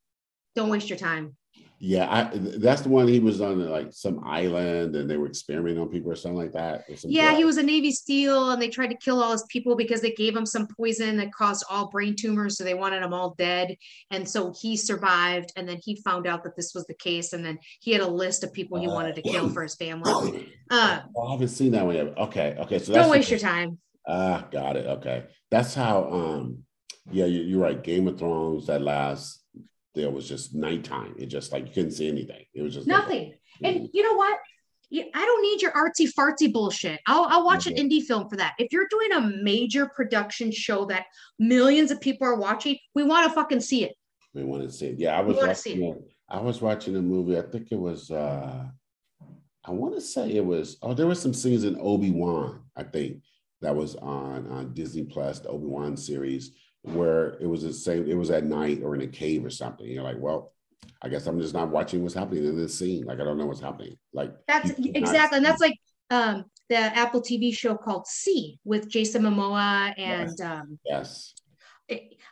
don't 0.54 0.68
waste 0.68 0.88
your 0.88 0.98
time. 0.98 1.36
Yeah, 1.78 2.08
I, 2.10 2.30
that's 2.32 2.80
the 2.80 2.88
one 2.88 3.06
he 3.06 3.20
was 3.20 3.42
on 3.42 3.68
like 3.68 3.88
some 3.90 4.24
island 4.24 4.96
and 4.96 5.10
they 5.10 5.18
were 5.18 5.26
experimenting 5.26 5.78
on 5.78 5.90
people 5.90 6.10
or 6.10 6.16
something 6.16 6.38
like 6.38 6.54
that. 6.54 6.86
Yeah, 7.04 7.36
he 7.36 7.44
was 7.44 7.58
a 7.58 7.62
Navy 7.62 7.92
SEAL 7.92 8.52
and 8.52 8.62
they 8.62 8.70
tried 8.70 8.88
to 8.88 8.96
kill 8.96 9.22
all 9.22 9.32
his 9.32 9.44
people 9.50 9.76
because 9.76 10.00
they 10.00 10.12
gave 10.12 10.34
him 10.34 10.46
some 10.46 10.68
poison 10.74 11.18
that 11.18 11.34
caused 11.34 11.66
all 11.68 11.90
brain 11.90 12.16
tumors. 12.16 12.56
So 12.56 12.64
they 12.64 12.72
wanted 12.72 13.02
them 13.02 13.12
all 13.12 13.34
dead. 13.36 13.76
And 14.10 14.26
so 14.26 14.54
he 14.58 14.78
survived. 14.78 15.52
And 15.56 15.68
then 15.68 15.78
he 15.84 15.96
found 15.96 16.26
out 16.26 16.44
that 16.44 16.56
this 16.56 16.72
was 16.74 16.86
the 16.86 16.94
case. 16.94 17.34
And 17.34 17.44
then 17.44 17.58
he 17.80 17.92
had 17.92 18.00
a 18.00 18.08
list 18.08 18.42
of 18.42 18.54
people 18.54 18.80
he 18.80 18.88
uh, 18.88 18.94
wanted 18.94 19.16
to 19.16 19.22
kill 19.22 19.50
for 19.50 19.62
his 19.62 19.74
family. 19.74 20.48
Uh, 20.70 21.00
I 21.22 21.30
haven't 21.30 21.48
seen 21.48 21.72
that 21.72 21.84
one 21.84 21.94
yet. 21.94 22.16
Okay. 22.16 22.56
Okay. 22.58 22.78
So 22.78 22.94
don't 22.94 23.10
waste 23.10 23.30
your 23.30 23.38
time. 23.38 23.78
Ah, 24.08 24.38
uh, 24.38 24.50
got 24.50 24.76
it. 24.76 24.86
Okay. 24.86 25.24
That's 25.50 25.74
how 25.74 26.10
um 26.10 26.65
yeah, 27.10 27.26
you're 27.26 27.60
right. 27.60 27.82
Game 27.82 28.08
of 28.08 28.18
Thrones, 28.18 28.66
that 28.66 28.82
last 28.82 29.44
there 29.94 30.10
was 30.10 30.28
just 30.28 30.54
nighttime. 30.54 31.14
It 31.18 31.26
just 31.26 31.52
like 31.52 31.66
you 31.66 31.72
couldn't 31.72 31.92
see 31.92 32.08
anything. 32.08 32.44
It 32.54 32.62
was 32.62 32.74
just 32.74 32.86
nothing. 32.86 33.34
Like, 33.60 33.74
and 33.76 33.88
you 33.92 34.02
know 34.02 34.14
what? 34.14 34.38
I 34.92 35.24
don't 35.24 35.42
need 35.42 35.62
your 35.62 35.72
artsy 35.72 36.08
fartsy 36.16 36.52
bullshit. 36.52 37.00
I'll, 37.06 37.24
I'll 37.24 37.44
watch 37.44 37.64
mm-hmm. 37.64 37.80
an 37.80 37.90
indie 37.90 38.02
film 38.02 38.28
for 38.28 38.36
that. 38.36 38.54
If 38.58 38.72
you're 38.72 38.86
doing 38.88 39.12
a 39.12 39.42
major 39.42 39.86
production 39.86 40.52
show 40.52 40.84
that 40.86 41.06
millions 41.40 41.90
of 41.90 42.00
people 42.00 42.26
are 42.26 42.36
watching, 42.36 42.76
we 42.94 43.02
want 43.02 43.26
to 43.26 43.34
fucking 43.34 43.60
see 43.60 43.84
it. 43.84 43.94
We 44.32 44.44
want 44.44 44.62
to 44.62 44.70
see 44.70 44.86
it. 44.88 44.98
Yeah, 44.98 45.18
I 45.18 45.22
was 45.22 45.36
watching. 45.36 46.04
I 46.28 46.40
was 46.40 46.60
watching 46.60 46.94
a 46.96 47.02
movie. 47.02 47.38
I 47.38 47.42
think 47.42 47.68
it 47.72 47.78
was. 47.78 48.10
uh 48.10 48.66
I 49.64 49.70
want 49.72 49.94
to 49.94 50.00
say 50.00 50.30
it 50.30 50.44
was. 50.44 50.76
Oh, 50.82 50.94
there 50.94 51.08
were 51.08 51.14
some 51.16 51.34
scenes 51.34 51.64
in 51.64 51.76
Obi 51.80 52.10
Wan. 52.10 52.62
I 52.76 52.84
think 52.84 53.22
that 53.62 53.74
was 53.74 53.96
on 53.96 54.46
on 54.48 54.74
Disney 54.74 55.04
Plus, 55.04 55.40
the 55.40 55.48
Obi 55.48 55.66
Wan 55.66 55.96
series, 55.96 56.52
where 56.86 57.36
it 57.40 57.46
was 57.46 57.62
the 57.62 57.72
same. 57.72 58.08
It 58.08 58.16
was 58.16 58.30
at 58.30 58.44
night 58.44 58.80
or 58.82 58.94
in 58.94 59.02
a 59.02 59.06
cave 59.06 59.44
or 59.44 59.50
something. 59.50 59.86
You're 59.86 60.02
like, 60.02 60.18
well, 60.18 60.52
I 61.02 61.08
guess 61.08 61.26
I'm 61.26 61.40
just 61.40 61.54
not 61.54 61.68
watching 61.68 62.02
what's 62.02 62.14
happening 62.14 62.44
in 62.44 62.56
this 62.56 62.78
scene. 62.78 63.04
Like 63.04 63.20
I 63.20 63.24
don't 63.24 63.38
know 63.38 63.46
what's 63.46 63.60
happening. 63.60 63.96
Like 64.12 64.32
that's 64.46 64.70
exactly, 64.78 65.36
and 65.36 65.46
that's 65.46 65.60
like 65.60 65.78
um 66.10 66.44
the 66.68 66.76
Apple 66.76 67.20
TV 67.20 67.56
show 67.56 67.76
called 67.76 68.06
See 68.06 68.58
with 68.64 68.88
Jason 68.88 69.22
Momoa 69.22 69.94
and 69.96 70.30
yes. 70.36 70.40
um 70.40 70.78
yes. 70.84 71.34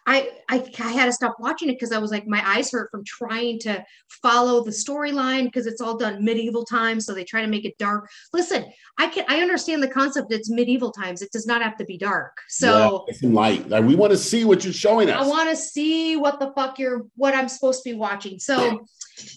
I, 0.07 0.31
I 0.51 0.57
I 0.81 0.93
had 0.93 1.07
to 1.07 1.13
stop 1.13 1.37
watching 1.39 1.71
it 1.71 1.75
because 1.75 1.93
I 1.93 1.99
was 1.99 2.11
like 2.11 2.27
my 2.27 2.43
eyes 2.47 2.71
hurt 2.71 2.91
from 2.91 3.05
trying 3.05 3.59
to 3.61 3.85
follow 4.09 4.63
the 4.63 4.71
storyline 4.71 5.45
because 5.45 5.67
it's 5.67 5.81
all 5.81 5.97
done 5.97 6.23
medieval 6.23 6.65
times, 6.65 7.07
so 7.07 7.15
they 7.15 7.25
try 7.25 7.41
to 7.41 7.47
make 7.47 7.65
it 7.65 7.79
dark. 7.79 8.11
Listen, 8.33 8.67
I 8.99 9.09
can 9.09 9.25
I 9.29 9.41
understand 9.41 9.83
the 9.83 9.89
concept. 9.89 10.31
It's 10.33 10.51
medieval 10.51 10.93
times. 10.93 11.23
It 11.23 11.33
does 11.33 11.47
not 11.47 11.63
have 11.63 11.77
to 11.79 11.85
be 11.85 11.97
dark. 11.97 12.37
So 12.49 13.05
yeah, 13.09 13.15
some 13.15 13.33
light. 13.33 13.69
Like 13.69 13.85
we 13.85 13.95
want 13.95 14.11
to 14.13 14.19
see 14.19 14.45
what 14.45 14.63
you're 14.63 14.75
showing 14.75 15.09
us. 15.09 15.25
I 15.25 15.29
want 15.29 15.49
to 15.49 15.57
see 15.57 16.17
what 16.17 16.39
the 16.39 16.53
fuck 16.55 16.79
you're 16.79 17.07
what 17.17 17.35
I'm 17.35 17.49
supposed 17.49 17.83
to 17.85 17.91
be 17.91 17.97
watching. 17.97 18.39
So 18.39 18.85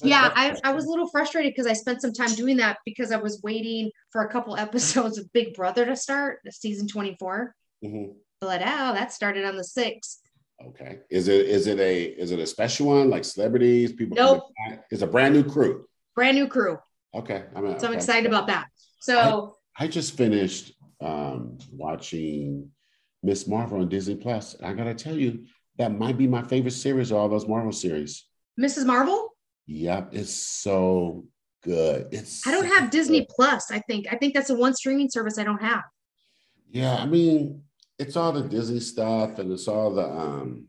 yeah, 0.04 0.32
I, 0.36 0.58
I 0.64 0.74
was 0.74 0.86
a 0.86 0.90
little 0.90 1.08
frustrated 1.08 1.54
because 1.54 1.68
I 1.68 1.74
spent 1.74 2.02
some 2.02 2.14
time 2.14 2.34
doing 2.36 2.58
that 2.58 2.80
because 2.86 3.12
I 3.12 3.18
was 3.18 3.42
waiting 3.44 3.92
for 4.12 4.22
a 4.22 4.30
couple 4.30 4.58
episodes 4.58 5.18
of 5.18 5.32
Big 5.34 5.54
Brother 5.54 5.86
to 5.86 5.96
start, 5.96 6.40
season 6.50 6.88
24. 6.88 7.56
Mm-hmm. 7.84 8.12
But 8.42 8.62
oh, 8.62 8.94
that 8.94 9.14
started 9.14 9.46
on 9.46 9.56
the 9.56 9.64
6th. 9.64 10.18
Okay. 10.66 11.00
Is 11.10 11.28
it 11.28 11.46
is 11.46 11.68
it 11.68 11.80
a 11.80 12.04
is 12.04 12.32
it 12.32 12.40
a 12.40 12.48
special 12.48 12.88
one 12.88 13.10
like 13.10 13.24
celebrities? 13.24 13.94
People 13.94 14.18
nope. 14.18 14.44
It's 14.90 15.04
a 15.04 15.08
brand 15.08 15.34
new 15.36 15.44
crew. 15.44 15.86
Brand 16.16 16.36
new 16.36 16.48
crew. 16.48 16.80
Okay. 17.14 17.44
I'm, 17.56 17.80
so 17.80 17.88
I'm 17.88 17.94
excited 17.94 18.26
about 18.26 18.48
that. 18.48 18.68
So 19.00 19.56
I, 19.78 19.86
I 19.86 19.88
just 19.88 20.18
finished 20.18 20.74
um, 21.00 21.58
watching 21.72 22.72
Miss 23.24 23.48
Marvel 23.48 23.82
on 23.82 23.90
Disney 23.90 24.16
Plus. 24.16 24.56
I 24.64 24.74
gotta 24.74 24.94
tell 24.94 25.16
you, 25.16 25.46
that 25.78 25.92
might 25.92 26.18
be 26.18 26.28
my 26.28 26.42
favorite 26.42 26.72
series 26.72 27.12
of 27.12 27.18
all 27.18 27.30
those 27.30 27.48
Marvel 27.48 27.72
series. 27.72 28.26
Mrs. 28.60 28.86
Marvel? 28.86 29.36
Yep, 29.68 30.10
it's 30.14 30.34
so 30.34 31.26
good. 31.64 32.08
It's 32.12 32.46
I 32.48 32.52
don't 32.52 32.68
so 32.68 32.76
have 32.76 32.90
Disney 32.90 33.20
good. 33.22 33.30
Plus, 33.30 33.72
I 33.72 33.80
think. 33.80 34.08
I 34.12 34.16
think 34.16 34.34
that's 34.34 34.48
the 34.48 34.56
one 34.56 34.74
streaming 34.74 35.10
service 35.10 35.38
I 35.38 35.44
don't 35.44 35.62
have. 35.62 35.84
Yeah, 36.70 36.96
I 36.96 37.06
mean, 37.06 37.64
it's 38.00 38.16
all 38.16 38.32
the 38.32 38.42
Disney 38.42 38.80
stuff 38.80 39.40
and 39.40 39.52
it's 39.52 39.68
all 39.68 39.94
the 39.94 40.04
um, 40.04 40.68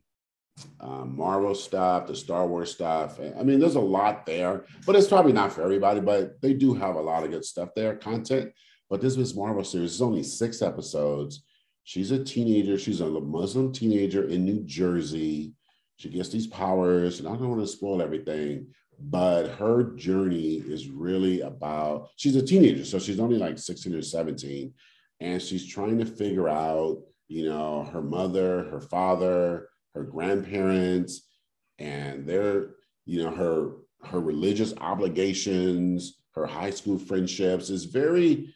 uh, 0.81 1.05
Marvel 1.05 1.55
stuff, 1.55 2.07
the 2.07 2.17
Star 2.17 2.47
Wars 2.47 2.73
stuff. 2.73 3.21
I 3.21 3.43
mean, 3.43 3.61
there's 3.61 3.75
a 3.75 3.81
lot 3.81 4.27
there, 4.27 4.65
but 4.87 4.97
it's 4.97 5.09
probably 5.09 5.33
not 5.33 5.53
for 5.53 5.63
everybody. 5.63 6.01
But 6.01 6.41
they 6.41 6.55
do 6.55 6.75
have 6.75 6.97
a 6.97 7.01
lot 7.01 7.25
of 7.25 7.31
good 7.31 7.45
stuff 7.45 7.71
there, 7.77 7.97
content. 7.97 8.53
But 8.91 9.01
this 9.01 9.17
was 9.17 9.37
Marvel 9.37 9.65
series. 9.65 9.93
It's 9.93 10.01
only 10.01 10.23
six 10.23 10.63
episodes. 10.63 11.45
She's 11.85 12.11
a 12.11 12.23
teenager. 12.23 12.79
She's 12.79 13.01
a 13.01 13.07
Muslim 13.09 13.73
teenager 13.73 14.29
in 14.29 14.45
New 14.45 14.63
Jersey. 14.65 15.53
She 15.97 16.09
gets 16.09 16.29
these 16.29 16.47
powers, 16.47 17.19
and 17.19 17.29
I 17.29 17.33
don't 17.33 17.49
want 17.49 17.61
to 17.61 17.67
spoil 17.67 18.01
everything, 18.01 18.69
but 19.01 19.49
her 19.57 19.95
journey 19.97 20.55
is 20.55 20.89
really 20.89 21.41
about. 21.41 22.11
She's 22.17 22.37
a 22.37 22.43
teenager, 22.43 22.85
so 22.85 22.99
she's 22.99 23.19
only 23.19 23.37
like 23.37 23.59
16 23.59 23.95
or 23.95 24.03
17, 24.03 24.73
and 25.21 25.43
she's 25.43 25.67
trying 25.67 25.99
to 25.99 26.07
figure 26.07 26.49
out 26.49 26.99
you 27.29 27.49
know, 27.49 27.85
her 27.85 28.03
mother, 28.03 28.65
her 28.65 28.81
father, 28.81 29.69
her 29.95 30.03
grandparents, 30.03 31.23
and 31.79 32.27
their, 32.27 32.71
you 33.05 33.23
know, 33.23 33.31
her 33.31 33.73
her 34.05 34.21
religious 34.21 34.73
obligations, 34.81 36.21
her 36.35 36.47
high 36.47 36.71
school 36.71 36.99
friendships 36.99 37.69
is 37.69 37.85
very, 37.85 38.55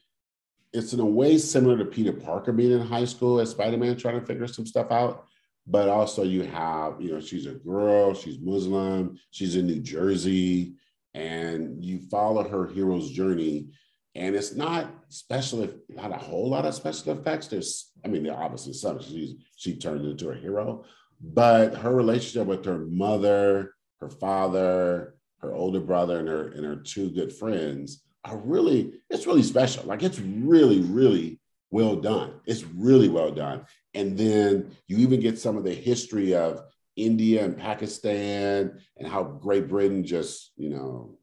it's 0.73 0.93
in 0.93 1.01
a 1.01 1.05
way 1.05 1.37
similar 1.37 1.77
to 1.77 1.85
Peter 1.85 2.13
Parker 2.13 2.53
being 2.53 2.71
in 2.71 2.87
high 2.87 3.05
school 3.05 3.41
as 3.41 3.51
Spider-Man 3.51 3.97
trying 3.97 4.21
to 4.21 4.27
figure 4.27 4.47
some 4.47 4.67
stuff 4.67 4.93
out. 4.93 5.27
But 5.67 5.89
also 5.89 6.23
you 6.23 6.43
have, 6.43 7.01
you 7.01 7.11
know, 7.11 7.21
she's 7.21 7.47
a 7.47 7.55
girl, 7.55 8.15
she's 8.15 8.39
Muslim, 8.39 9.19
she's 9.33 9.57
in 9.57 9.67
New 9.67 9.81
Jersey, 9.81 10.77
and 11.15 11.85
you 11.85 12.01
follow 12.09 12.49
her 12.49 12.69
hero's 12.69 13.11
journey 13.11 13.69
and 14.15 14.37
it's 14.37 14.55
not 14.55 15.02
special, 15.13 15.69
not 15.89 16.11
a 16.11 16.17
whole 16.17 16.49
lot 16.49 16.65
of 16.65 16.75
special 16.75 17.13
effects. 17.13 17.49
There's, 17.49 17.93
I 18.05 18.09
mean, 18.09 18.23
there 18.23 18.37
obviously 18.37 18.73
some. 18.73 19.01
She's 19.01 19.35
she 19.57 19.77
turned 19.77 20.07
into 20.07 20.31
a 20.31 20.35
hero, 20.35 20.85
but 21.21 21.77
her 21.77 21.95
relationship 21.95 22.47
with 22.47 22.65
her 22.65 22.79
mother, 22.79 23.75
her 24.01 24.09
father, 24.09 25.15
her 25.39 25.55
older 25.55 25.81
brother, 25.81 26.19
and 26.19 26.29
her 26.29 26.49
and 26.49 26.65
her 26.65 26.77
two 26.77 27.11
good 27.11 27.33
friends 27.33 28.03
are 28.25 28.39
really, 28.39 28.93
it's 29.11 29.27
really 29.27 29.43
special. 29.43 29.85
Like 29.85 30.03
it's 30.03 30.21
really, 30.21 30.81
really 30.81 31.41
well 31.71 31.97
done. 31.97 32.41
It's 32.47 32.65
really 32.65 33.09
well 33.09 33.33
done. 33.33 33.67
And 33.95 34.17
then 34.17 34.77
you 34.87 34.99
even 34.99 35.21
get 35.21 35.39
some 35.39 35.57
of 35.57 35.65
the 35.65 35.75
history 35.75 36.35
of 36.35 36.63
India 36.97 37.45
and 37.45 37.57
Pakistan 37.57 38.81
and 38.97 39.09
how 39.09 39.25
Great 39.25 39.69
Britain 39.69 40.05
just, 40.05 40.53
you 40.57 40.69
know, 40.69 41.19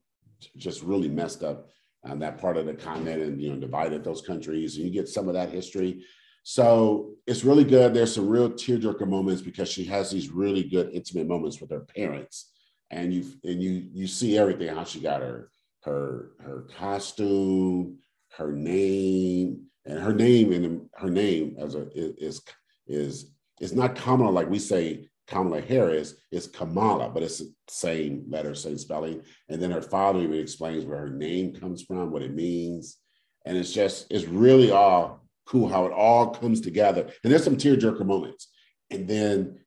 just 0.57 0.81
really 0.83 1.09
messed 1.09 1.43
up 1.43 1.69
um, 2.03 2.19
that 2.19 2.39
part 2.39 2.57
of 2.57 2.65
the 2.65 2.73
continent 2.73 3.21
and 3.21 3.41
you 3.41 3.49
know 3.51 3.59
divided 3.59 4.03
those 4.03 4.21
countries 4.21 4.75
and 4.75 4.85
you 4.85 4.91
get 4.91 5.09
some 5.09 5.27
of 5.27 5.33
that 5.33 5.51
history. 5.51 6.03
So 6.43 7.11
it's 7.27 7.43
really 7.43 7.65
good. 7.65 7.93
There's 7.93 8.15
some 8.15 8.29
real 8.29 8.49
tearjerker 8.49 9.07
moments 9.07 9.41
because 9.41 9.69
she 9.69 9.83
has 9.85 10.09
these 10.09 10.29
really 10.29 10.63
good 10.63 10.89
intimate 10.93 11.27
moments 11.27 11.59
with 11.59 11.71
her 11.71 11.85
parents. 11.95 12.51
And 12.91 13.13
you 13.13 13.25
and 13.43 13.61
you 13.61 13.87
you 13.93 14.07
see 14.07 14.37
everything 14.37 14.73
how 14.75 14.83
she 14.83 14.99
got 14.99 15.21
her 15.21 15.49
her 15.83 16.31
her 16.39 16.67
costume 16.77 17.99
her 18.39 18.51
name 18.51 19.65
and 19.85 19.99
her 19.99 20.13
name 20.13 20.53
and 20.53 20.89
her 20.95 21.09
name 21.09 21.55
as 21.59 21.75
a 21.75 21.87
is 21.93 22.41
is 22.87 23.31
is 23.59 23.73
not 23.73 23.95
common. 23.95 24.33
Like 24.33 24.49
we 24.49 24.59
say 24.59 25.08
Kamala 25.29 25.61
Harris 25.61 26.15
is 26.31 26.47
Kamala, 26.47 27.09
but 27.09 27.21
it's 27.21 27.37
the 27.39 27.53
same 27.67 28.25
letter, 28.27 28.55
same 28.55 28.77
spelling. 28.77 29.21
And 29.47 29.61
then 29.61 29.71
her 29.71 29.81
father 29.81 30.19
even 30.19 30.39
explains 30.39 30.85
where 30.85 30.97
her 30.97 31.09
name 31.09 31.53
comes 31.53 31.83
from, 31.83 32.11
what 32.11 32.23
it 32.23 32.33
means. 32.33 32.97
And 33.45 33.55
it's 33.55 33.71
just, 33.71 34.07
it's 34.09 34.25
really 34.25 34.71
all 34.71 35.23
cool 35.45 35.69
how 35.69 35.85
it 35.85 35.93
all 35.93 36.31
comes 36.31 36.61
together. 36.61 37.01
And 37.23 37.31
there's 37.31 37.43
some 37.43 37.57
tearjerker 37.57 38.05
moments. 38.05 38.49
And 38.89 39.07
then 39.07 39.59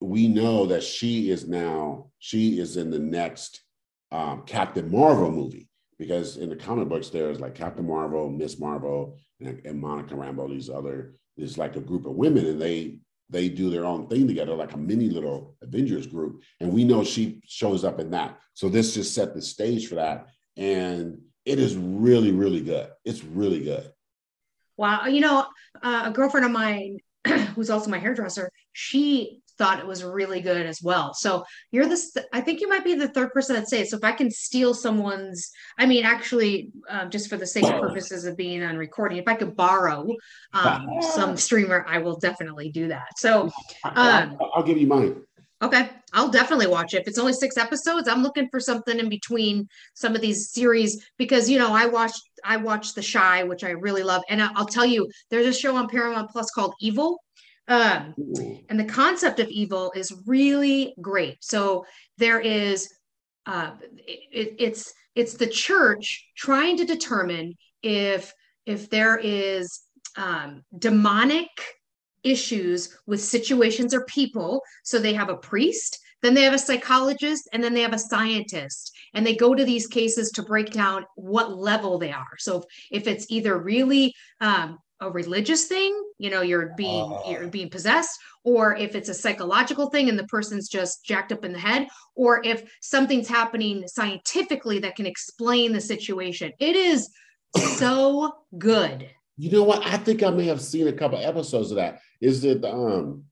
we 0.00 0.28
know 0.28 0.66
that 0.66 0.82
she 0.82 1.30
is 1.30 1.46
now, 1.46 2.10
she 2.18 2.58
is 2.58 2.76
in 2.76 2.90
the 2.90 2.98
next 2.98 3.62
um, 4.10 4.42
Captain 4.46 4.90
Marvel 4.90 5.30
movie. 5.30 5.68
Because 5.98 6.36
in 6.38 6.48
the 6.48 6.56
comic 6.56 6.88
books, 6.88 7.10
there's 7.10 7.38
like 7.38 7.54
Captain 7.54 7.86
Marvel, 7.86 8.28
Miss 8.30 8.58
Marvel, 8.58 9.18
and, 9.40 9.60
and 9.64 9.78
Monica 9.78 10.14
Rambeau, 10.14 10.48
these 10.48 10.70
other, 10.70 11.14
there's 11.36 11.58
like 11.58 11.76
a 11.76 11.80
group 11.80 12.06
of 12.06 12.14
women, 12.14 12.46
and 12.46 12.60
they 12.60 12.98
they 13.32 13.48
do 13.48 13.70
their 13.70 13.86
own 13.86 14.06
thing 14.06 14.28
together, 14.28 14.54
like 14.54 14.74
a 14.74 14.76
mini 14.78 15.08
little 15.08 15.56
Avengers 15.62 16.06
group. 16.06 16.42
And 16.60 16.72
we 16.72 16.84
know 16.84 17.02
she 17.02 17.40
shows 17.46 17.82
up 17.82 17.98
in 17.98 18.10
that. 18.10 18.38
So 18.54 18.68
this 18.68 18.94
just 18.94 19.14
set 19.14 19.34
the 19.34 19.42
stage 19.42 19.88
for 19.88 19.96
that. 19.96 20.28
And 20.56 21.18
it 21.44 21.58
is 21.58 21.76
really, 21.76 22.30
really 22.30 22.60
good. 22.60 22.90
It's 23.04 23.24
really 23.24 23.64
good. 23.64 23.90
Wow. 24.76 25.06
You 25.06 25.20
know, 25.20 25.46
uh, 25.82 26.04
a 26.06 26.10
girlfriend 26.10 26.46
of 26.46 26.52
mine 26.52 26.98
who's 27.54 27.70
also 27.70 27.90
my 27.90 27.98
hairdresser, 27.98 28.50
she 28.72 29.41
thought 29.58 29.78
it 29.78 29.86
was 29.86 30.04
really 30.04 30.40
good 30.40 30.66
as 30.66 30.80
well. 30.82 31.14
So 31.14 31.44
you're 31.70 31.86
this, 31.86 32.16
I 32.32 32.40
think 32.40 32.60
you 32.60 32.68
might 32.68 32.84
be 32.84 32.94
the 32.94 33.08
third 33.08 33.32
person 33.32 33.56
that 33.56 33.68
say 33.68 33.80
it. 33.80 33.88
So 33.88 33.96
if 33.96 34.04
I 34.04 34.12
can 34.12 34.30
steal 34.30 34.74
someone's, 34.74 35.50
I 35.78 35.86
mean, 35.86 36.04
actually, 36.04 36.70
um, 36.88 37.10
just 37.10 37.28
for 37.28 37.36
the 37.36 37.46
sake 37.46 37.64
of 37.64 37.80
purposes 37.80 38.24
of 38.24 38.36
being 38.36 38.62
on 38.62 38.76
recording, 38.76 39.18
if 39.18 39.28
I 39.28 39.34
could 39.34 39.56
borrow 39.56 40.06
um, 40.52 40.86
some 41.00 41.36
streamer, 41.36 41.84
I 41.88 41.98
will 41.98 42.18
definitely 42.18 42.70
do 42.70 42.88
that. 42.88 43.18
So 43.18 43.50
um, 43.84 44.38
I'll, 44.54 44.62
give 44.62 44.78
you 44.78 44.86
mine. 44.86 45.22
Okay, 45.62 45.90
I'll 46.12 46.28
definitely 46.28 46.66
watch 46.66 46.92
it. 46.92 47.02
If 47.02 47.08
it's 47.08 47.18
only 47.18 47.32
six 47.32 47.56
episodes, 47.56 48.08
I'm 48.08 48.22
looking 48.22 48.48
for 48.50 48.58
something 48.58 48.98
in 48.98 49.08
between 49.08 49.68
some 49.94 50.16
of 50.16 50.20
these 50.20 50.50
series 50.50 51.06
because 51.18 51.48
you 51.48 51.58
know 51.58 51.72
I 51.72 51.86
watched 51.86 52.20
I 52.44 52.56
watched 52.56 52.96
The 52.96 53.02
Shy, 53.02 53.44
which 53.44 53.62
I 53.62 53.70
really 53.70 54.02
love, 54.02 54.22
and 54.28 54.42
I'll 54.42 54.66
tell 54.66 54.84
you, 54.84 55.08
there's 55.30 55.46
a 55.46 55.52
show 55.52 55.76
on 55.76 55.88
Paramount 55.88 56.30
Plus 56.30 56.50
called 56.50 56.74
Evil, 56.80 57.20
um, 57.68 58.14
and 58.68 58.78
the 58.78 58.84
concept 58.84 59.40
of 59.40 59.48
evil 59.48 59.92
is 59.94 60.12
really 60.26 60.94
great. 61.00 61.38
So 61.40 61.86
there 62.18 62.40
is, 62.40 62.92
uh, 63.46 63.72
it, 64.06 64.56
it's 64.58 64.92
it's 65.14 65.34
the 65.34 65.46
church 65.46 66.26
trying 66.36 66.76
to 66.78 66.84
determine 66.84 67.54
if 67.82 68.32
if 68.66 68.90
there 68.90 69.16
is 69.16 69.80
um, 70.16 70.62
demonic 70.78 71.48
issues 72.22 72.96
with 73.06 73.20
situations 73.20 73.94
or 73.94 74.04
people. 74.04 74.62
So 74.84 74.98
they 74.98 75.14
have 75.14 75.28
a 75.28 75.36
priest, 75.36 75.98
then 76.22 76.34
they 76.34 76.42
have 76.42 76.54
a 76.54 76.58
psychologist, 76.58 77.48
and 77.52 77.62
then 77.62 77.74
they 77.74 77.82
have 77.82 77.94
a 77.94 77.98
scientist. 77.98 78.92
And 79.14 79.26
they 79.26 79.34
go 79.34 79.54
to 79.54 79.64
these 79.64 79.86
cases 79.86 80.30
to 80.32 80.42
break 80.42 80.70
down 80.70 81.04
what 81.16 81.56
level 81.56 81.98
they 81.98 82.12
are. 82.12 82.36
So 82.38 82.58
if, 82.58 82.64
if 82.90 83.06
it's 83.08 83.26
either 83.28 83.58
really 83.58 84.14
um, 84.40 84.78
a 85.02 85.10
religious 85.10 85.66
thing 85.66 85.92
you 86.18 86.30
know 86.30 86.40
you're 86.40 86.72
being 86.76 87.12
uh, 87.12 87.30
you're 87.30 87.48
being 87.48 87.68
possessed 87.68 88.18
or 88.44 88.74
if 88.76 88.94
it's 88.94 89.08
a 89.08 89.14
psychological 89.14 89.90
thing 89.90 90.08
and 90.08 90.18
the 90.18 90.26
person's 90.26 90.68
just 90.68 91.04
jacked 91.04 91.32
up 91.32 91.44
in 91.44 91.52
the 91.52 91.58
head 91.58 91.86
or 92.14 92.40
if 92.44 92.64
something's 92.80 93.28
happening 93.28 93.86
scientifically 93.86 94.78
that 94.78 94.96
can 94.96 95.06
explain 95.06 95.72
the 95.72 95.80
situation 95.80 96.52
it 96.58 96.76
is 96.76 97.08
so 97.76 98.32
good 98.58 99.08
You 99.38 99.50
know 99.50 99.64
what? 99.64 99.84
I 99.84 99.96
think 99.96 100.22
I 100.22 100.30
may 100.30 100.46
have 100.46 100.60
seen 100.60 100.88
a 100.88 100.92
couple 100.92 101.18
episodes 101.18 101.70
of 101.70 101.76
that. 101.76 102.00
Is 102.20 102.44
it 102.44 102.64
um 102.64 103.24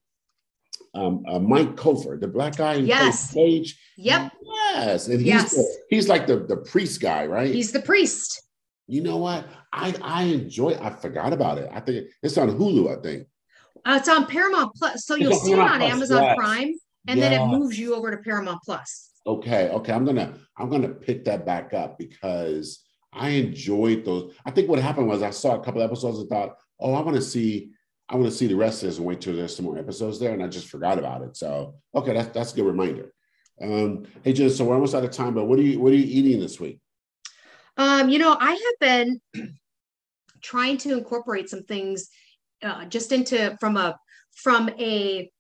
um, 0.93 1.25
uh, 1.29 1.39
Mike 1.39 1.77
Colter, 1.77 2.16
the 2.16 2.27
black 2.27 2.57
guy 2.57 2.75
in 2.75 2.87
yes. 2.87 3.33
Page. 3.33 3.79
Yep. 3.97 4.33
Yes, 4.43 5.07
and 5.07 5.21
he's 5.21 5.29
yes. 5.29 5.55
The, 5.55 5.77
he's 5.89 6.09
like 6.09 6.27
the 6.27 6.39
the 6.39 6.57
priest 6.57 7.01
guy, 7.01 7.27
right? 7.27 7.55
He's 7.55 7.71
the 7.71 7.81
priest. 7.81 8.43
You 8.91 9.03
know 9.03 9.18
what? 9.18 9.47
I 9.72 9.95
I 10.03 10.24
enjoy. 10.24 10.76
I 10.80 10.91
forgot 10.91 11.32
about 11.32 11.59
it. 11.59 11.70
I 11.72 11.80
think 11.80 12.09
it's 12.22 12.36
on 12.36 12.59
Hulu. 12.59 12.99
I 12.99 13.01
think 13.01 13.28
uh, 13.84 13.99
it's 14.01 14.09
on 14.09 14.26
Paramount 14.26 14.74
Plus. 14.74 15.07
So 15.07 15.14
you'll 15.14 15.38
see 15.38 15.53
it 15.53 15.59
on 15.59 15.78
Plus. 15.78 15.93
Amazon 15.93 16.22
yes. 16.22 16.36
Prime, 16.36 16.74
and 17.07 17.18
yes. 17.18 17.30
then 17.30 17.41
it 17.41 17.47
moves 17.47 17.78
you 17.78 17.95
over 17.95 18.11
to 18.11 18.16
Paramount 18.18 18.61
Plus. 18.64 19.11
Okay, 19.26 19.68
okay. 19.68 19.93
I'm 19.93 20.05
gonna 20.05 20.34
I'm 20.59 20.68
gonna 20.68 20.88
pick 20.88 21.24
that 21.26 21.47
back 21.47 21.72
up 21.72 21.99
because 21.99 22.84
I 23.12 23.30
enjoyed 23.30 24.05
those. 24.05 24.34
I 24.45 24.51
think 24.51 24.68
what 24.68 24.80
happened 24.80 25.09
was 25.09 25.22
I 25.22 25.30
saw 25.30 25.55
a 25.55 25.64
couple 25.64 25.82
episodes 25.82 26.18
and 26.18 26.28
thought, 26.28 26.57
oh, 26.80 26.95
I 26.95 27.01
want 27.01 27.16
to 27.16 27.22
see 27.22 27.70
I 28.09 28.16
want 28.16 28.26
to 28.26 28.36
see 28.36 28.49
the 28.49 28.57
rest 28.57 28.82
of 28.82 28.88
this 28.88 28.99
and 28.99 29.07
wait 29.07 29.20
till 29.20 29.36
there's 29.36 29.55
some 29.55 29.66
more 29.66 29.78
episodes 29.78 30.18
there, 30.18 30.32
and 30.32 30.43
I 30.43 30.49
just 30.49 30.68
forgot 30.68 30.99
about 30.99 31.22
it. 31.22 31.36
So 31.36 31.76
okay, 31.95 32.12
that's 32.12 32.30
that's 32.30 32.53
a 32.53 32.57
good 32.57 32.66
reminder. 32.66 33.12
Um, 33.62 34.07
hey 34.24 34.32
Jenn, 34.32 34.51
so 34.51 34.64
we're 34.64 34.74
almost 34.74 34.97
out 34.97 35.05
of 35.05 35.12
time, 35.12 35.34
but 35.34 35.45
what 35.45 35.61
are 35.61 35.62
you 35.62 35.78
what 35.78 35.93
are 35.93 35.97
you 35.97 36.07
eating 36.07 36.41
this 36.41 36.59
week? 36.59 36.80
Um, 37.81 38.11
you 38.11 38.18
know, 38.18 38.37
I 38.39 38.51
have 38.51 38.78
been 38.78 39.20
trying 40.43 40.76
to 40.78 40.93
incorporate 40.93 41.49
some 41.49 41.62
things 41.62 42.11
uh, 42.62 42.85
just 42.85 43.11
into 43.11 43.57
from 43.59 43.78
a 43.78 43.99
from 44.35 44.68
a 44.78 45.31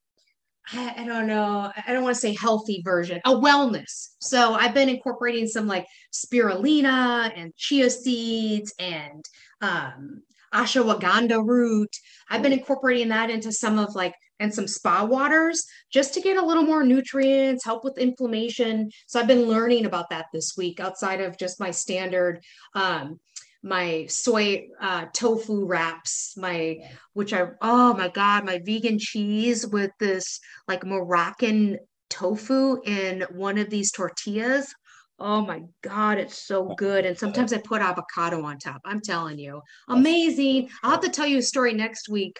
I 0.72 1.04
don't 1.04 1.26
know, 1.26 1.70
I 1.86 1.92
don't 1.92 2.04
want 2.04 2.14
to 2.14 2.20
say 2.20 2.34
healthy 2.34 2.80
version, 2.84 3.20
a 3.26 3.30
wellness. 3.30 4.10
So 4.20 4.54
I've 4.54 4.72
been 4.72 4.88
incorporating 4.88 5.48
some 5.48 5.66
like 5.66 5.84
spirulina 6.12 7.32
and 7.36 7.54
chia 7.56 7.90
seeds 7.90 8.72
and 8.78 9.24
um, 9.60 10.22
ashwagandha 10.54 11.44
root. 11.44 11.90
I've 12.30 12.42
been 12.42 12.52
incorporating 12.52 13.08
that 13.08 13.30
into 13.30 13.52
some 13.52 13.78
of 13.78 13.94
like 13.96 14.14
and 14.40 14.52
some 14.52 14.66
spa 14.66 15.04
waters 15.04 15.64
just 15.92 16.14
to 16.14 16.20
get 16.20 16.36
a 16.36 16.44
little 16.44 16.64
more 16.64 16.82
nutrients, 16.82 17.64
help 17.64 17.84
with 17.84 17.98
inflammation. 17.98 18.90
So 19.06 19.20
I've 19.20 19.28
been 19.28 19.46
learning 19.46 19.86
about 19.86 20.10
that 20.10 20.26
this 20.32 20.54
week 20.56 20.80
outside 20.80 21.20
of 21.20 21.38
just 21.38 21.60
my 21.60 21.70
standard 21.70 22.42
um, 22.74 23.20
my 23.62 24.06
soy 24.06 24.68
uh, 24.80 25.06
tofu 25.12 25.66
wraps, 25.66 26.34
my 26.36 26.78
which 27.12 27.32
I 27.32 27.48
oh 27.60 27.94
my 27.94 28.08
god, 28.08 28.44
my 28.44 28.60
vegan 28.64 28.98
cheese 28.98 29.66
with 29.66 29.90
this 30.00 30.40
like 30.66 30.84
Moroccan 30.84 31.78
tofu 32.08 32.80
in 32.84 33.26
one 33.32 33.58
of 33.58 33.70
these 33.70 33.92
tortillas. 33.92 34.72
Oh 35.18 35.42
my 35.42 35.60
God, 35.82 36.16
it's 36.16 36.46
so 36.46 36.74
good. 36.78 37.04
And 37.04 37.18
sometimes 37.18 37.52
I 37.52 37.58
put 37.58 37.82
avocado 37.82 38.42
on 38.42 38.58
top. 38.58 38.80
I'm 38.86 39.00
telling 39.00 39.38
you, 39.38 39.60
amazing. 39.88 40.70
I'll 40.82 40.92
have 40.92 41.00
to 41.02 41.10
tell 41.10 41.26
you 41.26 41.38
a 41.38 41.42
story 41.42 41.74
next 41.74 42.08
week 42.08 42.38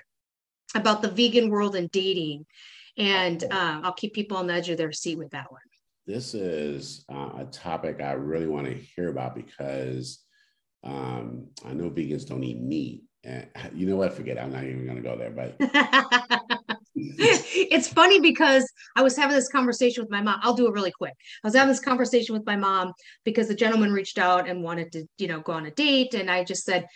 about 0.74 1.02
the 1.02 1.10
vegan 1.10 1.50
world 1.50 1.76
and 1.76 1.90
dating. 1.90 2.46
And 2.96 3.42
uh, 3.44 3.80
I'll 3.82 3.92
keep 3.92 4.14
people 4.14 4.36
on 4.36 4.46
the 4.46 4.54
edge 4.54 4.68
of 4.68 4.76
their 4.76 4.92
seat 4.92 5.18
with 5.18 5.30
that 5.30 5.50
one. 5.50 5.60
This 6.06 6.34
is 6.34 7.04
uh, 7.12 7.30
a 7.38 7.44
topic 7.50 8.00
I 8.00 8.12
really 8.12 8.48
want 8.48 8.66
to 8.66 8.74
hear 8.74 9.08
about 9.08 9.34
because 9.34 10.24
um, 10.82 11.46
I 11.64 11.72
know 11.72 11.90
vegans 11.90 12.26
don't 12.26 12.42
eat 12.42 12.60
meat. 12.60 13.02
And 13.24 13.46
you 13.74 13.86
know 13.86 13.96
what? 13.96 14.12
Forget. 14.14 14.36
It. 14.36 14.40
I'm 14.40 14.52
not 14.52 14.64
even 14.64 14.84
going 14.84 14.96
to 14.96 15.02
go 15.02 15.16
there. 15.16 15.30
But 15.30 15.56
it's 16.94 17.88
funny 17.88 18.20
because 18.20 18.70
I 18.96 19.02
was 19.02 19.16
having 19.16 19.36
this 19.36 19.48
conversation 19.48 20.02
with 20.02 20.10
my 20.10 20.22
mom. 20.22 20.40
I'll 20.42 20.54
do 20.54 20.66
it 20.66 20.72
really 20.72 20.92
quick. 20.92 21.14
I 21.44 21.46
was 21.46 21.54
having 21.54 21.68
this 21.68 21.80
conversation 21.80 22.34
with 22.34 22.46
my 22.46 22.56
mom 22.56 22.92
because 23.24 23.48
the 23.48 23.54
gentleman 23.54 23.92
reached 23.92 24.18
out 24.18 24.48
and 24.48 24.62
wanted 24.62 24.92
to, 24.92 25.06
you 25.18 25.28
know, 25.28 25.40
go 25.40 25.52
on 25.52 25.66
a 25.66 25.70
date, 25.70 26.14
and 26.14 26.30
I 26.30 26.44
just 26.44 26.64
said, 26.64 26.86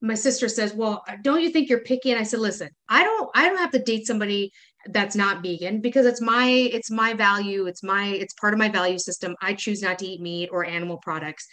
my 0.00 0.14
sister 0.14 0.48
says, 0.48 0.72
"Well, 0.74 1.04
don't 1.22 1.42
you 1.42 1.50
think 1.50 1.68
you're 1.68 1.80
picky?" 1.80 2.10
And 2.10 2.20
I 2.20 2.24
said, 2.24 2.40
"Listen, 2.40 2.70
I 2.88 3.02
don't. 3.04 3.30
I 3.34 3.46
don't 3.46 3.58
have 3.58 3.72
to 3.72 3.82
date 3.82 4.06
somebody 4.06 4.52
that's 4.86 5.14
not 5.14 5.42
vegan 5.42 5.80
because 5.80 6.06
it's 6.06 6.20
my 6.20 6.46
it's 6.48 6.90
my 6.90 7.12
value. 7.14 7.66
It's 7.66 7.82
my 7.82 8.06
it's 8.06 8.34
part 8.34 8.54
of 8.54 8.58
my 8.58 8.68
value 8.68 8.98
system. 8.98 9.36
I 9.42 9.54
choose 9.54 9.82
not 9.82 9.98
to 9.98 10.06
eat 10.06 10.20
meat 10.20 10.48
or 10.52 10.64
animal 10.64 10.98
products." 10.98 11.46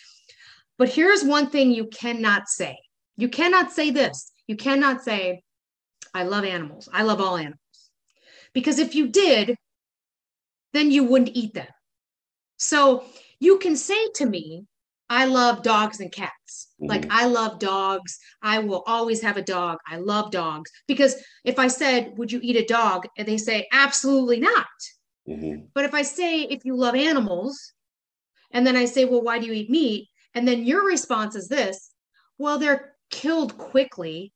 But 0.77 0.89
here's 0.89 1.23
one 1.23 1.49
thing 1.49 1.71
you 1.71 1.87
cannot 1.87 2.47
say. 2.47 2.77
You 3.15 3.29
cannot 3.29 3.71
say 3.71 3.89
this. 3.89 4.31
You 4.47 4.55
cannot 4.55 5.03
say, 5.03 5.41
I 6.13 6.23
love 6.23 6.45
animals. 6.45 6.87
I 6.93 7.03
love 7.03 7.19
all 7.19 7.35
animals. 7.35 7.59
Because 8.53 8.79
if 8.79 8.95
you 8.95 9.07
did, 9.07 9.57
then 10.73 10.91
you 10.91 11.03
wouldn't 11.03 11.35
eat 11.35 11.53
them. 11.53 11.67
So 12.57 13.03
you 13.39 13.57
can 13.57 13.75
say 13.75 14.09
to 14.15 14.25
me, 14.25 14.65
I 15.09 15.25
love 15.25 15.63
dogs 15.63 15.99
and 15.99 16.11
cats. 16.11 16.67
Mm-hmm. 16.81 16.89
Like, 16.89 17.07
I 17.09 17.25
love 17.25 17.59
dogs. 17.59 18.19
I 18.41 18.59
will 18.59 18.83
always 18.85 19.21
have 19.21 19.37
a 19.37 19.41
dog. 19.41 19.77
I 19.87 19.97
love 19.97 20.31
dogs. 20.31 20.69
Because 20.87 21.15
if 21.43 21.59
I 21.59 21.67
said, 21.67 22.17
Would 22.17 22.31
you 22.31 22.39
eat 22.43 22.57
a 22.57 22.65
dog? 22.65 23.07
And 23.17 23.27
they 23.27 23.37
say, 23.37 23.67
Absolutely 23.71 24.39
not. 24.39 24.67
Mm-hmm. 25.27 25.65
But 25.73 25.85
if 25.85 25.93
I 25.93 26.01
say, 26.01 26.41
If 26.41 26.65
you 26.65 26.75
love 26.75 26.95
animals, 26.95 27.73
and 28.51 28.65
then 28.65 28.75
I 28.75 28.85
say, 28.85 29.05
Well, 29.05 29.21
why 29.21 29.39
do 29.39 29.47
you 29.47 29.53
eat 29.53 29.69
meat? 29.69 30.09
And 30.33 30.47
then 30.47 30.65
your 30.65 30.85
response 30.85 31.35
is 31.35 31.47
this 31.47 31.91
well, 32.37 32.59
they're 32.59 32.93
killed 33.09 33.57
quickly. 33.57 34.33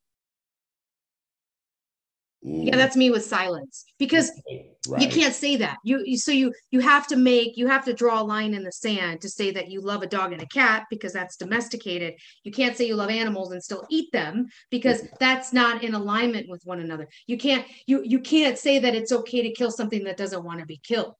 Mm. 2.45 2.67
Yeah, 2.67 2.75
that's 2.75 2.95
me 2.95 3.11
with 3.11 3.23
silence 3.23 3.85
because 3.99 4.31
right. 4.87 5.01
you 5.01 5.07
can't 5.07 5.33
say 5.33 5.57
that. 5.57 5.77
You, 5.83 6.01
you 6.03 6.17
so 6.17 6.31
you 6.31 6.51
you 6.71 6.79
have 6.79 7.05
to 7.07 7.15
make 7.15 7.55
you 7.55 7.67
have 7.67 7.85
to 7.85 7.93
draw 7.93 8.19
a 8.19 8.23
line 8.23 8.55
in 8.55 8.63
the 8.63 8.71
sand 8.71 9.21
to 9.21 9.29
say 9.29 9.51
that 9.51 9.69
you 9.69 9.79
love 9.79 10.01
a 10.01 10.07
dog 10.07 10.33
and 10.33 10.41
a 10.41 10.47
cat 10.47 10.85
because 10.89 11.13
that's 11.13 11.37
domesticated. 11.37 12.15
You 12.43 12.51
can't 12.51 12.75
say 12.75 12.85
you 12.87 12.95
love 12.95 13.11
animals 13.11 13.51
and 13.51 13.63
still 13.63 13.85
eat 13.91 14.11
them 14.11 14.47
because 14.71 15.07
that's 15.19 15.53
not 15.53 15.83
in 15.83 15.93
alignment 15.93 16.49
with 16.49 16.63
one 16.65 16.79
another. 16.79 17.07
You 17.27 17.37
can't 17.37 17.65
you 17.85 18.01
you 18.03 18.19
can't 18.19 18.57
say 18.57 18.79
that 18.79 18.95
it's 18.95 19.11
okay 19.11 19.43
to 19.43 19.53
kill 19.53 19.69
something 19.69 20.03
that 20.05 20.17
doesn't 20.17 20.43
want 20.43 20.61
to 20.61 20.65
be 20.65 20.81
killed. 20.83 21.13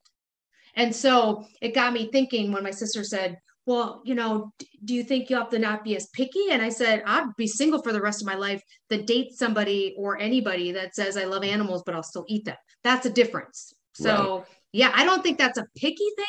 And 0.74 0.94
so 0.94 1.44
it 1.60 1.74
got 1.74 1.92
me 1.92 2.08
thinking 2.10 2.50
when 2.50 2.64
my 2.64 2.70
sister 2.70 3.04
said, 3.04 3.38
well, 3.66 4.02
you 4.04 4.14
know, 4.14 4.52
do 4.84 4.94
you 4.94 5.04
think 5.04 5.30
you 5.30 5.36
have 5.36 5.50
to 5.50 5.58
not 5.58 5.84
be 5.84 5.94
as 5.96 6.08
picky? 6.08 6.50
And 6.50 6.60
I 6.60 6.68
said, 6.68 7.02
I'd 7.06 7.28
be 7.36 7.46
single 7.46 7.82
for 7.82 7.92
the 7.92 8.00
rest 8.00 8.20
of 8.20 8.26
my 8.26 8.34
life 8.34 8.62
that 8.90 9.06
date 9.06 9.34
somebody 9.34 9.94
or 9.96 10.18
anybody 10.18 10.72
that 10.72 10.94
says 10.94 11.16
I 11.16 11.24
love 11.24 11.44
animals, 11.44 11.82
but 11.86 11.94
I'll 11.94 12.02
still 12.02 12.24
eat 12.28 12.44
them. 12.44 12.56
That's 12.82 13.06
a 13.06 13.10
difference. 13.10 13.72
So 13.94 14.38
right. 14.38 14.46
yeah, 14.72 14.92
I 14.94 15.04
don't 15.04 15.22
think 15.22 15.38
that's 15.38 15.58
a 15.58 15.66
picky 15.76 16.08
thing 16.16 16.26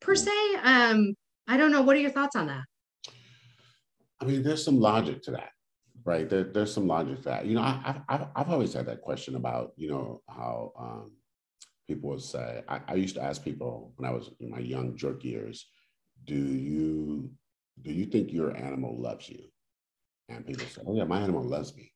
per 0.00 0.14
se. 0.14 0.32
Um, 0.62 1.14
I 1.46 1.56
don't 1.56 1.70
know. 1.70 1.82
What 1.82 1.96
are 1.96 2.00
your 2.00 2.10
thoughts 2.10 2.34
on 2.34 2.48
that? 2.48 2.64
I 4.20 4.24
mean, 4.24 4.42
there's 4.42 4.64
some 4.64 4.80
logic 4.80 5.22
to 5.22 5.30
that, 5.32 5.50
right? 6.04 6.28
There, 6.28 6.44
there's 6.44 6.74
some 6.74 6.88
logic 6.88 7.18
to 7.18 7.28
that. 7.28 7.46
You 7.46 7.54
know, 7.54 7.62
I, 7.62 8.02
have 8.08 8.28
I've 8.34 8.50
always 8.50 8.72
had 8.72 8.86
that 8.86 9.00
question 9.00 9.36
about, 9.36 9.72
you 9.76 9.90
know, 9.90 10.22
how 10.28 10.72
um, 10.76 11.12
people 11.86 12.10
would 12.10 12.22
say, 12.22 12.62
I, 12.68 12.80
I 12.88 12.94
used 12.94 13.14
to 13.14 13.22
ask 13.22 13.44
people 13.44 13.92
when 13.96 14.10
I 14.10 14.12
was 14.12 14.30
in 14.40 14.50
my 14.50 14.58
young 14.58 14.96
jerk 14.96 15.22
years, 15.22 15.66
do 16.28 16.36
you 16.36 17.30
do 17.82 17.92
you 17.92 18.06
think 18.06 18.32
your 18.32 18.56
animal 18.56 19.00
loves 19.00 19.28
you? 19.28 19.44
And 20.28 20.46
people 20.46 20.66
say, 20.66 20.82
oh 20.86 20.94
yeah, 20.94 21.04
my 21.04 21.20
animal 21.20 21.42
loves 21.42 21.74
me. 21.74 21.92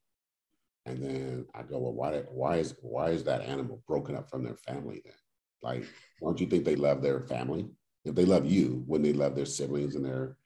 And 0.86 1.02
then 1.02 1.46
I 1.54 1.62
go, 1.62 1.78
well, 1.78 1.92
why 1.92 2.22
why 2.30 2.56
is 2.56 2.74
why 2.80 3.10
is 3.10 3.22
that 3.24 3.42
animal 3.42 3.82
broken 3.86 4.16
up 4.16 4.28
from 4.30 4.42
their 4.42 4.56
family 4.56 5.02
then? 5.04 5.14
Like, 5.62 5.84
don't 6.20 6.40
you 6.40 6.46
think 6.46 6.64
they 6.64 6.76
love 6.76 7.02
their 7.02 7.20
family? 7.20 7.68
If 8.04 8.14
they 8.16 8.24
love 8.24 8.50
you, 8.50 8.82
when 8.86 9.02
they 9.02 9.12
love 9.12 9.36
their 9.36 9.46
siblings 9.46 9.94
and 9.94 10.04
their 10.04 10.36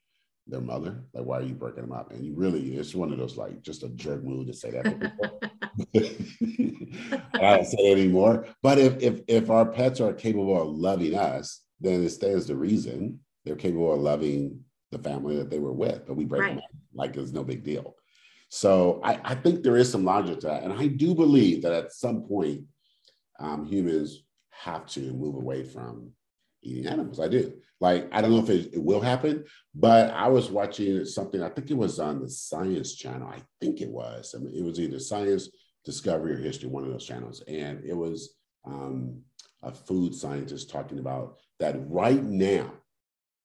their 0.49 0.61
mother, 0.61 1.05
like 1.15 1.25
why 1.25 1.39
are 1.39 1.43
you 1.43 1.55
breaking 1.55 1.83
them 1.83 1.93
up? 1.93 2.13
And 2.13 2.25
you 2.25 2.35
really, 2.35 2.75
it's 2.77 2.95
one 2.95 3.13
of 3.13 3.19
those 3.19 3.37
like 3.37 3.63
just 3.63 3.85
a 3.85 3.89
jerk 3.91 4.23
move 4.25 4.49
to 4.49 4.53
say 4.53 4.73
that. 4.73 4.85
I 7.35 7.57
don't 7.57 7.67
say 7.67 7.79
it 7.79 7.99
anymore. 7.99 8.47
But 8.63 8.79
if 8.79 9.01
if 9.01 9.21
if 9.29 9.49
our 9.49 9.65
pets 9.65 10.01
are 10.01 10.13
capable 10.13 10.61
of 10.61 10.69
loving 10.69 11.15
us, 11.15 11.63
then 11.81 12.03
it 12.03 12.11
stands 12.11 12.47
to 12.47 12.57
reason 12.57 13.21
they're 13.47 13.57
capable 13.57 13.95
of 13.95 14.01
loving 14.01 14.61
the 14.91 14.99
family 14.99 15.37
that 15.37 15.49
they 15.49 15.61
were 15.61 15.73
with, 15.73 16.07
but 16.07 16.17
we 16.17 16.25
break 16.25 16.43
right. 16.43 16.49
them 16.51 16.59
up 16.59 16.71
like 16.95 17.17
it's 17.17 17.33
no 17.33 17.45
big 17.45 17.65
deal. 17.65 17.95
So 18.49 19.01
I, 19.03 19.21
I, 19.25 19.35
think 19.35 19.63
there 19.63 19.77
is 19.77 19.91
some 19.91 20.05
logic 20.05 20.41
to 20.41 20.47
that. 20.49 20.63
And 20.63 20.73
I 20.73 20.87
do 20.87 21.15
believe 21.15 21.63
that 21.63 21.73
at 21.73 21.93
some 21.93 22.23
point, 22.23 22.63
um, 23.39 23.67
humans 23.67 24.23
have 24.51 24.87
to 24.87 25.13
move 25.13 25.35
away 25.35 25.65
from 25.65 26.13
eating 26.63 26.87
animals. 26.87 27.21
I 27.21 27.29
do. 27.29 27.55
Like, 27.81 28.09
I 28.13 28.21
don't 28.21 28.31
know 28.31 28.39
if 28.43 28.51
it, 28.51 28.75
it, 28.75 28.83
will 28.83 29.01
happen, 29.01 29.45
but 29.75 30.11
I 30.13 30.29
was 30.29 30.51
watching 30.51 31.05
something, 31.05 31.43
I 31.43 31.51
think 31.51 31.71
it 31.71 31.77
was 31.77 31.99
on 31.99 32.21
the 32.21 32.29
Science 32.29 32.95
Channel. 32.95 33.29
I 33.29 33.43
think 33.61 33.81
it 33.81 33.91
was. 33.91 34.35
I 34.35 34.39
mean, 34.41 34.55
it 34.57 34.65
was 34.65 34.81
either 34.81 34.99
Science, 34.99 35.51
Discovery, 35.85 36.35
or 36.35 36.39
History, 36.39 36.69
one 36.69 36.85
of 36.85 36.91
those 36.91 37.07
channels. 37.07 37.43
And 37.47 37.85
it 37.85 37.95
was 37.95 38.37
um, 38.65 39.21
a 39.63 39.73
food 39.73 40.15
scientist 40.15 40.71
talking 40.71 40.99
about 40.99 41.37
that 41.61 41.77
right 41.89 42.23
now, 42.23 42.73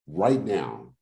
right 0.08 0.44
now 0.44 0.94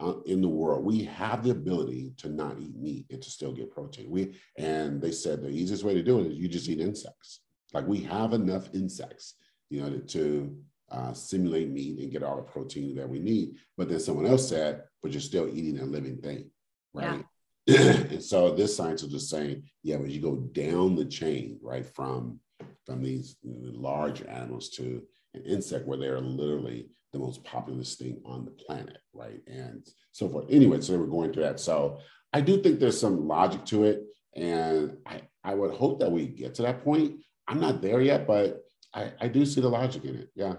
uh, 0.00 0.14
in 0.26 0.40
the 0.40 0.48
world, 0.48 0.84
we 0.84 1.04
have 1.04 1.42
the 1.42 1.50
ability 1.50 2.12
to 2.18 2.28
not 2.28 2.56
eat 2.60 2.76
meat 2.76 3.06
and 3.10 3.20
to 3.20 3.30
still 3.30 3.52
get 3.52 3.70
protein. 3.70 4.10
We 4.10 4.34
and 4.56 5.00
they 5.00 5.10
said 5.10 5.42
the 5.42 5.48
easiest 5.48 5.84
way 5.84 5.94
to 5.94 6.02
do 6.02 6.20
it 6.20 6.26
is 6.28 6.38
you 6.38 6.48
just 6.48 6.68
eat 6.68 6.80
insects. 6.80 7.40
Like 7.72 7.86
we 7.86 8.00
have 8.02 8.32
enough 8.32 8.68
insects, 8.74 9.34
you 9.70 9.82
know, 9.82 9.90
to, 9.90 10.00
to 10.00 10.56
uh, 10.90 11.12
simulate 11.12 11.70
meat 11.70 11.98
and 11.98 12.12
get 12.12 12.22
all 12.22 12.36
the 12.36 12.42
protein 12.42 12.94
that 12.96 13.08
we 13.08 13.18
need. 13.18 13.56
But 13.76 13.88
then 13.88 14.00
someone 14.00 14.26
else 14.26 14.48
said, 14.48 14.84
but 15.02 15.12
you're 15.12 15.20
still 15.20 15.48
eating 15.48 15.80
a 15.80 15.84
living 15.84 16.18
thing, 16.18 16.50
right? 16.94 17.24
and 17.66 18.22
so 18.22 18.54
this 18.54 18.74
scientist 18.74 19.12
was 19.12 19.28
saying, 19.28 19.64
yeah, 19.82 19.96
but 19.96 20.08
you 20.08 20.20
go 20.20 20.36
down 20.36 20.96
the 20.96 21.04
chain, 21.04 21.58
right, 21.62 21.84
from 21.84 22.40
from 22.86 23.02
these 23.02 23.36
large 23.44 24.22
animals 24.22 24.70
to 24.70 25.02
an 25.34 25.42
insect 25.42 25.86
where 25.86 25.98
they're 25.98 26.20
literally 26.20 26.88
the 27.12 27.18
most 27.18 27.44
populous 27.44 27.94
thing 27.94 28.20
on 28.24 28.44
the 28.44 28.50
planet, 28.50 28.98
right? 29.14 29.40
And 29.46 29.86
so 30.12 30.28
forth. 30.28 30.46
Anyway, 30.50 30.80
so 30.80 30.92
they 30.92 30.98
were 30.98 31.06
going 31.06 31.32
through 31.32 31.44
that. 31.44 31.60
So 31.60 31.98
I 32.32 32.40
do 32.40 32.60
think 32.60 32.78
there's 32.78 33.00
some 33.00 33.26
logic 33.26 33.64
to 33.66 33.84
it. 33.84 34.02
And 34.36 34.98
I, 35.06 35.22
I 35.42 35.54
would 35.54 35.74
hope 35.74 36.00
that 36.00 36.12
we 36.12 36.26
get 36.26 36.54
to 36.56 36.62
that 36.62 36.84
point. 36.84 37.20
I'm 37.46 37.60
not 37.60 37.80
there 37.80 38.00
yet, 38.00 38.26
but 38.26 38.60
I, 38.94 39.12
I 39.20 39.28
do 39.28 39.46
see 39.46 39.60
the 39.60 39.68
logic 39.68 40.04
in 40.04 40.16
it. 40.16 40.28
Yeah. 40.34 40.54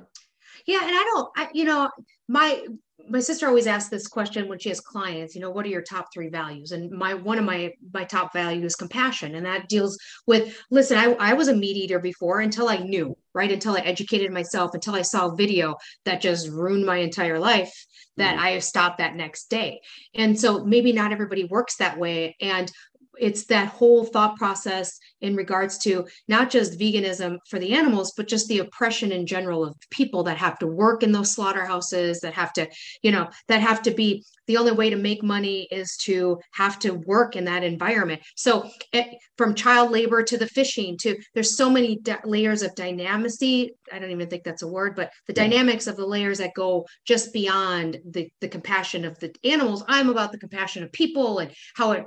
Yeah. 0.66 0.82
And 0.82 0.92
I 0.92 1.04
don't, 1.14 1.30
I, 1.38 1.50
you 1.54 1.66
know, 1.66 1.90
my 2.28 2.66
my 3.08 3.20
sister 3.20 3.48
always 3.48 3.68
asks 3.68 3.90
this 3.90 4.08
question 4.08 4.48
when 4.48 4.60
she 4.60 4.70
has 4.70 4.80
clients 4.80 5.34
you 5.34 5.42
know 5.42 5.50
what 5.50 5.66
are 5.66 5.70
your 5.70 5.82
top 5.82 6.08
three 6.14 6.30
values 6.30 6.72
and 6.72 6.92
my 6.92 7.14
one 7.14 7.40
of 7.40 7.46
my 7.46 7.72
my 7.94 8.04
top 8.04 8.34
value 8.34 8.66
is 8.66 8.76
compassion 8.76 9.36
and 9.36 9.46
that 9.46 9.70
deals 9.70 9.98
with 10.28 10.56
listen 10.70 10.98
I, 10.98 11.14
I 11.14 11.34
was 11.34 11.48
a 11.48 11.56
meat 11.56 11.78
eater 11.78 12.00
before 12.00 12.42
until 12.42 12.70
i 12.70 12.78
knew 12.78 13.18
right? 13.40 13.52
Until 13.52 13.78
i 13.78 13.80
educated 13.80 14.32
myself 14.32 14.74
until 14.74 14.96
i 14.96 15.02
saw 15.02 15.28
a 15.28 15.36
video 15.36 15.76
that 16.06 16.22
just 16.22 16.50
ruined 16.50 16.86
my 16.86 16.98
entire 16.98 17.40
life 17.40 17.74
that 18.18 18.36
mm-hmm. 18.36 18.46
i 18.46 18.60
stopped 18.60 18.98
that 18.98 19.16
next 19.16 19.50
day. 19.50 19.82
And 20.14 20.40
so 20.40 20.66
maybe 20.66 20.92
not 20.92 21.14
everybody 21.14 21.46
works 21.46 21.78
that 21.78 21.98
way. 21.98 22.36
And 22.42 22.72
it's 23.18 23.46
that 23.46 23.70
whole 23.70 24.06
thought 24.06 24.38
process 24.38 24.98
in 25.22 25.36
regards 25.36 25.78
to 25.80 26.06
not 26.28 26.50
just 26.50 26.80
veganism 26.80 27.38
for 27.50 27.60
the 27.60 27.74
animals 27.74 28.14
but 28.16 28.28
just 28.28 28.48
the 28.48 28.60
oppression 28.60 29.12
in 29.12 29.26
general 29.26 29.64
of 29.64 29.76
people 29.90 30.24
that 30.24 30.38
have 30.38 30.58
to 30.60 30.68
work 30.68 31.04
in 31.04 31.12
those 31.12 31.34
slaughterhouses 31.34 32.20
that 32.20 32.34
have 32.34 32.54
to 32.54 32.68
you 33.02 33.12
know 33.12 33.28
that 33.48 33.62
have 33.62 33.82
to 33.82 33.92
be 33.92 34.24
the 34.48 34.58
only 34.58 34.72
way 34.72 34.90
to 34.90 34.96
make 34.96 35.22
money 35.22 35.68
is 35.72 35.96
to 35.98 36.40
have 36.54 36.80
to 36.80 36.92
work 36.92 37.36
in 37.36 37.46
that 37.46 37.64
environment 37.64 38.22
so 38.36 38.64
it, 38.94 39.08
eh, 39.08 39.14
from 39.38 39.54
child 39.56 39.92
labor 39.92 40.24
to 40.24 40.38
the 40.38 40.48
fishing 40.48 40.98
to 40.98 41.18
there's 41.34 41.56
so 41.56 41.70
many 41.70 42.00
layers 42.24 42.62
of 42.62 42.74
dynamicy 42.76 43.70
i 43.92 44.00
don't 44.00 44.12
even 44.12 44.30
think 44.30 44.44
that's 44.44 44.64
a 44.64 44.68
word 44.68 44.96
but 44.96 45.12
the 45.28 45.34
yeah. 45.36 45.44
dynamics 45.44 45.88
of 45.88 45.98
the 45.98 46.06
layers 46.06 46.40
that 46.40 46.54
go 46.54 46.86
just 47.06 47.34
beyond 47.34 48.00
the 48.12 48.30
the 48.42 48.48
compassion 48.48 49.06
of 49.06 49.18
the 49.20 49.34
animals 49.44 49.84
i'm 49.88 50.10
about 50.10 50.32
the 50.32 50.38
compassion 50.38 50.84
of 50.84 50.92
people 50.92 51.40
and 51.40 51.52
how 51.76 51.92
it 51.92 52.06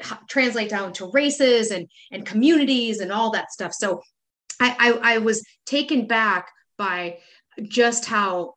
how, 0.00 0.18
translate 0.28 0.70
down 0.70 0.92
to 0.92 1.10
races 1.12 1.70
and 1.70 1.88
and 2.10 2.26
communities 2.26 2.53
and 3.00 3.12
all 3.12 3.30
that 3.30 3.52
stuff. 3.52 3.72
So 3.72 4.00
I, 4.60 4.76
I, 4.78 5.14
I 5.14 5.18
was 5.18 5.44
taken 5.66 6.06
back 6.06 6.48
by 6.78 7.18
just 7.62 8.06
how 8.06 8.54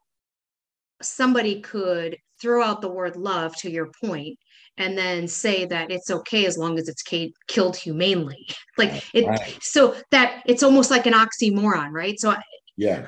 somebody 1.01 1.61
could 1.61 2.17
throw 2.41 2.63
out 2.63 2.81
the 2.81 2.89
word 2.89 3.15
love 3.15 3.55
to 3.57 3.71
your 3.71 3.89
point 4.03 4.37
and 4.77 4.97
then 4.97 5.27
say 5.27 5.65
that 5.65 5.91
it's 5.91 6.11
okay 6.11 6.45
as 6.45 6.57
long 6.57 6.77
as 6.77 6.87
it's 6.87 7.01
k- 7.01 7.33
killed 7.47 7.75
humanely. 7.75 8.47
Like 8.77 9.03
it 9.11 9.25
right. 9.25 9.57
so 9.59 9.95
that 10.11 10.43
it's 10.45 10.61
almost 10.61 10.91
like 10.91 11.07
an 11.07 11.13
oxymoron 11.13 11.89
right? 11.89 12.19
So 12.19 12.35
yeah 12.75 13.07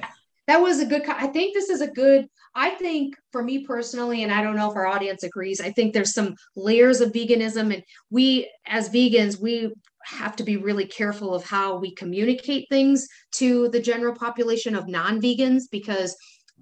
that 0.50 0.60
was 0.60 0.80
a 0.80 0.86
good 0.86 1.08
i 1.10 1.28
think 1.28 1.54
this 1.54 1.70
is 1.70 1.82
a 1.82 1.92
good 1.92 2.28
i 2.56 2.72
think 2.72 3.16
for 3.32 3.44
me 3.44 3.64
personally 3.66 4.24
and 4.24 4.32
i 4.32 4.42
don't 4.42 4.56
know 4.56 4.70
if 4.70 4.76
our 4.76 4.88
audience 4.88 5.24
agrees 5.24 5.62
i 5.62 5.72
think 5.72 5.94
there's 5.94 6.14
some 6.14 6.34
layers 6.56 7.02
of 7.02 7.12
veganism 7.12 7.72
and 7.74 7.84
we 8.10 8.52
as 8.66 8.90
vegans 8.90 9.40
we 9.40 9.72
have 10.04 10.36
to 10.36 10.44
be 10.44 10.58
really 10.58 10.86
careful 10.86 11.36
of 11.36 11.44
how 11.44 11.78
we 11.78 11.94
communicate 11.94 12.66
things 12.70 13.08
to 13.32 13.70
the 13.70 13.80
general 13.80 14.16
population 14.16 14.76
of 14.76 14.88
non-vegans 14.88 15.64
because 15.72 16.16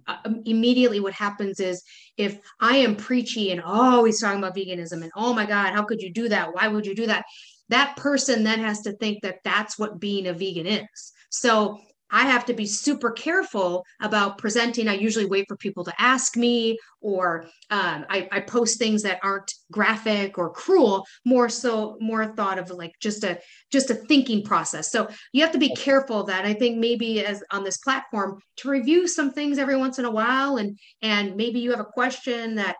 um, 0.07 0.41
immediately 0.45 0.99
what 0.99 1.13
happens 1.13 1.59
is 1.59 1.83
if 2.17 2.39
I 2.59 2.77
am 2.77 2.95
preachy 2.95 3.51
and 3.51 3.61
always 3.61 4.19
talking 4.19 4.39
about 4.39 4.55
veganism 4.55 5.01
and 5.03 5.11
oh 5.15 5.33
my 5.33 5.45
God, 5.45 5.73
how 5.73 5.83
could 5.83 6.01
you 6.01 6.11
do 6.11 6.29
that? 6.29 6.53
Why 6.53 6.67
would 6.67 6.85
you 6.85 6.95
do 6.95 7.07
that? 7.07 7.25
That 7.69 7.97
person 7.97 8.43
then 8.43 8.59
has 8.59 8.81
to 8.81 8.93
think 8.93 9.21
that 9.23 9.39
that's 9.43 9.77
what 9.77 9.99
being 9.99 10.27
a 10.27 10.33
vegan 10.33 10.65
is. 10.65 11.13
So 11.29 11.79
I 12.11 12.23
have 12.23 12.45
to 12.45 12.53
be 12.53 12.65
super 12.65 13.11
careful 13.11 13.85
about 14.01 14.37
presenting. 14.37 14.87
I 14.87 14.93
usually 14.93 15.25
wait 15.25 15.45
for 15.47 15.57
people 15.57 15.83
to 15.83 15.93
ask 16.01 16.37
me, 16.37 16.77
or 17.01 17.45
um, 17.69 18.05
I, 18.09 18.27
I, 18.31 18.39
post 18.39 18.79
things 18.79 19.03
that 19.03 19.19
aren't 19.23 19.51
graphic 19.71 20.37
or 20.37 20.51
cruel. 20.51 21.05
More 21.25 21.49
so, 21.49 21.97
more 21.99 22.25
thought 22.25 22.59
of 22.59 22.69
like 22.71 22.93
just 22.99 23.23
a 23.23 23.39
just 23.71 23.89
a 23.89 23.95
thinking 23.95 24.43
process. 24.43 24.91
So 24.91 25.07
you 25.33 25.41
have 25.43 25.51
to 25.51 25.59
be 25.59 25.75
careful 25.75 26.23
that 26.25 26.45
I 26.45 26.53
think 26.53 26.77
maybe 26.77 27.25
as 27.25 27.43
on 27.51 27.63
this 27.63 27.77
platform 27.77 28.39
to 28.57 28.69
review 28.69 29.07
some 29.07 29.31
things 29.31 29.57
every 29.57 29.77
once 29.77 29.99
in 29.99 30.05
a 30.05 30.11
while, 30.11 30.57
and 30.57 30.77
and 31.01 31.35
maybe 31.35 31.59
you 31.59 31.71
have 31.71 31.79
a 31.79 31.85
question 31.85 32.55
that 32.55 32.77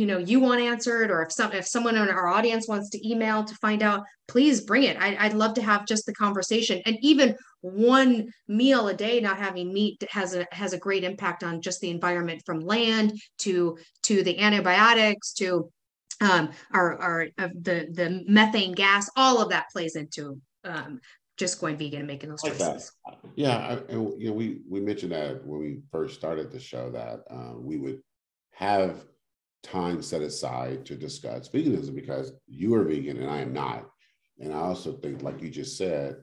you 0.00 0.06
know 0.06 0.16
you 0.16 0.40
want 0.40 0.62
answered 0.62 1.10
or 1.10 1.22
if 1.22 1.30
some 1.30 1.52
if 1.52 1.66
someone 1.66 1.94
in 1.94 2.08
our 2.08 2.26
audience 2.26 2.66
wants 2.66 2.88
to 2.88 3.08
email 3.08 3.44
to 3.44 3.54
find 3.56 3.82
out 3.82 4.02
please 4.28 4.62
bring 4.62 4.84
it 4.84 4.96
I, 4.98 5.28
would 5.28 5.36
love 5.36 5.52
to 5.54 5.62
have 5.62 5.84
just 5.86 6.06
the 6.06 6.14
conversation 6.14 6.80
and 6.86 6.96
even 7.02 7.36
one 7.60 8.32
meal 8.48 8.88
a 8.88 8.94
day 8.94 9.20
not 9.20 9.36
having 9.36 9.74
meat 9.74 10.02
has 10.10 10.34
a 10.34 10.46
has 10.52 10.72
a 10.72 10.78
great 10.78 11.04
impact 11.04 11.44
on 11.44 11.60
just 11.60 11.82
the 11.82 11.90
environment 11.90 12.42
from 12.46 12.60
land 12.60 13.20
to 13.40 13.76
to 14.04 14.22
the 14.22 14.38
antibiotics 14.38 15.34
to 15.34 15.70
um, 16.22 16.50
our, 16.72 16.96
our 16.96 17.26
uh, 17.38 17.48
the 17.54 17.88
the 17.92 18.24
methane 18.26 18.72
gas 18.72 19.10
all 19.16 19.42
of 19.42 19.50
that 19.50 19.66
plays 19.70 19.96
into 19.96 20.40
um, 20.64 21.00
just 21.36 21.60
going 21.60 21.76
vegan 21.76 22.00
and 22.00 22.06
making 22.06 22.28
those 22.28 22.42
choices. 22.42 22.92
Like 23.06 23.18
yeah, 23.34 23.56
I, 23.56 23.92
and 23.92 24.20
you 24.20 24.28
know, 24.28 24.34
we 24.34 24.60
we 24.68 24.80
mentioned 24.80 25.12
that 25.12 25.46
when 25.46 25.58
we 25.58 25.78
first 25.90 26.14
started 26.14 26.50
the 26.50 26.60
show 26.60 26.90
that 26.90 27.20
uh, 27.30 27.54
we 27.56 27.78
would 27.78 28.02
have 28.52 29.06
time 29.62 30.02
set 30.02 30.22
aside 30.22 30.84
to 30.86 30.96
discuss 30.96 31.48
veganism 31.48 31.94
because 31.94 32.32
you 32.46 32.74
are 32.74 32.84
vegan 32.84 33.18
and 33.18 33.30
I 33.30 33.38
am 33.38 33.52
not. 33.52 33.88
And 34.38 34.52
I 34.52 34.58
also 34.58 34.94
think, 34.94 35.22
like 35.22 35.42
you 35.42 35.50
just 35.50 35.76
said, 35.76 36.16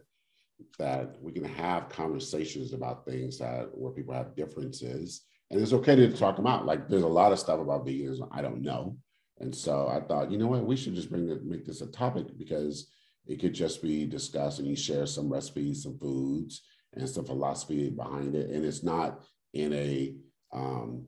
that 0.79 1.15
we 1.21 1.31
can 1.31 1.43
have 1.43 1.89
conversations 1.89 2.73
about 2.73 3.05
things 3.05 3.37
that 3.37 3.69
where 3.73 3.91
people 3.91 4.13
have 4.13 4.35
differences. 4.35 5.21
And 5.51 5.61
it's 5.61 5.73
okay 5.73 5.95
to 5.95 6.11
talk 6.11 6.35
them 6.35 6.47
out. 6.47 6.65
Like 6.65 6.89
there's 6.89 7.03
a 7.03 7.07
lot 7.07 7.31
of 7.31 7.39
stuff 7.39 7.59
about 7.59 7.85
veganism 7.85 8.27
I 8.31 8.41
don't 8.41 8.61
know. 8.61 8.97
And 9.39 9.55
so 9.55 9.87
I 9.87 9.99
thought, 10.01 10.31
you 10.31 10.37
know 10.37 10.47
what, 10.47 10.65
we 10.65 10.75
should 10.75 10.95
just 10.95 11.11
bring 11.11 11.29
it, 11.29 11.45
make 11.45 11.65
this 11.65 11.81
a 11.81 11.87
topic 11.87 12.25
because 12.37 12.89
it 13.27 13.39
could 13.39 13.53
just 13.53 13.83
be 13.83 14.05
discussed 14.05 14.59
and 14.59 14.67
you 14.67 14.75
share 14.75 15.05
some 15.05 15.31
recipes, 15.31 15.83
some 15.83 15.97
foods, 15.99 16.63
and 16.93 17.07
some 17.07 17.25
philosophy 17.25 17.89
behind 17.89 18.35
it. 18.35 18.49
And 18.49 18.65
it's 18.65 18.83
not 18.83 19.23
in 19.53 19.73
a 19.73 20.15
um, 20.53 21.05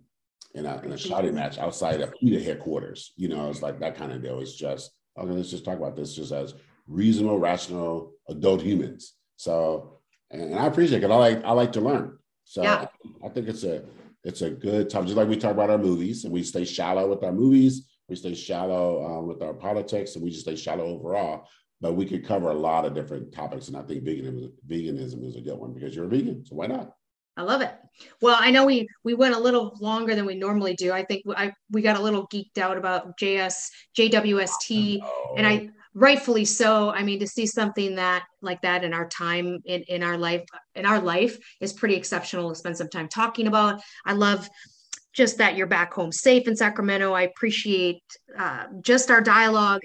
in 0.53 0.65
a, 0.65 0.81
in 0.81 0.91
a 0.91 0.97
shouting 0.97 1.35
match 1.35 1.57
outside 1.57 2.01
of 2.01 2.13
PETA 2.13 2.43
headquarters. 2.43 3.13
You 3.15 3.29
know, 3.29 3.49
it's 3.49 3.61
like 3.61 3.79
that 3.79 3.95
kind 3.95 4.11
of 4.11 4.21
deal. 4.21 4.39
It's 4.39 4.55
just, 4.55 4.91
okay, 5.17 5.31
let's 5.31 5.51
just 5.51 5.65
talk 5.65 5.77
about 5.77 5.95
this 5.95 6.15
just 6.15 6.31
as 6.31 6.55
reasonable, 6.87 7.39
rational 7.39 8.13
adult 8.29 8.61
humans. 8.61 9.13
So, 9.35 9.99
and, 10.31 10.55
I 10.55 10.65
appreciate 10.65 11.03
it. 11.03 11.11
I 11.11 11.15
like, 11.15 11.43
I 11.43 11.51
like 11.51 11.71
to 11.73 11.81
learn. 11.81 12.17
So 12.45 12.63
yeah. 12.63 12.87
I 13.23 13.29
think 13.29 13.47
it's 13.47 13.63
a, 13.63 13.83
it's 14.23 14.41
a 14.41 14.49
good 14.49 14.89
time. 14.89 15.05
Just 15.05 15.17
like 15.17 15.27
we 15.27 15.37
talk 15.37 15.51
about 15.51 15.69
our 15.69 15.77
movies 15.77 16.23
and 16.23 16.33
we 16.33 16.43
stay 16.43 16.65
shallow 16.65 17.07
with 17.09 17.23
our 17.23 17.31
movies, 17.31 17.87
we 18.07 18.15
stay 18.15 18.33
shallow 18.33 19.05
um, 19.05 19.27
with 19.27 19.41
our 19.41 19.53
politics 19.53 20.15
and 20.15 20.23
we 20.23 20.31
just 20.31 20.41
stay 20.41 20.55
shallow 20.55 20.85
overall. 20.85 21.47
But 21.79 21.93
we 21.93 22.05
could 22.05 22.25
cover 22.25 22.49
a 22.49 22.55
lot 22.55 22.85
of 22.85 22.93
different 22.93 23.31
topics. 23.31 23.69
And 23.69 23.77
I 23.77 23.83
think 23.83 24.03
veganism, 24.03 24.51
veganism 24.67 25.25
is 25.25 25.37
a 25.37 25.41
good 25.41 25.57
one 25.57 25.73
because 25.73 25.95
you're 25.95 26.05
a 26.05 26.09
vegan. 26.09 26.43
So 26.45 26.55
why 26.55 26.67
not? 26.67 26.93
I 27.39 27.43
love 27.43 27.61
it. 27.61 27.73
Well, 28.21 28.35
I 28.37 28.51
know 28.51 28.65
we 28.65 28.89
we 29.05 29.13
went 29.13 29.33
a 29.33 29.39
little 29.39 29.77
longer 29.79 30.13
than 30.13 30.25
we 30.25 30.35
normally 30.35 30.73
do. 30.75 30.91
I 30.91 31.05
think 31.05 31.23
I 31.37 31.53
we 31.71 31.81
got 31.81 31.97
a 31.97 32.01
little 32.01 32.27
geeked 32.27 32.57
out 32.57 32.77
about 32.77 33.17
JS 33.17 33.55
JWST, 33.97 34.99
oh. 35.01 35.35
and 35.37 35.47
I 35.47 35.69
rightfully 35.93 36.43
so. 36.43 36.89
I 36.89 37.01
mean, 37.01 37.17
to 37.21 37.27
see 37.27 37.45
something 37.45 37.95
that 37.95 38.25
like 38.41 38.61
that 38.63 38.83
in 38.83 38.93
our 38.93 39.07
time 39.07 39.59
in 39.65 39.83
in 39.83 40.03
our 40.03 40.17
life 40.17 40.43
in 40.75 40.85
our 40.85 40.99
life 40.99 41.37
is 41.61 41.71
pretty 41.71 41.95
exceptional. 41.95 42.49
To 42.49 42.55
spend 42.55 42.75
some 42.75 42.89
time 42.89 43.07
talking 43.07 43.47
about. 43.47 43.81
I 44.05 44.13
love 44.13 44.49
just 45.13 45.37
that 45.37 45.55
you're 45.55 45.67
back 45.67 45.93
home 45.93 46.11
safe 46.11 46.45
in 46.45 46.57
Sacramento. 46.57 47.13
I 47.13 47.21
appreciate 47.21 48.03
uh, 48.37 48.65
just 48.81 49.11
our 49.11 49.21
dialogue. 49.21 49.81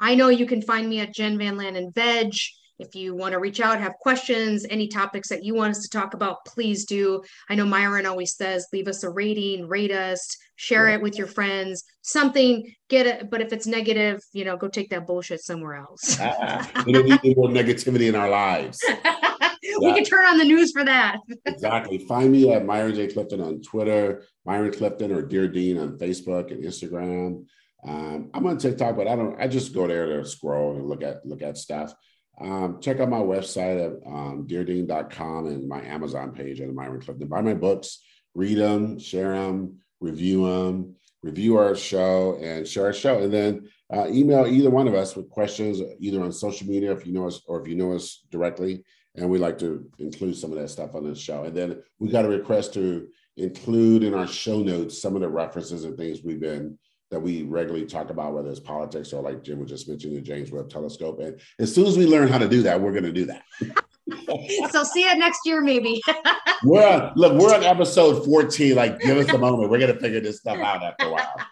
I 0.00 0.14
know 0.14 0.28
you 0.28 0.46
can 0.46 0.62
find 0.62 0.88
me 0.88 1.00
at 1.00 1.12
Jenn 1.12 1.36
Van 1.36 1.58
Landen 1.58 1.92
Veg 1.94 2.32
if 2.78 2.94
you 2.94 3.14
want 3.14 3.32
to 3.32 3.38
reach 3.38 3.60
out, 3.60 3.80
have 3.80 3.94
questions, 3.94 4.64
any 4.70 4.88
topics 4.88 5.28
that 5.28 5.44
you 5.44 5.54
want 5.54 5.72
us 5.72 5.82
to 5.82 5.88
talk 5.88 6.14
about, 6.14 6.44
please 6.44 6.84
do. 6.84 7.22
I 7.48 7.54
know 7.54 7.66
Myron 7.66 8.06
always 8.06 8.36
says, 8.36 8.66
leave 8.72 8.88
us 8.88 9.02
a 9.02 9.10
rating, 9.10 9.66
rate 9.66 9.90
us, 9.90 10.36
share 10.56 10.88
it 10.88 11.02
with 11.02 11.18
your 11.18 11.26
friends, 11.26 11.84
something, 12.02 12.72
get 12.88 13.06
it. 13.06 13.30
But 13.30 13.40
if 13.40 13.52
it's 13.52 13.66
negative, 13.66 14.22
you 14.32 14.44
know, 14.44 14.56
go 14.56 14.68
take 14.68 14.90
that 14.90 15.06
bullshit 15.06 15.42
somewhere 15.42 15.74
else. 15.74 16.18
we 16.86 16.92
don't 16.92 17.24
need 17.24 17.36
more 17.36 17.48
negativity 17.48 18.08
in 18.08 18.14
our 18.14 18.28
lives. 18.28 18.78
we 19.80 19.92
can 19.92 20.04
turn 20.04 20.26
on 20.26 20.38
the 20.38 20.44
news 20.44 20.72
for 20.72 20.84
that. 20.84 21.18
exactly. 21.46 21.98
Find 21.98 22.30
me 22.32 22.52
at 22.52 22.64
Myron 22.64 22.94
J. 22.94 23.08
Clifton 23.08 23.40
on 23.40 23.60
Twitter, 23.60 24.22
Myron 24.44 24.72
Clifton 24.72 25.12
or 25.12 25.22
Dear 25.22 25.48
Dean 25.48 25.78
on 25.78 25.98
Facebook 25.98 26.50
and 26.52 26.64
Instagram. 26.64 27.44
Um, 27.86 28.30
I'm 28.34 28.46
on 28.46 28.58
TikTok, 28.58 28.96
but 28.96 29.06
I 29.06 29.14
don't. 29.14 29.40
I 29.40 29.46
just 29.46 29.72
go 29.72 29.86
there 29.86 30.06
to 30.06 30.24
scroll 30.24 30.74
and 30.74 30.88
look 30.88 31.02
at 31.02 31.24
look 31.24 31.42
at 31.42 31.56
stuff. 31.56 31.94
Um, 32.40 32.78
check 32.80 33.00
out 33.00 33.08
my 33.08 33.18
website 33.18 33.84
at 33.84 34.06
um, 34.06 34.46
deardean.com 34.46 35.46
and 35.46 35.68
my 35.68 35.82
Amazon 35.82 36.32
page 36.32 36.60
at 36.60 36.72
Myron 36.72 37.00
Clifton. 37.00 37.28
Buy 37.28 37.40
my 37.40 37.54
books, 37.54 38.00
read 38.34 38.58
them, 38.58 38.98
share 38.98 39.32
them, 39.32 39.78
review 40.00 40.46
them, 40.46 40.94
review 41.22 41.56
our 41.56 41.74
show, 41.74 42.38
and 42.40 42.66
share 42.66 42.86
our 42.86 42.92
show. 42.92 43.22
And 43.22 43.32
then 43.32 43.68
uh, 43.92 44.06
email 44.08 44.46
either 44.46 44.70
one 44.70 44.86
of 44.86 44.94
us 44.94 45.16
with 45.16 45.30
questions, 45.30 45.80
either 45.98 46.22
on 46.22 46.32
social 46.32 46.68
media 46.68 46.92
if 46.92 47.06
you 47.06 47.12
know 47.12 47.26
us 47.26 47.40
or 47.46 47.60
if 47.60 47.68
you 47.68 47.74
know 47.74 47.92
us 47.92 48.24
directly. 48.30 48.84
And 49.16 49.28
we 49.28 49.38
like 49.38 49.58
to 49.58 49.90
include 49.98 50.36
some 50.36 50.52
of 50.52 50.58
that 50.58 50.68
stuff 50.68 50.94
on 50.94 51.08
the 51.08 51.14
show. 51.14 51.44
And 51.44 51.56
then 51.56 51.82
we 51.98 52.08
got 52.08 52.24
a 52.24 52.28
request 52.28 52.74
to 52.74 53.08
include 53.36 54.04
in 54.04 54.14
our 54.14 54.26
show 54.26 54.60
notes 54.60 55.00
some 55.00 55.16
of 55.16 55.22
the 55.22 55.28
references 55.28 55.84
and 55.84 55.96
things 55.96 56.22
we've 56.22 56.40
been 56.40 56.78
that 57.10 57.20
we 57.20 57.42
regularly 57.42 57.86
talk 57.86 58.10
about, 58.10 58.34
whether 58.34 58.50
it's 58.50 58.60
politics 58.60 59.12
or 59.12 59.22
like 59.22 59.42
Jim 59.42 59.58
was 59.60 59.70
just 59.70 59.88
mentioning 59.88 60.16
the 60.16 60.22
James 60.22 60.50
Webb 60.50 60.68
Telescope. 60.68 61.20
And 61.20 61.40
as 61.58 61.74
soon 61.74 61.86
as 61.86 61.96
we 61.96 62.06
learn 62.06 62.28
how 62.28 62.38
to 62.38 62.48
do 62.48 62.62
that, 62.62 62.80
we're 62.80 62.92
going 62.92 63.04
to 63.04 63.12
do 63.12 63.26
that. 63.26 63.42
so 64.70 64.84
see 64.84 65.04
you 65.04 65.16
next 65.16 65.40
year, 65.44 65.60
maybe. 65.60 66.02
we're 66.64 66.86
on, 66.86 67.12
look, 67.16 67.34
we're 67.34 67.54
on 67.54 67.64
episode 67.64 68.24
14. 68.24 68.74
Like, 68.74 69.00
give 69.00 69.16
us 69.16 69.28
a 69.32 69.38
moment. 69.38 69.70
We're 69.70 69.78
going 69.78 69.94
to 69.94 70.00
figure 70.00 70.20
this 70.20 70.38
stuff 70.38 70.58
out 70.58 70.82
after 70.82 71.06
a 71.06 71.12
while. 71.12 71.36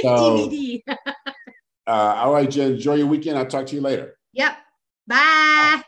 So, 0.00 0.48
DVD. 0.48 0.80
uh, 0.88 0.96
all 1.86 2.32
right, 2.32 2.48
Jenn, 2.48 2.74
enjoy 2.74 2.94
your 2.94 3.08
weekend. 3.08 3.36
I'll 3.36 3.44
talk 3.44 3.66
to 3.66 3.74
you 3.74 3.82
later. 3.82 4.16
Yep. 4.32 4.56
Bye. 5.06 5.16
Bye. 5.16 5.82